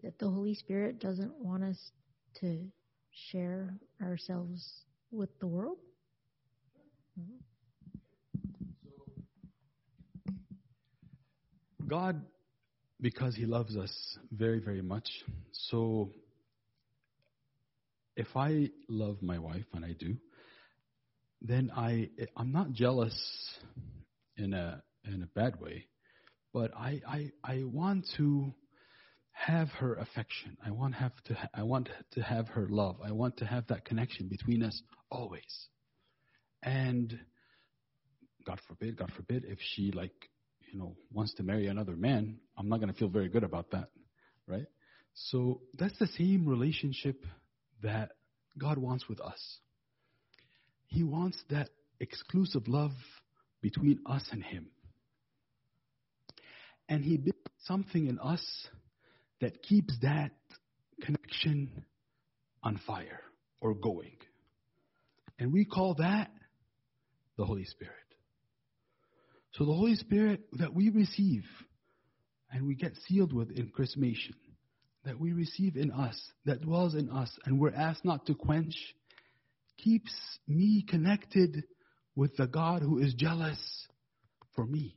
That 0.03 0.19
the 0.19 0.29
Holy 0.29 0.55
Spirit 0.55 1.01
doesn't 1.01 1.39
want 1.39 1.65
us 1.65 1.79
to 2.41 2.67
share 3.31 3.75
ourselves 4.03 4.65
with 5.11 5.29
the 5.39 5.47
world. 5.47 5.77
God, 11.87 12.23
because 13.01 13.35
He 13.37 13.45
loves 13.45 13.77
us 13.77 13.93
very, 14.31 14.61
very 14.61 14.81
much, 14.81 15.09
so 15.53 16.11
if 18.17 18.29
I 18.35 18.71
love 18.89 19.23
my 19.23 19.39
wife, 19.39 19.67
and 19.75 19.85
I 19.85 19.93
do, 19.93 20.17
then 21.41 21.71
I 21.77 22.09
I'm 22.37 22.53
not 22.53 22.73
jealous 22.73 23.15
in 24.37 24.55
a 24.55 24.83
in 25.05 25.23
a 25.23 25.27
bad 25.27 25.61
way, 25.61 25.87
but 26.53 26.75
I 26.77 27.01
I, 27.07 27.33
I 27.45 27.65
want 27.65 28.07
to 28.17 28.55
have 29.33 29.69
her 29.69 29.95
affection. 29.95 30.57
I 30.65 30.71
want 30.71 30.95
have 30.95 31.13
to 31.25 31.35
ha- 31.35 31.49
I 31.55 31.63
want 31.63 31.89
to 32.13 32.23
have 32.23 32.49
her 32.49 32.67
love. 32.69 32.97
I 33.05 33.13
want 33.13 33.39
to 33.39 33.47
have 33.47 33.67
that 33.69 33.85
connection 33.85 34.29
between 34.29 34.63
us 34.63 34.81
always. 35.11 35.69
And 36.63 37.19
God 38.47 38.61
forbid, 38.69 38.97
God 38.97 39.11
forbid, 39.17 39.45
if 39.47 39.59
she 39.75 39.91
like 39.91 40.13
you 40.73 40.79
know 40.79 40.97
wants 41.13 41.35
to 41.35 41.43
marry 41.43 41.67
another 41.67 41.97
man, 41.97 42.39
I'm 42.57 42.69
not 42.69 42.81
going 42.81 42.93
to 42.93 42.99
feel 42.99 43.09
very 43.09 43.29
good 43.29 43.45
about 43.45 43.71
that, 43.73 43.89
right? 44.47 44.67
So 45.15 45.61
that's 45.79 45.99
the 45.99 46.07
same 46.07 46.47
relationship 46.47 47.25
that 47.83 48.13
God 48.59 48.79
wants 48.79 49.09
with 49.09 49.21
us. 49.21 49.59
He 50.87 51.03
wants 51.03 51.43
that 51.51 51.71
exclusive 52.01 52.69
love 52.69 52.93
between 53.61 54.01
us 54.07 54.25
and 54.31 54.43
Him. 54.43 54.67
And 56.89 57.05
He 57.05 57.17
built 57.17 57.37
something 57.65 58.07
in 58.07 58.19
us 58.19 58.69
that 59.43 59.61
keeps 59.63 59.93
that 60.03 60.31
connection 61.03 61.85
on 62.63 62.81
fire 62.87 63.21
or 63.61 63.75
going. 63.75 64.17
And 65.39 65.53
we 65.53 65.65
call 65.65 65.95
that 65.95 66.31
the 67.37 67.45
Holy 67.45 67.65
Spirit. 67.65 67.97
So 69.55 69.65
the 69.65 69.75
Holy 69.75 69.97
Spirit 69.97 70.43
that 70.59 70.73
we 70.73 70.91
receive 70.91 71.43
and 72.53 72.67
we 72.67 72.77
get 72.77 72.93
sealed 73.09 73.33
with 73.33 73.51
in 73.51 73.71
chrismation, 73.71 74.37
that 75.05 75.19
we 75.19 75.33
receive 75.33 75.77
in 75.77 75.91
us, 75.91 76.17
that 76.47 76.61
dwells 76.61 76.95
in 76.95 77.11
us, 77.11 77.31
and 77.45 77.59
we're 77.59 77.75
asked 77.75 78.05
not 78.05 78.27
to 78.27 78.35
quench, 78.35 78.77
keeps 79.77 80.13
me 80.47 80.85
connected 80.89 81.65
with 82.15 82.37
the 82.37 82.47
God 82.47 82.83
who 82.83 82.99
is 82.99 83.13
jealous 83.15 83.59
for 84.55 84.65
me, 84.65 84.95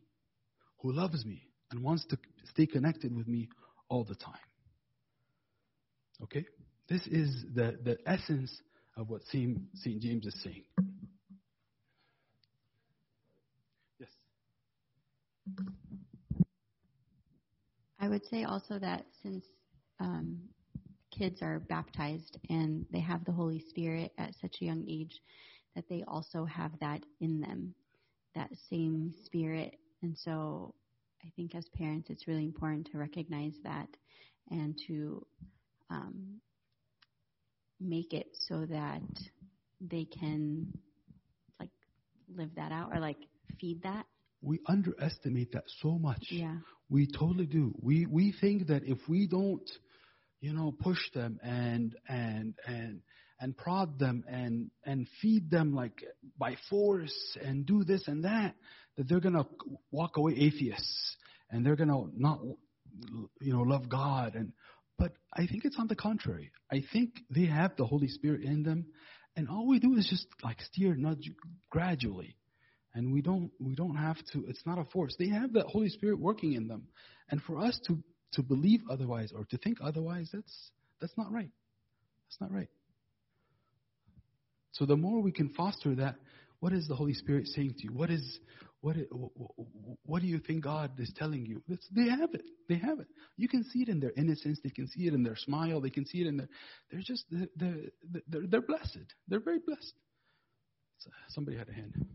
who 0.82 0.94
loves 0.94 1.26
me, 1.26 1.48
and 1.72 1.82
wants 1.82 2.06
to 2.08 2.18
stay 2.52 2.68
connected 2.68 3.16
with 3.16 3.28
me 3.28 3.50
all 3.90 4.04
the 4.04 4.16
time. 4.16 4.34
Okay? 6.24 6.46
This 6.88 7.06
is 7.08 7.46
the, 7.54 7.78
the 7.84 7.98
essence 8.06 8.62
of 8.98 9.10
what 9.10 9.22
St. 9.26 9.60
James 9.84 10.26
is 10.26 10.42
saying. 10.44 10.64
Yes. 14.00 14.10
I 18.00 18.08
would 18.08 18.26
say 18.28 18.44
also 18.44 18.80
that 18.80 19.06
since 19.22 19.44
um, 20.00 20.40
kids 21.18 21.42
are 21.42 21.60
baptized 21.60 22.38
and 22.50 22.86
they 22.92 23.00
have 23.00 23.26
the 23.26 23.32
Holy 23.32 23.64
Spirit 23.70 24.12
at 24.18 24.34
such 24.42 24.58
a 24.62 24.66
young 24.66 24.86
age, 24.88 25.20
that 25.76 25.86
they 25.90 26.04
also 26.08 26.46
have 26.46 26.72
that 26.80 27.02
in 27.20 27.42
them, 27.42 27.74
that 28.34 28.50
same 28.70 29.14
spirit. 29.26 29.78
And 30.02 30.18
so 30.18 30.74
I 31.26 31.32
think 31.36 31.56
as 31.56 31.66
parents, 31.76 32.10
it's 32.10 32.28
really 32.28 32.46
important 32.46 32.90
to 32.92 32.98
recognize 32.98 33.54
that 33.64 33.88
and 34.52 34.80
to 34.88 35.26
um, 35.90 36.40
make 37.80 38.14
it 38.14 38.28
so 38.48 38.66
that 38.66 39.02
they 39.82 40.06
can 40.06 40.72
like 41.60 41.72
live 42.36 42.52
that 42.56 42.72
out 42.72 42.92
or 42.94 43.00
like 43.00 43.18
feed 43.60 43.82
that. 43.84 44.06
We 44.42 44.60
underestimate 44.68 45.54
that 45.54 45.64
so 45.82 45.98
much. 45.98 46.26
Yeah. 46.30 46.58
We 46.90 47.08
totally 47.08 47.48
do. 47.48 47.74
We 47.82 48.06
we 48.06 48.32
think 48.40 48.68
that 48.68 48.84
if 48.84 49.00
we 49.10 49.26
don't, 49.28 49.68
you 50.42 50.54
know, 50.54 50.72
push 50.80 51.00
them 51.14 51.40
and 51.42 51.96
and 52.08 52.54
and 52.68 53.02
and 53.40 53.56
prod 53.56 54.00
them 54.00 54.24
and 54.28 54.72
and 54.86 55.08
feed 55.22 55.50
them 55.50 55.74
like 55.74 56.04
by 56.38 56.56
force 56.70 57.38
and 57.42 57.66
do 57.66 57.84
this 57.84 58.08
and 58.08 58.24
that, 58.24 58.56
that 58.98 59.08
they're 59.08 59.20
gonna 59.20 59.46
walk 59.92 60.18
away 60.18 60.34
atheists 60.38 61.18
and 61.50 61.66
they're 61.66 61.76
gonna 61.76 62.04
not, 62.16 62.40
you 63.42 63.54
know, 63.54 63.62
love 63.62 63.90
God. 63.90 64.36
And. 64.36 64.54
But 64.98 65.12
I 65.34 65.46
think 65.46 65.66
it's 65.66 65.76
on 65.78 65.88
the 65.88 65.96
contrary. 65.98 66.54
I 66.72 66.82
think 66.94 67.20
they 67.30 67.48
have 67.48 67.76
the 67.76 67.84
Holy 67.84 68.08
Spirit 68.08 68.44
in 68.44 68.64
them, 68.64 68.86
and 69.36 69.50
all 69.50 69.68
we 69.68 69.78
do 69.78 69.96
is 69.96 70.08
just 70.10 70.26
like 70.42 70.62
steer, 70.62 70.96
nudge 70.96 71.30
gradually. 71.70 72.38
And 72.94 73.12
we 73.12 73.22
don't 73.22 73.52
we 73.60 73.76
don't 73.76 73.98
have 73.98 74.16
to 74.32 74.46
it's 74.48 74.66
not 74.66 74.80
a 74.80 74.86
force. 74.86 75.14
They 75.20 75.28
have 75.28 75.52
the 75.52 75.64
holy 75.64 75.90
spirit 75.90 76.18
working 76.18 76.54
in 76.54 76.70
them. 76.70 76.88
And 77.30 77.42
for 77.42 77.60
us 77.60 77.78
to 77.88 78.02
to 78.36 78.42
believe 78.42 78.84
otherwise 78.90 79.34
or 79.36 79.44
to 79.50 79.58
think 79.58 79.80
otherwise 79.82 80.30
that's 80.32 80.72
that's 81.02 81.18
not 81.18 81.30
right. 81.30 81.52
That's 82.30 82.40
not 82.40 82.54
right 82.54 82.70
so 84.76 84.86
the 84.86 84.98
more 84.98 85.22
we 85.22 85.32
can 85.32 85.50
foster 85.50 85.96
that 85.96 86.16
what 86.60 86.74
is 86.74 86.88
the 86.88 86.96
holy 86.96 87.14
spirit 87.14 87.48
saying 87.48 87.76
to 87.78 87.84
you? 87.84 87.94
What 87.94 88.10
is 88.10 88.40
what 88.82 88.98
what 90.06 90.22
do 90.22 90.28
you 90.28 90.40
think 90.40 90.64
god 90.64 90.92
is 91.00 91.12
telling 91.16 91.46
you? 91.46 91.62
It's, 91.70 91.88
they 91.96 92.10
have 92.10 92.34
it. 92.34 92.44
They 92.68 92.76
have 92.76 93.00
it. 93.00 93.08
You 93.38 93.48
can 93.48 93.64
see 93.64 93.84
it 93.84 93.90
in 93.90 94.00
their 94.00 94.12
innocence. 94.18 94.60
They 94.64 94.70
can 94.70 94.88
see 94.88 95.08
it 95.08 95.14
in 95.14 95.24
their 95.24 95.38
smile. 95.38 95.80
They 95.80 95.90
can 95.90 96.06
see 96.06 96.22
it 96.22 96.28
in 96.28 96.38
their 96.38 96.50
they're 96.92 97.02
just 97.02 97.24
they're 97.32 97.48
they're, 98.28 98.42
they're 98.48 98.62
blessed. 98.62 99.14
They're 99.30 99.40
very 99.40 99.60
blessed. 99.66 99.94
Somebody 101.30 101.58
had 101.58 101.70
a 101.70 101.74
hand. 101.74 102.06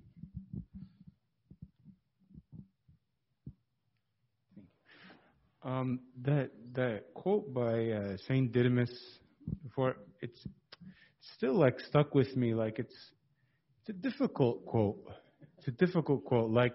Um, 5.62 6.00
that 6.22 6.50
that 6.74 7.14
quote 7.14 7.54
by 7.54 7.90
uh, 7.90 8.16
Saint 8.28 8.52
Didymus 8.52 8.90
before 9.62 9.96
it's 10.20 10.46
still 11.36 11.54
like 11.54 11.78
stuck 11.80 12.14
with 12.14 12.36
me. 12.36 12.54
Like 12.54 12.78
it's 12.78 12.94
it's 13.80 13.90
a 13.90 13.92
difficult 13.92 14.66
quote. 14.66 14.98
It's 15.58 15.68
a 15.68 15.72
difficult 15.72 16.24
quote. 16.24 16.50
Like 16.50 16.74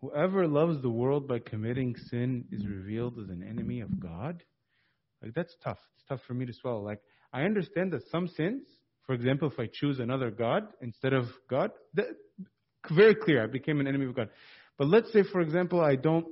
whoever 0.00 0.46
loves 0.46 0.80
the 0.82 0.90
world 0.90 1.28
by 1.28 1.38
committing 1.38 1.94
sin 2.10 2.44
is 2.50 2.66
revealed 2.66 3.18
as 3.18 3.28
an 3.28 3.42
enemy 3.48 3.80
of 3.80 4.00
God. 4.00 4.42
Like 5.22 5.34
that's 5.34 5.54
tough. 5.62 5.78
It's 5.94 6.04
tough 6.08 6.20
for 6.26 6.34
me 6.34 6.46
to 6.46 6.52
swallow. 6.52 6.82
Like 6.82 7.00
I 7.32 7.42
understand 7.42 7.92
that 7.92 8.08
some 8.10 8.28
sins, 8.28 8.62
for 9.06 9.14
example, 9.14 9.50
if 9.50 9.58
I 9.58 9.68
choose 9.72 10.00
another 10.00 10.30
God 10.30 10.64
instead 10.80 11.12
of 11.12 11.26
God, 11.48 11.70
that, 11.94 12.06
very 12.90 13.14
clear. 13.14 13.44
I 13.44 13.46
became 13.46 13.78
an 13.80 13.86
enemy 13.86 14.06
of 14.06 14.16
God. 14.16 14.30
But 14.78 14.88
let's 14.88 15.12
say, 15.12 15.22
for 15.22 15.40
example, 15.40 15.80
I 15.80 15.96
don't 15.96 16.26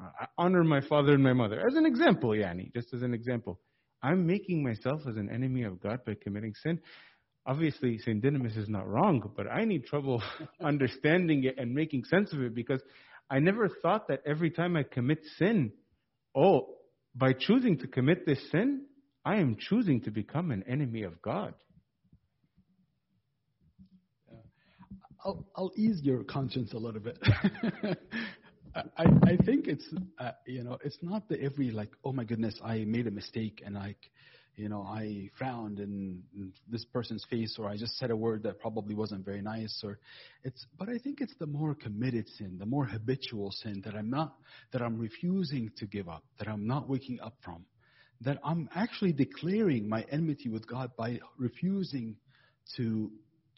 I 0.00 0.26
honor 0.38 0.64
my 0.64 0.80
father 0.80 1.12
and 1.12 1.22
my 1.22 1.32
mother. 1.32 1.60
As 1.60 1.76
an 1.76 1.86
example, 1.86 2.30
Yani, 2.30 2.72
just 2.72 2.92
as 2.94 3.02
an 3.02 3.14
example. 3.14 3.60
I'm 4.02 4.26
making 4.26 4.62
myself 4.62 5.02
as 5.08 5.16
an 5.16 5.30
enemy 5.30 5.64
of 5.64 5.80
God 5.80 6.04
by 6.04 6.14
committing 6.20 6.54
sin. 6.62 6.80
Obviously, 7.46 7.98
St. 7.98 8.20
Didymus 8.20 8.56
is 8.56 8.68
not 8.68 8.88
wrong, 8.88 9.30
but 9.36 9.46
I 9.46 9.64
need 9.64 9.84
trouble 9.86 10.22
understanding 10.60 11.44
it 11.44 11.56
and 11.58 11.74
making 11.74 12.04
sense 12.04 12.32
of 12.32 12.40
it 12.42 12.54
because 12.54 12.80
I 13.30 13.38
never 13.38 13.68
thought 13.68 14.08
that 14.08 14.22
every 14.26 14.50
time 14.50 14.76
I 14.76 14.82
commit 14.82 15.20
sin, 15.38 15.72
oh, 16.34 16.76
by 17.14 17.32
choosing 17.32 17.78
to 17.78 17.86
commit 17.86 18.26
this 18.26 18.50
sin, 18.50 18.82
I 19.24 19.36
am 19.36 19.56
choosing 19.58 20.00
to 20.02 20.10
become 20.10 20.50
an 20.50 20.64
enemy 20.68 21.02
of 21.02 21.20
God. 21.22 21.54
I'll, 25.24 25.46
I'll 25.54 25.72
ease 25.76 26.00
your 26.02 26.24
conscience 26.24 26.72
a 26.72 26.78
little 26.78 27.00
bit. 27.00 27.18
I, 28.74 29.04
I 29.24 29.36
think 29.44 29.66
it's 29.66 29.88
uh, 30.18 30.32
you 30.46 30.62
know 30.62 30.78
it's 30.84 30.98
not 31.02 31.28
the 31.28 31.40
every 31.42 31.70
like 31.70 31.90
oh 32.04 32.12
my 32.12 32.24
goodness 32.24 32.54
I 32.64 32.84
made 32.84 33.06
a 33.06 33.10
mistake 33.10 33.62
and 33.64 33.74
like 33.74 33.98
you 34.56 34.68
know 34.68 34.82
I 34.82 35.30
frowned 35.38 35.80
in, 35.80 36.22
in 36.34 36.52
this 36.68 36.84
person's 36.84 37.24
face 37.28 37.56
or 37.58 37.68
I 37.68 37.76
just 37.76 37.96
said 37.98 38.10
a 38.10 38.16
word 38.16 38.42
that 38.44 38.60
probably 38.60 38.94
wasn't 38.94 39.24
very 39.24 39.42
nice 39.42 39.80
or 39.84 39.98
it's 40.44 40.66
but 40.78 40.88
I 40.88 40.98
think 40.98 41.20
it's 41.20 41.34
the 41.38 41.46
more 41.46 41.74
committed 41.74 42.28
sin 42.38 42.58
the 42.58 42.66
more 42.66 42.84
habitual 42.84 43.50
sin 43.50 43.82
that 43.84 43.94
I'm 43.94 44.10
not 44.10 44.34
that 44.72 44.82
I'm 44.82 44.98
refusing 44.98 45.70
to 45.78 45.86
give 45.86 46.08
up 46.08 46.24
that 46.38 46.48
I'm 46.48 46.66
not 46.66 46.88
waking 46.88 47.20
up 47.20 47.34
from 47.42 47.64
that 48.20 48.38
I'm 48.44 48.68
actually 48.74 49.12
declaring 49.12 49.88
my 49.88 50.04
enmity 50.10 50.48
with 50.48 50.66
God 50.68 50.92
by 50.96 51.20
refusing 51.38 52.16
to 52.76 53.10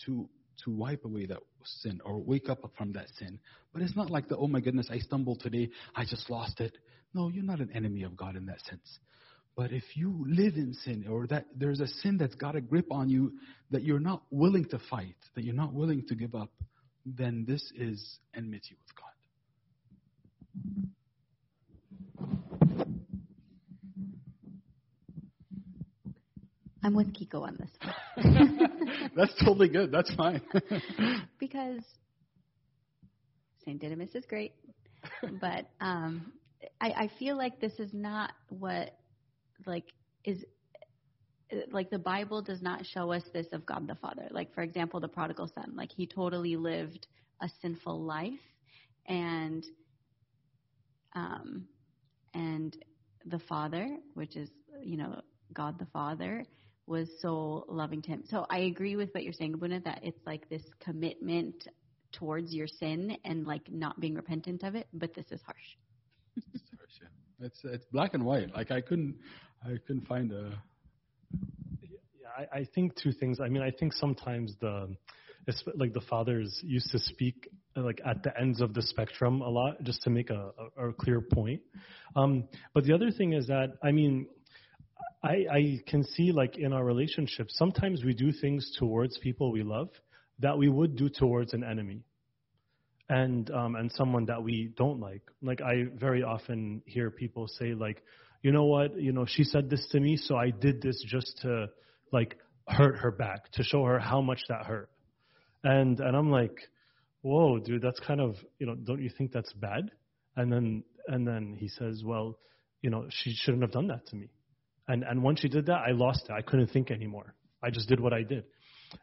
to 0.07 0.29
to 0.65 0.71
wipe 0.71 1.05
away 1.05 1.27
that 1.27 1.39
sin 1.65 2.01
or 2.05 2.19
wake 2.19 2.49
up 2.49 2.61
from 2.77 2.93
that 2.93 3.09
sin. 3.19 3.39
But 3.73 3.83
it's 3.83 3.97
not 3.97 4.11
like 4.11 4.29
the, 4.29 4.37
oh 4.37 4.49
my 4.49 4.61
goodness, 4.61 4.89
I 4.91 4.99
stumbled 4.99 5.41
today, 5.41 5.71
I 5.95 6.05
just 6.05 6.29
lost 6.31 6.61
it. 6.61 6.77
No, 7.15 7.29
you're 7.29 7.45
not 7.45 7.61
an 7.61 7.71
enemy 7.75 8.03
of 8.05 8.17
God 8.17 8.37
in 8.37 8.47
that 8.47 8.61
sense. 8.63 8.99
But 9.55 9.73
if 9.73 9.85
you 9.95 10.25
live 10.27 10.55
in 10.55 10.73
sin 10.73 11.05
or 11.09 11.27
that 11.27 11.47
there's 11.55 11.81
a 11.81 11.87
sin 11.87 12.17
that's 12.17 12.35
got 12.35 12.57
a 12.57 12.61
grip 12.61 12.91
on 12.91 13.11
you 13.11 13.33
that 13.71 13.83
you're 13.83 14.01
not 14.01 14.23
willing 14.31 14.65
to 14.67 14.79
fight, 14.91 15.17
that 15.35 15.45
you're 15.45 15.55
not 15.55 15.75
willing 15.75 16.07
to 16.09 16.15
give 16.15 16.35
up, 16.35 16.51
then 17.05 17.45
this 17.47 17.71
is 17.77 18.19
enmity 18.35 18.77
with 18.79 18.97
God. 18.97 19.13
I'm 26.83 26.95
with 26.95 27.15
Kiko 27.15 27.43
on 27.43 27.57
this 27.59 27.71
one. 27.83 28.59
That's 29.17 29.35
totally 29.45 29.69
good. 29.69 29.93
That's 29.93 30.13
fine. 30.15 30.41
because 31.39 31.81
St. 33.65 33.81
Didymus 33.81 34.15
is 34.15 34.25
great, 34.27 34.53
but 35.41 35.67
um, 35.81 36.33
I, 36.81 36.91
I 36.91 37.11
feel 37.19 37.37
like 37.37 37.61
this 37.61 37.75
is 37.79 37.91
not 37.93 38.33
what 38.49 38.97
like 39.67 39.85
is 40.25 40.45
like 41.71 41.91
the 41.91 41.99
Bible 41.99 42.43
does 42.43 42.63
not 42.63 42.85
show 42.87 43.13
us 43.13 43.23
this 43.33 43.47
of 43.53 43.65
God 43.67 43.87
the 43.87 43.95
Father. 43.97 44.27
Like 44.31 44.55
for 44.55 44.63
example, 44.63 45.01
the 45.01 45.09
prodigal 45.09 45.51
son, 45.55 45.75
like 45.77 45.91
he 45.93 46.07
totally 46.07 46.57
lived 46.57 47.07
a 47.41 47.49
sinful 47.61 48.03
life, 48.03 48.33
and 49.07 49.65
um, 51.15 51.67
and 52.35 52.77
the 53.27 53.39
Father, 53.41 53.87
which 54.15 54.37
is 54.37 54.49
you 54.83 54.97
know 54.97 55.21
God 55.53 55.79
the 55.79 55.87
Father, 55.87 56.45
was 56.93 57.09
so 57.21 57.65
loving 57.69 58.03
to 58.03 58.11
him. 58.11 58.23
So 58.29 58.47
I 58.51 58.59
agree 58.59 58.97
with 58.97 59.09
what 59.13 59.25
you're 59.25 59.33
saying, 59.33 59.55
Abuna, 59.55 59.81
that 59.81 60.01
it's 60.03 60.21
like 60.27 60.49
this 60.51 60.63
commitment 60.79 61.67
towards 62.13 62.53
your 62.53 62.67
sin 62.69 63.17
and 63.25 63.47
like 63.47 63.63
not 63.71 63.99
being 63.99 64.15
repentant 64.15 64.63
of 64.63 64.75
it, 64.75 64.87
but 64.93 65.15
this 65.15 65.25
is 65.31 65.41
harsh. 65.45 65.57
it's 66.37 66.71
harsh, 66.77 66.93
yeah. 67.01 67.47
It's 67.47 67.61
it's 67.65 67.87
black 67.87 68.13
and 68.13 68.25
white. 68.25 68.55
Like 68.55 68.71
I 68.71 68.83
couldn't 68.83 69.17
I 69.65 69.71
couldn't 69.87 70.07
find 70.07 70.31
a 70.33 70.53
yeah, 71.81 72.29
I, 72.37 72.59
I 72.59 72.67
think 72.75 72.95
two 73.03 73.13
things. 73.13 73.41
I 73.41 73.49
mean, 73.49 73.63
I 73.63 73.71
think 73.71 73.95
sometimes 73.95 74.55
the 74.61 74.95
it's 75.49 75.65
like 75.75 75.95
the 75.95 76.03
fathers 76.03 76.61
used 76.63 76.91
to 76.93 76.99
speak 76.99 77.49
like 77.75 78.03
at 78.05 78.23
the 78.23 78.39
ends 78.39 78.61
of 78.61 78.75
the 78.75 78.83
spectrum 78.83 79.41
a 79.41 79.49
lot 79.49 79.83
just 79.83 80.03
to 80.03 80.11
make 80.11 80.29
a, 80.29 80.51
a, 80.77 80.89
a 80.89 80.93
clear 80.93 81.23
point. 81.23 81.63
Um, 82.15 82.45
but 82.75 82.85
the 82.85 82.93
other 82.95 83.11
thing 83.11 83.33
is 83.33 83.47
that 83.47 83.79
I 83.83 83.93
mean 83.93 84.27
I, 85.23 85.47
I 85.51 85.81
can 85.87 86.05
see 86.05 86.33
like 86.33 86.59
in 86.59 86.73
our 86.73 86.85
relationships, 86.85 87.55
sometimes 87.57 88.05
we 88.05 88.15
do 88.15 88.33
things 88.33 88.75
towards 88.79 89.19
people 89.19 89.53
we 89.53 89.63
love 89.63 89.89
that 90.41 90.59
we 90.59 90.69
would 90.69 90.97
do 90.97 91.09
towards 91.09 91.55
an 91.55 91.63
enemy 91.63 92.03
and 93.09 93.51
um, 93.51 93.77
and 93.77 93.91
someone 93.93 94.27
that 94.27 94.43
we 94.43 94.73
don't 94.77 95.01
like. 95.01 95.23
Like 95.43 95.61
I 95.61 95.85
very 95.95 96.23
often 96.23 96.83
hear 96.87 97.11
people 97.11 97.47
say 97.47 97.75
like, 97.75 98.03
you 98.43 98.53
know 98.53 98.65
what, 98.65 98.99
you 99.01 99.13
know, 99.13 99.27
she 99.27 99.45
said 99.45 99.71
this 99.71 99.87
to 99.93 100.01
me, 100.01 100.17
so 100.17 100.37
I 100.37 100.51
did 100.51 100.83
this 100.83 101.03
just 101.07 101.39
to 101.43 101.69
like 102.11 102.37
hurt 102.67 102.97
her 102.99 103.11
back, 103.11 103.51
to 103.53 103.63
show 103.63 103.85
her 103.85 103.99
how 103.99 104.21
much 104.21 104.41
that 104.49 104.67
hurt. 104.67 104.91
And 105.63 106.01
and 106.01 106.17
I'm 106.17 106.31
like, 106.31 106.57
whoa, 107.21 107.59
dude, 107.59 107.83
that's 107.83 108.01
kind 108.01 108.21
of 108.21 108.37
you 108.59 108.67
know, 108.67 108.75
don't 108.75 109.03
you 109.03 109.11
think 109.17 109.33
that's 109.33 109.53
bad? 109.53 109.91
And 110.37 110.53
then 110.53 110.85
and 111.07 111.27
then 111.27 111.55
he 111.59 111.69
says, 111.69 112.03
well, 112.05 112.39
you 112.81 112.91
know, 112.91 113.07
she 113.11 113.35
shouldn't 113.35 113.63
have 113.63 113.73
done 113.73 113.89
that 113.89 114.07
to 114.09 114.17
me. 114.17 114.31
And 114.89 115.05
and 115.05 115.23
once 115.23 115.41
she 115.41 115.49
did 115.49 115.67
that, 115.67 115.83
I 115.87 115.93
lost 115.93 116.27
it. 116.29 116.33
I 116.33 116.43
couldn't 116.43 116.69
think 116.69 116.91
anymore. 116.91 117.35
I 117.63 117.71
just 117.71 117.89
did 117.89 118.01
what 118.01 118.13
I 118.13 118.23
did. 118.23 118.45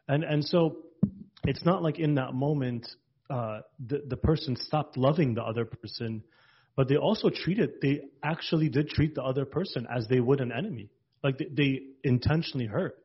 And 0.08 0.24
and 0.24 0.44
so 0.44 0.78
it's 1.44 1.64
not 1.64 1.82
like 1.82 1.98
in 1.98 2.14
that 2.16 2.34
moment 2.34 2.86
uh, 3.30 3.60
the 3.86 4.02
the 4.08 4.16
person 4.16 4.56
stopped 4.56 4.96
loving 4.96 5.34
the 5.34 5.42
other 5.42 5.64
person, 5.64 6.22
but 6.76 6.88
they 6.88 6.96
also 6.96 7.30
treated 7.30 7.74
they 7.80 8.02
actually 8.22 8.68
did 8.68 8.88
treat 8.88 9.14
the 9.14 9.22
other 9.22 9.44
person 9.44 9.86
as 9.94 10.06
they 10.08 10.20
would 10.20 10.40
an 10.40 10.52
enemy. 10.52 10.90
Like 11.22 11.38
they, 11.38 11.48
they 11.52 11.80
intentionally 12.04 12.66
hurt. 12.66 12.96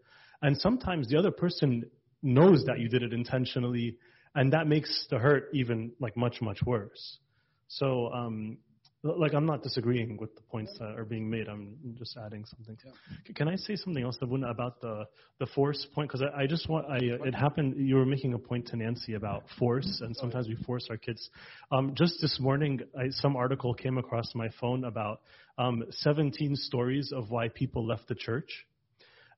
And 0.42 0.58
sometimes 0.58 1.08
the 1.08 1.18
other 1.18 1.32
person 1.32 1.86
knows 2.22 2.66
that 2.66 2.80
you 2.80 2.90
did 2.90 3.04
it 3.04 3.14
intentionally, 3.14 3.98
and 4.34 4.52
that 4.54 4.68
makes 4.68 5.08
the 5.10 5.18
hurt 5.18 5.50
even 5.54 5.92
like 6.00 6.18
much 6.18 6.42
much 6.42 6.60
worse. 6.66 7.20
So 7.68 8.12
um, 8.12 8.58
like 9.06 9.34
I'm 9.34 9.45
not 9.45 9.62
disagreeing 9.62 10.18
with 10.18 10.36
the 10.36 10.41
points 10.41 10.76
that 10.80 10.97
are 10.97 11.06
being 11.06 11.30
made. 11.30 11.47
I'm 11.47 11.78
just 11.97 12.18
adding 12.18 12.43
something. 12.45 12.76
Yeah. 12.84 13.34
Can 13.36 13.47
I 13.47 13.56
say 13.56 13.76
something 13.76 14.03
else, 14.03 14.18
Abuna, 14.22 14.49
about 14.49 14.82
the 14.82 15.06
the 15.39 15.45
force 15.47 15.86
point? 15.93 16.10
Because 16.10 16.24
I, 16.24 16.43
I, 16.43 16.47
just 16.47 16.68
want. 16.68 16.88
I 16.89 16.97
it 17.01 17.36
happened. 17.36 17.76
You 17.78 17.95
were 17.95 18.06
making 18.06 18.34
a 18.34 18.39
point 18.39 18.68
to 18.68 18.78
Nancy 18.78 19.14
about 19.14 19.43
force, 19.60 20.01
and 20.01 20.16
sometimes 20.16 20.47
we 20.47 20.56
force 20.64 20.88
our 20.89 20.97
kids. 20.97 21.30
Um, 21.72 21.93
just 21.95 22.16
this 22.22 22.39
morning, 22.39 22.82
I, 22.97 23.10
some 23.10 23.36
article 23.36 23.74
came 23.74 23.97
across 23.97 24.34
my 24.34 24.49
phone 24.60 24.86
about 24.86 25.22
um, 25.58 25.84
17 25.89 26.56
stories 26.56 27.12
of 27.16 27.30
why 27.30 27.49
people 27.49 27.86
left 27.86 28.08
the 28.08 28.16
church, 28.16 28.66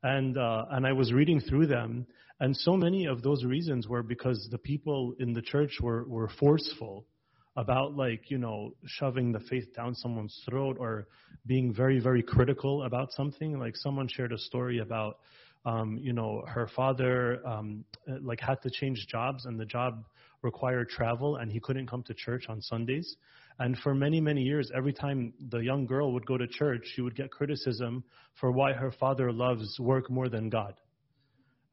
and 0.02 0.38
uh, 0.38 0.66
and 0.72 0.88
I 0.88 0.94
was 0.94 1.12
reading 1.12 1.42
through 1.42 1.68
them, 1.68 2.08
and 2.40 2.56
so 2.56 2.78
many 2.78 3.06
of 3.06 3.22
those 3.22 3.44
reasons 3.44 3.88
were 3.88 4.04
because 4.04 4.48
the 4.50 4.58
people 4.58 5.14
in 5.20 5.34
the 5.34 5.42
church 5.42 5.80
were 5.82 6.06
were 6.08 6.30
forceful 6.40 7.06
about 7.58 7.98
like 7.98 8.30
you 8.30 8.38
know 8.38 8.72
shoving 8.86 9.32
the 9.32 9.40
faith 9.40 9.76
down 9.76 9.96
someone's 9.96 10.40
throat 10.48 10.78
or 10.80 11.08
being 11.48 11.74
very 11.74 12.00
very 12.00 12.22
critical 12.22 12.84
about 12.84 13.12
something. 13.12 13.60
Like 13.60 13.76
someone 13.76 14.08
shared 14.08 14.32
a 14.32 14.38
story 14.38 14.78
about 14.80 15.18
um, 15.66 15.98
you 16.00 16.14
know 16.14 16.44
her 16.48 16.70
father 16.76 17.46
um, 17.46 17.84
like 18.22 18.40
had 18.40 18.62
to 18.62 18.70
change 18.70 19.08
jobs 19.10 19.46
and 19.46 19.60
the 19.60 19.66
job 19.66 20.06
required 20.44 20.88
travel 20.88 21.38
and 21.38 21.52
he 21.52 21.60
couldn't 21.60 21.88
come 21.88 22.04
to 22.04 22.14
church 22.14 22.46
on 22.48 22.62
sundays. 22.62 23.18
And 23.58 23.76
for 23.80 23.96
many 23.96 24.22
many 24.22 24.44
years 24.44 24.72
every 24.76 24.94
time 24.94 25.34
the 25.50 25.58
young 25.58 25.88
girl 25.88 26.14
would 26.14 26.28
go 26.28 26.38
to 26.38 26.48
church 26.48 26.84
she 26.94 27.02
would 27.02 27.16
get 27.16 27.32
criticism 27.32 28.04
for 28.40 28.52
why 28.52 28.74
her 28.74 28.92
father 28.92 29.32
loves 29.32 29.80
work 29.80 30.12
more 30.12 30.30
than 30.30 30.50
god. 30.50 30.76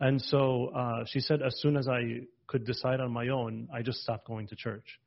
And 0.01 0.21
so 0.21 0.69
uh, 0.75 1.05
she 1.07 1.21
said 1.21 1.43
as 1.43 1.55
soon 1.61 1.77
as 1.77 1.89
i 1.89 2.21
could 2.47 2.65
decide 2.65 3.01
on 3.01 3.11
my 3.11 3.29
own 3.29 3.69
i 3.73 3.81
just 3.81 4.01
stopped 4.01 4.27
going 4.27 4.47
to 4.49 4.57
church 4.57 4.99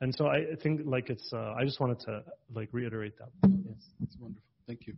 and 0.00 0.14
so 0.16 0.26
I 0.26 0.56
think 0.62 0.82
like 0.84 1.10
it's, 1.10 1.32
uh, 1.32 1.54
I 1.58 1.64
just 1.64 1.78
wanted 1.78 2.00
to 2.00 2.22
like 2.54 2.68
reiterate 2.72 3.18
that. 3.18 3.28
Yes, 3.42 3.76
that's 3.98 4.16
wonderful. 4.18 4.42
Thank 4.66 4.86
you. 4.86 4.94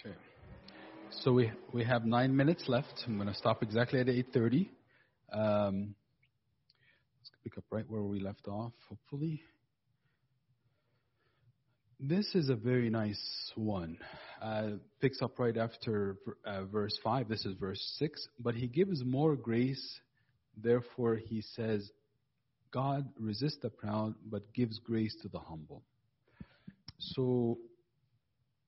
Okay. 0.00 0.16
So 1.10 1.32
we, 1.32 1.52
we 1.72 1.84
have 1.84 2.04
nine 2.04 2.36
minutes 2.36 2.64
left. 2.66 3.04
I'm 3.06 3.16
going 3.16 3.28
to 3.28 3.34
stop 3.34 3.62
exactly 3.62 4.00
at 4.00 4.06
8.30. 4.06 4.68
Um, 5.32 5.94
let's 7.20 7.30
pick 7.44 7.56
up 7.58 7.64
right 7.70 7.84
where 7.88 8.02
we 8.02 8.18
left 8.18 8.48
off, 8.48 8.72
hopefully. 8.88 9.42
This 12.00 12.34
is 12.34 12.50
a 12.50 12.56
very 12.56 12.90
nice 12.90 13.52
one. 13.54 13.98
Uh, 14.42 14.70
picks 15.00 15.22
up 15.22 15.38
right 15.38 15.56
after 15.56 16.16
uh, 16.44 16.64
verse 16.64 16.98
5. 17.04 17.28
This 17.28 17.46
is 17.46 17.54
verse 17.54 17.80
6. 17.98 18.28
But 18.40 18.56
he 18.56 18.66
gives 18.66 19.04
more 19.04 19.36
grace 19.36 20.00
Therefore, 20.56 21.16
he 21.16 21.42
says, 21.42 21.90
God 22.70 23.08
resists 23.18 23.58
the 23.62 23.70
proud, 23.70 24.14
but 24.24 24.52
gives 24.52 24.78
grace 24.78 25.14
to 25.22 25.28
the 25.28 25.38
humble. 25.38 25.82
So, 26.98 27.58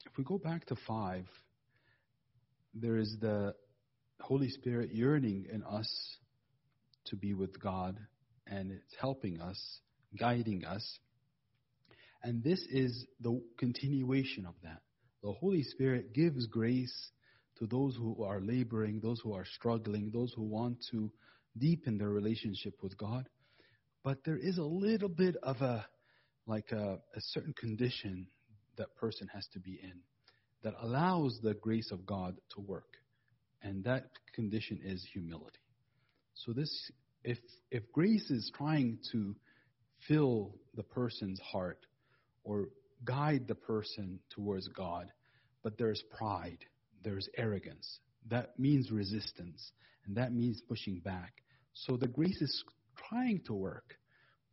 if 0.06 0.16
we 0.16 0.24
go 0.24 0.38
back 0.38 0.66
to 0.66 0.76
five, 0.86 1.26
there 2.74 2.96
is 2.96 3.16
the 3.20 3.54
Holy 4.20 4.48
Spirit 4.50 4.92
yearning 4.92 5.46
in 5.52 5.62
us 5.62 6.18
to 7.06 7.16
be 7.16 7.34
with 7.34 7.60
God, 7.60 7.98
and 8.46 8.70
it's 8.70 8.94
helping 9.00 9.40
us, 9.40 9.80
guiding 10.18 10.64
us. 10.64 10.98
And 12.22 12.42
this 12.42 12.60
is 12.70 13.06
the 13.20 13.40
continuation 13.58 14.46
of 14.46 14.54
that. 14.62 14.82
The 15.22 15.32
Holy 15.32 15.62
Spirit 15.62 16.12
gives 16.12 16.46
grace 16.46 17.10
to 17.58 17.66
those 17.66 17.96
who 17.96 18.22
are 18.24 18.40
laboring, 18.40 19.00
those 19.00 19.20
who 19.20 19.32
are 19.32 19.44
struggling, 19.44 20.10
those 20.12 20.32
who 20.34 20.42
want 20.42 20.78
to 20.90 21.10
deepen 21.58 21.98
their 21.98 22.10
relationship 22.10 22.74
with 22.82 22.96
God. 22.96 23.28
But 24.02 24.18
there 24.24 24.36
is 24.36 24.58
a 24.58 24.62
little 24.62 25.08
bit 25.08 25.36
of 25.42 25.60
a, 25.60 25.86
like 26.46 26.70
a, 26.72 26.98
a 27.14 27.20
certain 27.20 27.54
condition 27.54 28.28
that 28.76 28.94
person 28.96 29.28
has 29.32 29.46
to 29.54 29.60
be 29.60 29.80
in 29.82 30.00
that 30.62 30.74
allows 30.80 31.38
the 31.42 31.54
grace 31.54 31.90
of 31.90 32.06
God 32.06 32.36
to 32.54 32.60
work. 32.60 32.96
And 33.62 33.84
that 33.84 34.10
condition 34.34 34.80
is 34.84 35.06
humility. 35.12 35.58
So 36.34 36.52
this, 36.52 36.90
if, 37.24 37.38
if 37.70 37.90
grace 37.92 38.30
is 38.30 38.50
trying 38.56 38.98
to 39.12 39.34
fill 40.06 40.54
the 40.74 40.82
person's 40.82 41.40
heart 41.40 41.78
or 42.44 42.66
guide 43.04 43.48
the 43.48 43.54
person 43.54 44.20
towards 44.30 44.68
God, 44.68 45.10
but 45.62 45.78
there's 45.78 46.02
pride, 46.16 46.58
there's 47.02 47.28
arrogance, 47.36 47.98
that 48.28 48.58
means 48.58 48.90
resistance, 48.90 49.72
and 50.06 50.16
that 50.16 50.32
means 50.32 50.60
pushing 50.68 51.00
back. 51.00 51.32
So 51.84 51.96
the 51.96 52.08
grace 52.08 52.40
is 52.40 52.64
trying 53.08 53.42
to 53.46 53.54
work, 53.54 53.96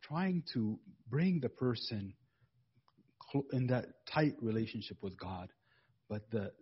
trying 0.02 0.42
to 0.52 0.78
bring 1.08 1.40
the 1.40 1.48
person 1.48 2.14
in 3.52 3.66
that 3.68 3.86
tight 4.12 4.34
relationship 4.40 4.98
with 5.02 5.18
God. 5.18 5.48
But 6.08 6.30
the, 6.30 6.52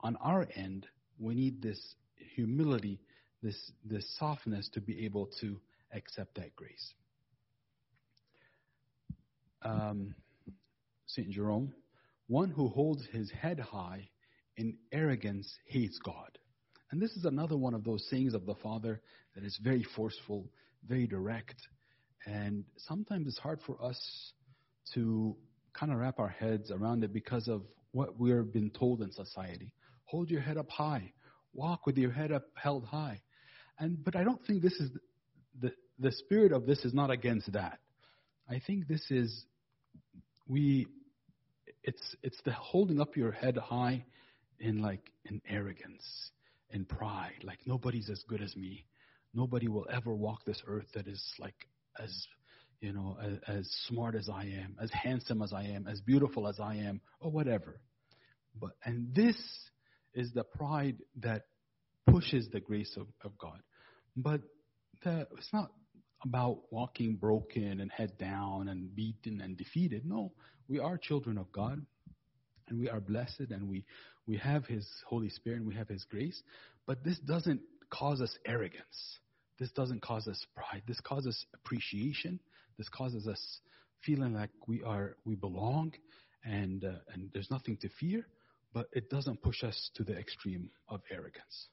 on 0.00 0.16
our 0.16 0.46
end, 0.56 0.86
we 1.18 1.34
need 1.34 1.62
this 1.62 1.94
humility 2.34 3.00
this 3.42 3.72
this 3.84 4.04
softness 4.18 4.68
to 4.72 4.80
be 4.80 5.04
able 5.04 5.28
to 5.40 5.60
accept 5.92 6.36
that 6.36 6.54
grace. 6.56 6.94
Um, 9.62 10.14
Saint 11.06 11.30
Jerome, 11.30 11.74
one 12.28 12.50
who 12.50 12.68
holds 12.68 13.04
his 13.12 13.30
head 13.30 13.60
high 13.60 14.08
in 14.56 14.76
arrogance 14.92 15.52
hates 15.66 15.98
God. 15.98 16.38
And 16.92 17.00
this 17.00 17.12
is 17.12 17.24
another 17.24 17.56
one 17.56 17.74
of 17.74 17.84
those 17.84 18.06
sayings 18.10 18.34
of 18.34 18.46
the 18.46 18.54
Father 18.56 19.00
that 19.34 19.44
is 19.44 19.58
very 19.62 19.82
forceful, 19.96 20.46
very 20.86 21.06
direct, 21.06 21.56
and 22.26 22.64
sometimes 22.76 23.26
it's 23.26 23.38
hard 23.38 23.60
for 23.66 23.82
us 23.82 23.98
to 24.94 25.34
kind 25.72 25.90
of 25.90 25.98
wrap 25.98 26.18
our 26.18 26.28
heads 26.28 26.70
around 26.70 27.02
it 27.02 27.12
because 27.12 27.48
of 27.48 27.62
what 27.92 28.18
we're 28.18 28.42
been 28.42 28.70
told 28.70 29.00
in 29.00 29.10
society. 29.10 29.72
Hold 30.04 30.30
your 30.30 30.40
head 30.40 30.56
up 30.56 30.70
high. 30.70 31.12
Walk 31.54 31.86
with 31.86 31.96
your 31.96 32.10
head 32.10 32.30
up 32.30 32.44
held 32.54 32.84
high. 32.84 33.20
And 33.78 34.02
but 34.04 34.14
I 34.16 34.24
don't 34.24 34.44
think 34.46 34.62
this 34.62 34.74
is 34.74 34.90
the 35.60 35.72
the 35.98 36.12
spirit 36.12 36.52
of 36.52 36.66
this 36.66 36.84
is 36.84 36.94
not 36.94 37.10
against 37.10 37.52
that. 37.52 37.78
I 38.48 38.60
think 38.66 38.86
this 38.86 39.04
is 39.10 39.44
we 40.46 40.86
it's 41.82 42.16
it's 42.22 42.40
the 42.44 42.52
holding 42.52 43.00
up 43.00 43.16
your 43.16 43.32
head 43.32 43.56
high 43.56 44.04
in 44.60 44.80
like 44.82 45.10
in 45.24 45.40
arrogance, 45.48 46.04
in 46.72 46.84
pride, 46.84 47.42
like 47.42 47.58
nobody's 47.66 48.10
as 48.10 48.22
good 48.28 48.42
as 48.42 48.56
me. 48.56 48.84
Nobody 49.34 49.68
will 49.68 49.86
ever 49.90 50.14
walk 50.14 50.44
this 50.44 50.62
earth 50.66 50.86
that 50.94 51.06
is 51.06 51.22
like 51.38 51.54
as 51.98 52.26
you 52.80 52.92
know 52.92 53.16
as, 53.22 53.38
as 53.46 53.76
smart 53.88 54.14
as 54.14 54.28
I 54.28 54.44
am, 54.44 54.76
as 54.80 54.90
handsome 54.90 55.42
as 55.42 55.52
I 55.52 55.64
am, 55.64 55.86
as 55.86 56.00
beautiful 56.00 56.48
as 56.48 56.58
I 56.60 56.76
am, 56.76 57.00
or 57.20 57.30
whatever. 57.30 57.80
But 58.58 58.72
and 58.84 59.14
this 59.14 59.36
is 60.14 60.32
the 60.32 60.44
pride 60.44 60.96
that 61.20 61.42
pushes 62.06 62.48
the 62.52 62.60
grace 62.60 62.96
of, 62.96 63.06
of 63.22 63.36
God. 63.38 63.60
But 64.16 64.42
the, 65.02 65.26
it's 65.38 65.52
not 65.52 65.70
about 66.24 66.60
walking 66.70 67.16
broken 67.16 67.80
and 67.80 67.90
head 67.90 68.18
down 68.18 68.68
and 68.68 68.94
beaten 68.94 69.40
and 69.40 69.56
defeated. 69.56 70.04
No, 70.04 70.32
we 70.68 70.78
are 70.78 70.96
children 70.96 71.38
of 71.38 71.50
God 71.52 71.84
and 72.68 72.78
we 72.78 72.88
are 72.88 73.00
blessed 73.00 73.50
and 73.50 73.68
we, 73.68 73.84
we 74.26 74.36
have 74.38 74.66
His 74.66 74.88
Holy 75.06 75.28
Spirit 75.28 75.58
and 75.58 75.68
we 75.68 75.74
have 75.74 75.88
His 75.88 76.04
grace. 76.04 76.42
But 76.86 77.04
this 77.04 77.18
doesn't 77.18 77.60
cause 77.90 78.20
us 78.20 78.36
arrogance. 78.46 79.18
This 79.58 79.70
doesn't 79.72 80.02
cause 80.02 80.26
us 80.28 80.44
pride. 80.54 80.82
This 80.86 81.00
causes 81.00 81.46
appreciation. 81.54 82.40
This 82.78 82.88
causes 82.88 83.28
us 83.28 83.60
feeling 84.04 84.34
like 84.34 84.50
we 84.66 84.82
are 84.82 85.16
we 85.24 85.36
belong 85.36 85.92
and 86.44 86.84
uh, 86.84 86.92
and 87.12 87.30
there's 87.32 87.50
nothing 87.50 87.76
to 87.78 87.88
fear. 88.00 88.26
But 88.74 88.88
it 88.92 89.10
doesn't 89.10 89.42
push 89.42 89.62
us 89.62 89.90
to 89.96 90.02
the 90.02 90.16
extreme 90.16 90.70
of 90.88 91.02
arrogance. 91.10 91.68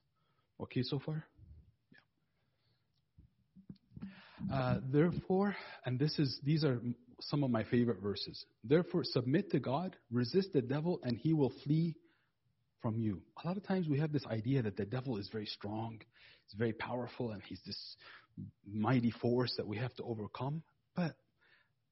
Okay, 0.61 0.83
so 0.83 0.99
far. 0.99 1.25
Uh, 4.53 4.79
therefore, 4.91 5.55
and 5.85 5.97
this 5.97 6.17
is 6.19 6.39
these 6.43 6.63
are 6.63 6.81
some 7.21 7.43
of 7.43 7.49
my 7.49 7.63
favorite 7.63 8.01
verses. 8.01 8.45
Therefore, 8.63 9.03
submit 9.03 9.51
to 9.51 9.59
God, 9.59 9.95
resist 10.11 10.53
the 10.53 10.61
devil, 10.61 10.99
and 11.03 11.17
he 11.17 11.33
will 11.33 11.53
flee 11.63 11.95
from 12.81 12.97
you. 12.97 13.21
A 13.43 13.47
lot 13.47 13.57
of 13.57 13.63
times 13.63 13.87
we 13.87 13.99
have 13.99 14.11
this 14.11 14.25
idea 14.25 14.61
that 14.61 14.77
the 14.77 14.85
devil 14.85 15.17
is 15.17 15.29
very 15.29 15.45
strong, 15.45 15.99
he's 16.45 16.57
very 16.57 16.73
powerful, 16.73 17.31
and 17.31 17.41
he's 17.43 17.61
this 17.65 17.95
mighty 18.71 19.11
force 19.11 19.53
that 19.57 19.67
we 19.67 19.77
have 19.77 19.93
to 19.95 20.03
overcome. 20.03 20.63
But 20.95 21.15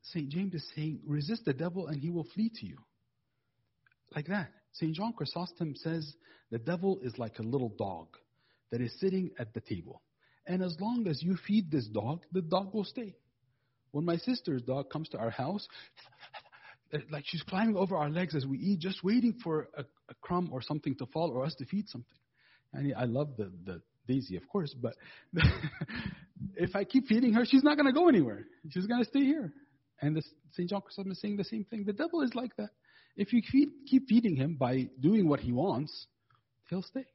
St. 0.02 0.30
James 0.30 0.54
is 0.54 0.66
saying, 0.76 1.00
resist 1.06 1.46
the 1.46 1.54
devil 1.54 1.88
and 1.88 2.00
he 2.00 2.10
will 2.10 2.28
flee 2.34 2.52
to 2.56 2.66
you. 2.66 2.78
Like 4.16 4.28
that. 4.28 4.52
St. 4.74 4.94
John 4.94 5.14
Chrysostom 5.14 5.76
says 5.76 6.14
the 6.52 6.60
devil 6.60 7.00
is 7.02 7.18
like 7.18 7.40
a 7.40 7.44
little 7.44 7.74
dog 7.78 8.08
that 8.72 8.82
is 8.82 8.98
sitting 9.00 9.32
at 9.40 9.54
the 9.54 9.62
table. 9.62 10.02
And 10.46 10.64
as 10.64 10.78
long 10.80 11.08
as 11.08 11.22
you 11.22 11.36
feed 11.48 11.72
this 11.72 11.88
dog, 11.88 12.22
the 12.32 12.42
dog 12.42 12.74
will 12.74 12.86
stay. 12.86 13.16
When 13.92 14.06
my 14.06 14.18
sister's 14.18 14.62
dog 14.62 14.90
comes 14.90 15.10
to 15.10 15.18
our 15.18 15.30
house, 15.30 15.68
Uh, 16.94 17.00
like 17.12 17.24
she's 17.28 17.44
climbing 17.44 17.76
over 17.76 17.96
our 17.98 18.10
legs 18.10 18.36
as 18.36 18.46
we 18.46 18.58
eat, 18.58 18.80
just 18.80 19.04
waiting 19.04 19.34
for 19.44 19.70
a, 19.78 19.82
a 19.82 20.14
crumb 20.22 20.50
or 20.52 20.62
something 20.62 20.96
to 20.96 21.06
fall 21.08 21.32
or 21.32 21.46
us 21.46 21.56
to 21.56 21.66
feed 21.66 21.90
something. 21.90 22.18
And 22.74 22.94
I 22.96 23.06
love 23.06 23.36
the, 23.38 23.52
the 23.66 23.82
Daisy, 24.08 24.38
of 24.38 24.48
course, 24.48 24.74
but 24.74 24.96
if 26.56 26.76
I 26.76 26.84
keep 26.84 27.08
feeding 27.08 27.34
her, 27.34 27.46
she's 27.46 27.64
not 27.64 27.76
going 27.76 27.88
to 27.88 27.94
go 27.94 28.08
anywhere. 28.08 28.46
She's 28.70 28.86
going 28.86 29.04
to 29.04 29.10
stay 29.10 29.26
here. 29.26 29.54
And 30.02 30.16
the, 30.16 30.24
St. 30.54 30.70
John 30.70 30.82
Chrysostom 30.82 31.12
is 31.12 31.20
saying 31.20 31.38
the 31.38 31.44
same 31.44 31.66
thing. 31.66 31.84
The 31.86 31.94
devil 31.94 32.22
is 32.22 32.34
like 32.36 32.56
that. 32.58 32.70
If 33.16 33.34
you 33.34 33.42
feed, 33.52 33.70
keep 33.90 34.08
feeding 34.08 34.36
him 34.36 34.56
by 34.56 34.90
doing 35.00 35.28
what 35.28 35.40
he 35.40 35.52
wants, 35.52 36.08
he'll 36.70 36.84
stay. 36.84 37.06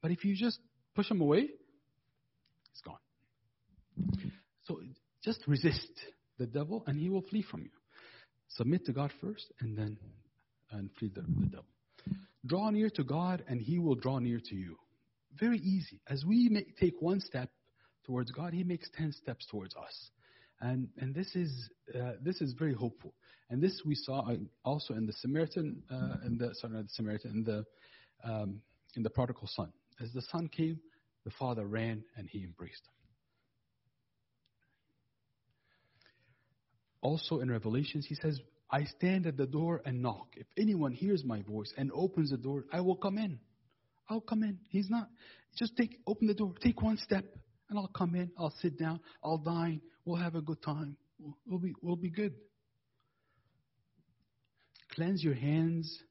But 0.00 0.12
if 0.12 0.24
you 0.24 0.34
just 0.36 0.58
push 0.94 1.10
him 1.10 1.20
away, 1.20 1.40
he's 1.40 2.82
gone. 2.84 2.98
So 4.62 4.80
just 5.24 5.42
resist 5.46 5.90
the 6.38 6.46
devil, 6.46 6.84
and 6.86 6.98
he 6.98 7.10
will 7.10 7.22
flee 7.22 7.42
from 7.42 7.62
you. 7.62 7.70
Submit 8.56 8.84
to 8.86 8.92
God 8.92 9.12
first, 9.20 9.52
and 9.60 9.76
then 9.76 9.96
and 10.72 10.90
flee 10.98 11.10
the, 11.14 11.22
the 11.22 11.46
devil. 11.46 11.64
Draw 12.46 12.70
near 12.70 12.90
to 12.90 13.04
God, 13.04 13.44
and 13.48 13.60
he 13.60 13.78
will 13.78 13.94
draw 13.94 14.18
near 14.18 14.40
to 14.44 14.54
you. 14.54 14.76
Very 15.38 15.58
easy. 15.58 16.00
As 16.08 16.24
we 16.24 16.48
make, 16.48 16.76
take 16.76 17.00
one 17.00 17.20
step 17.20 17.50
towards 18.04 18.30
God, 18.32 18.52
He 18.52 18.64
makes 18.64 18.88
ten 18.96 19.12
steps 19.12 19.46
towards 19.50 19.74
us, 19.76 20.10
and 20.60 20.88
and 20.98 21.14
this 21.14 21.34
is 21.36 21.70
uh, 21.94 22.12
this 22.22 22.40
is 22.40 22.54
very 22.58 22.74
hopeful. 22.74 23.14
And 23.50 23.62
this 23.62 23.82
we 23.84 23.94
saw 23.94 24.28
also 24.64 24.94
in 24.94 25.06
the 25.06 25.12
Samaritan, 25.12 25.82
uh, 25.90 26.26
in 26.26 26.38
the 26.38 26.54
sorry, 26.54 26.74
not 26.74 26.84
the 26.84 26.88
Samaritan, 26.90 27.30
in 27.30 27.44
the 27.44 27.64
um, 28.24 28.60
in 28.96 29.02
the 29.02 29.10
prodigal 29.10 29.48
son. 29.54 29.72
As 30.00 30.12
the 30.12 30.22
son 30.22 30.48
came, 30.48 30.80
the 31.24 31.30
father 31.38 31.66
ran 31.66 32.02
and 32.16 32.28
he 32.28 32.42
embraced 32.42 32.82
him. 32.86 32.99
Also 37.02 37.40
in 37.40 37.50
Revelations, 37.50 38.06
he 38.06 38.14
says, 38.14 38.38
I 38.70 38.84
stand 38.84 39.26
at 39.26 39.36
the 39.36 39.46
door 39.46 39.82
and 39.84 40.02
knock. 40.02 40.28
If 40.36 40.46
anyone 40.56 40.92
hears 40.92 41.24
my 41.24 41.42
voice 41.42 41.72
and 41.76 41.90
opens 41.92 42.30
the 42.30 42.36
door, 42.36 42.64
I 42.72 42.80
will 42.80 42.96
come 42.96 43.18
in. 43.18 43.40
I'll 44.08 44.20
come 44.20 44.42
in. 44.42 44.58
He's 44.68 44.90
not. 44.90 45.08
Just 45.56 45.76
take, 45.76 45.98
open 46.06 46.26
the 46.26 46.34
door, 46.34 46.54
take 46.62 46.80
one 46.82 46.98
step, 46.98 47.24
and 47.68 47.78
I'll 47.78 47.88
come 47.88 48.14
in. 48.14 48.30
I'll 48.38 48.54
sit 48.60 48.78
down. 48.78 49.00
I'll 49.24 49.38
dine. 49.38 49.80
We'll 50.04 50.16
have 50.16 50.34
a 50.34 50.42
good 50.42 50.62
time. 50.62 50.96
We'll 51.46 51.58
be, 51.58 51.74
we'll 51.82 51.96
be 51.96 52.10
good. 52.10 52.34
Cleanse 54.94 55.22
your 55.22 55.34
hands, 55.34 56.02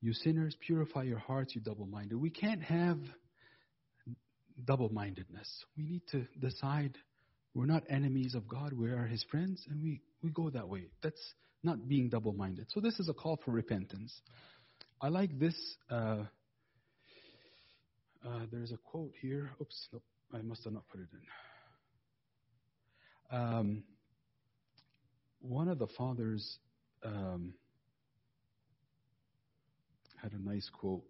you 0.00 0.12
sinners. 0.12 0.56
Purify 0.66 1.02
your 1.02 1.18
hearts, 1.18 1.54
you 1.54 1.60
double 1.60 1.86
minded. 1.86 2.16
We 2.16 2.30
can't 2.30 2.62
have 2.62 2.98
double 4.64 4.88
mindedness. 4.90 5.48
We 5.76 5.84
need 5.84 6.02
to 6.12 6.26
decide 6.40 6.96
we're 7.54 7.66
not 7.66 7.82
enemies 7.88 8.34
of 8.34 8.46
God, 8.48 8.72
we 8.72 8.90
are 8.90 9.06
His 9.06 9.24
friends, 9.30 9.64
and 9.68 9.82
we, 9.82 10.00
we 10.22 10.30
go 10.30 10.50
that 10.50 10.68
way. 10.68 10.84
That's 11.02 11.34
not 11.62 11.88
being 11.88 12.08
double 12.08 12.32
minded. 12.32 12.66
So, 12.70 12.80
this 12.80 13.00
is 13.00 13.08
a 13.08 13.14
call 13.14 13.38
for 13.44 13.50
repentance. 13.50 14.20
I 15.00 15.08
like 15.08 15.38
this. 15.38 15.54
Uh, 15.90 16.24
uh, 18.26 18.40
there's 18.50 18.72
a 18.72 18.78
quote 18.78 19.12
here. 19.20 19.50
Oops, 19.60 19.88
nope, 19.92 20.02
I 20.34 20.42
must 20.42 20.64
have 20.64 20.72
not 20.72 20.88
put 20.88 21.00
it 21.00 21.08
in. 23.30 23.38
Um, 23.38 23.82
one 25.40 25.68
of 25.68 25.78
the 25.78 25.86
fathers 25.86 26.58
um, 27.04 27.54
had 30.20 30.32
a 30.32 30.38
nice 30.38 30.68
quote, 30.68 31.04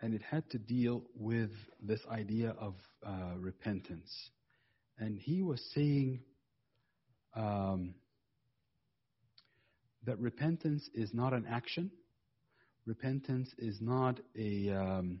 and 0.00 0.14
it 0.14 0.22
had 0.22 0.48
to 0.50 0.58
deal 0.58 1.02
with 1.16 1.50
this 1.82 2.00
idea 2.10 2.54
of 2.58 2.74
uh, 3.04 3.36
repentance. 3.36 4.30
And 4.98 5.18
he 5.18 5.42
was 5.42 5.60
saying 5.74 6.20
um, 7.34 7.94
that 10.04 10.18
repentance 10.18 10.88
is 10.94 11.12
not 11.14 11.32
an 11.32 11.46
action, 11.48 11.90
repentance 12.86 13.50
is 13.58 13.80
not 13.80 14.20
a. 14.36 14.70
Um, 14.70 15.20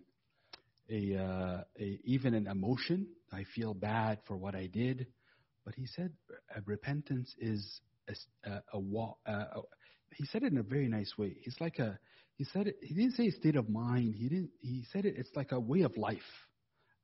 a, 0.90 1.16
uh, 1.16 1.62
a, 1.80 1.98
even 2.04 2.34
an 2.34 2.46
emotion. 2.46 3.06
I 3.32 3.44
feel 3.54 3.72
bad 3.72 4.18
for 4.26 4.36
what 4.36 4.54
I 4.54 4.66
did, 4.66 5.06
but 5.64 5.74
he 5.74 5.86
said 5.86 6.12
uh, 6.54 6.60
repentance 6.66 7.34
is 7.38 7.80
a, 8.08 8.50
a, 8.50 8.62
a, 8.74 9.32
a, 9.32 9.62
He 10.14 10.26
said 10.26 10.42
it 10.42 10.52
in 10.52 10.58
a 10.58 10.62
very 10.62 10.88
nice 10.88 11.16
way. 11.16 11.36
He's 11.40 11.56
like 11.60 11.78
a. 11.78 11.98
He 12.36 12.44
said 12.44 12.66
it. 12.66 12.76
He 12.82 12.94
didn't 12.94 13.12
say 13.12 13.30
state 13.30 13.56
of 13.56 13.68
mind. 13.68 14.14
He 14.16 14.28
didn't. 14.28 14.50
He 14.60 14.84
said 14.92 15.04
it. 15.04 15.14
It's 15.16 15.30
like 15.34 15.52
a 15.52 15.60
way 15.60 15.82
of 15.82 15.96
life. 15.96 16.18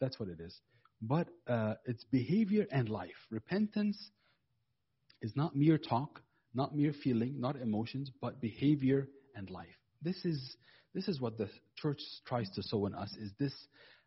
That's 0.00 0.18
what 0.18 0.28
it 0.28 0.40
is. 0.40 0.58
But 1.00 1.28
uh, 1.46 1.74
it's 1.86 2.04
behavior 2.04 2.66
and 2.70 2.88
life. 2.88 3.26
Repentance 3.30 4.10
is 5.22 5.34
not 5.36 5.54
mere 5.54 5.78
talk, 5.78 6.20
not 6.58 6.74
mere 6.74 6.92
feeling, 7.04 7.40
not 7.40 7.54
emotions, 7.56 8.10
but 8.20 8.40
behavior 8.40 9.08
and 9.36 9.48
life. 9.48 9.78
This 10.02 10.24
is 10.24 10.56
this 10.92 11.06
is 11.06 11.20
what 11.20 11.38
the 11.38 11.48
church 11.76 12.00
tries 12.26 12.50
to 12.56 12.62
sow 12.62 12.86
in 12.86 12.94
us: 12.94 13.10
is 13.16 13.30
this 13.38 13.54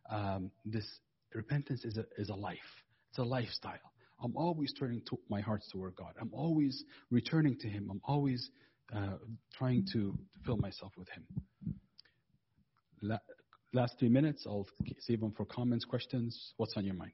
um, 0.09 0.51
this 0.65 0.85
repentance 1.33 1.85
is 1.85 1.97
a 1.97 2.05
is 2.17 2.29
a 2.29 2.35
life. 2.35 2.71
It's 3.09 3.19
a 3.19 3.23
lifestyle. 3.23 3.87
I'm 4.23 4.35
always 4.35 4.71
turning 4.77 5.01
to 5.09 5.17
my 5.29 5.41
heart 5.41 5.61
toward 5.71 5.95
God. 5.95 6.13
I'm 6.21 6.33
always 6.33 6.83
returning 7.09 7.57
to 7.61 7.67
Him. 7.67 7.87
I'm 7.89 8.01
always 8.03 8.51
uh, 8.95 9.17
trying 9.57 9.87
to 9.93 10.13
fill 10.45 10.57
myself 10.57 10.91
with 10.97 11.09
Him. 11.09 11.25
La- 13.01 13.25
last 13.73 13.95
three 13.97 14.09
minutes, 14.09 14.43
I'll 14.45 14.67
save 14.99 15.21
them 15.21 15.33
for 15.35 15.45
comments, 15.45 15.85
questions. 15.85 16.53
What's 16.57 16.77
on 16.77 16.85
your 16.85 16.95
mind? 16.95 17.09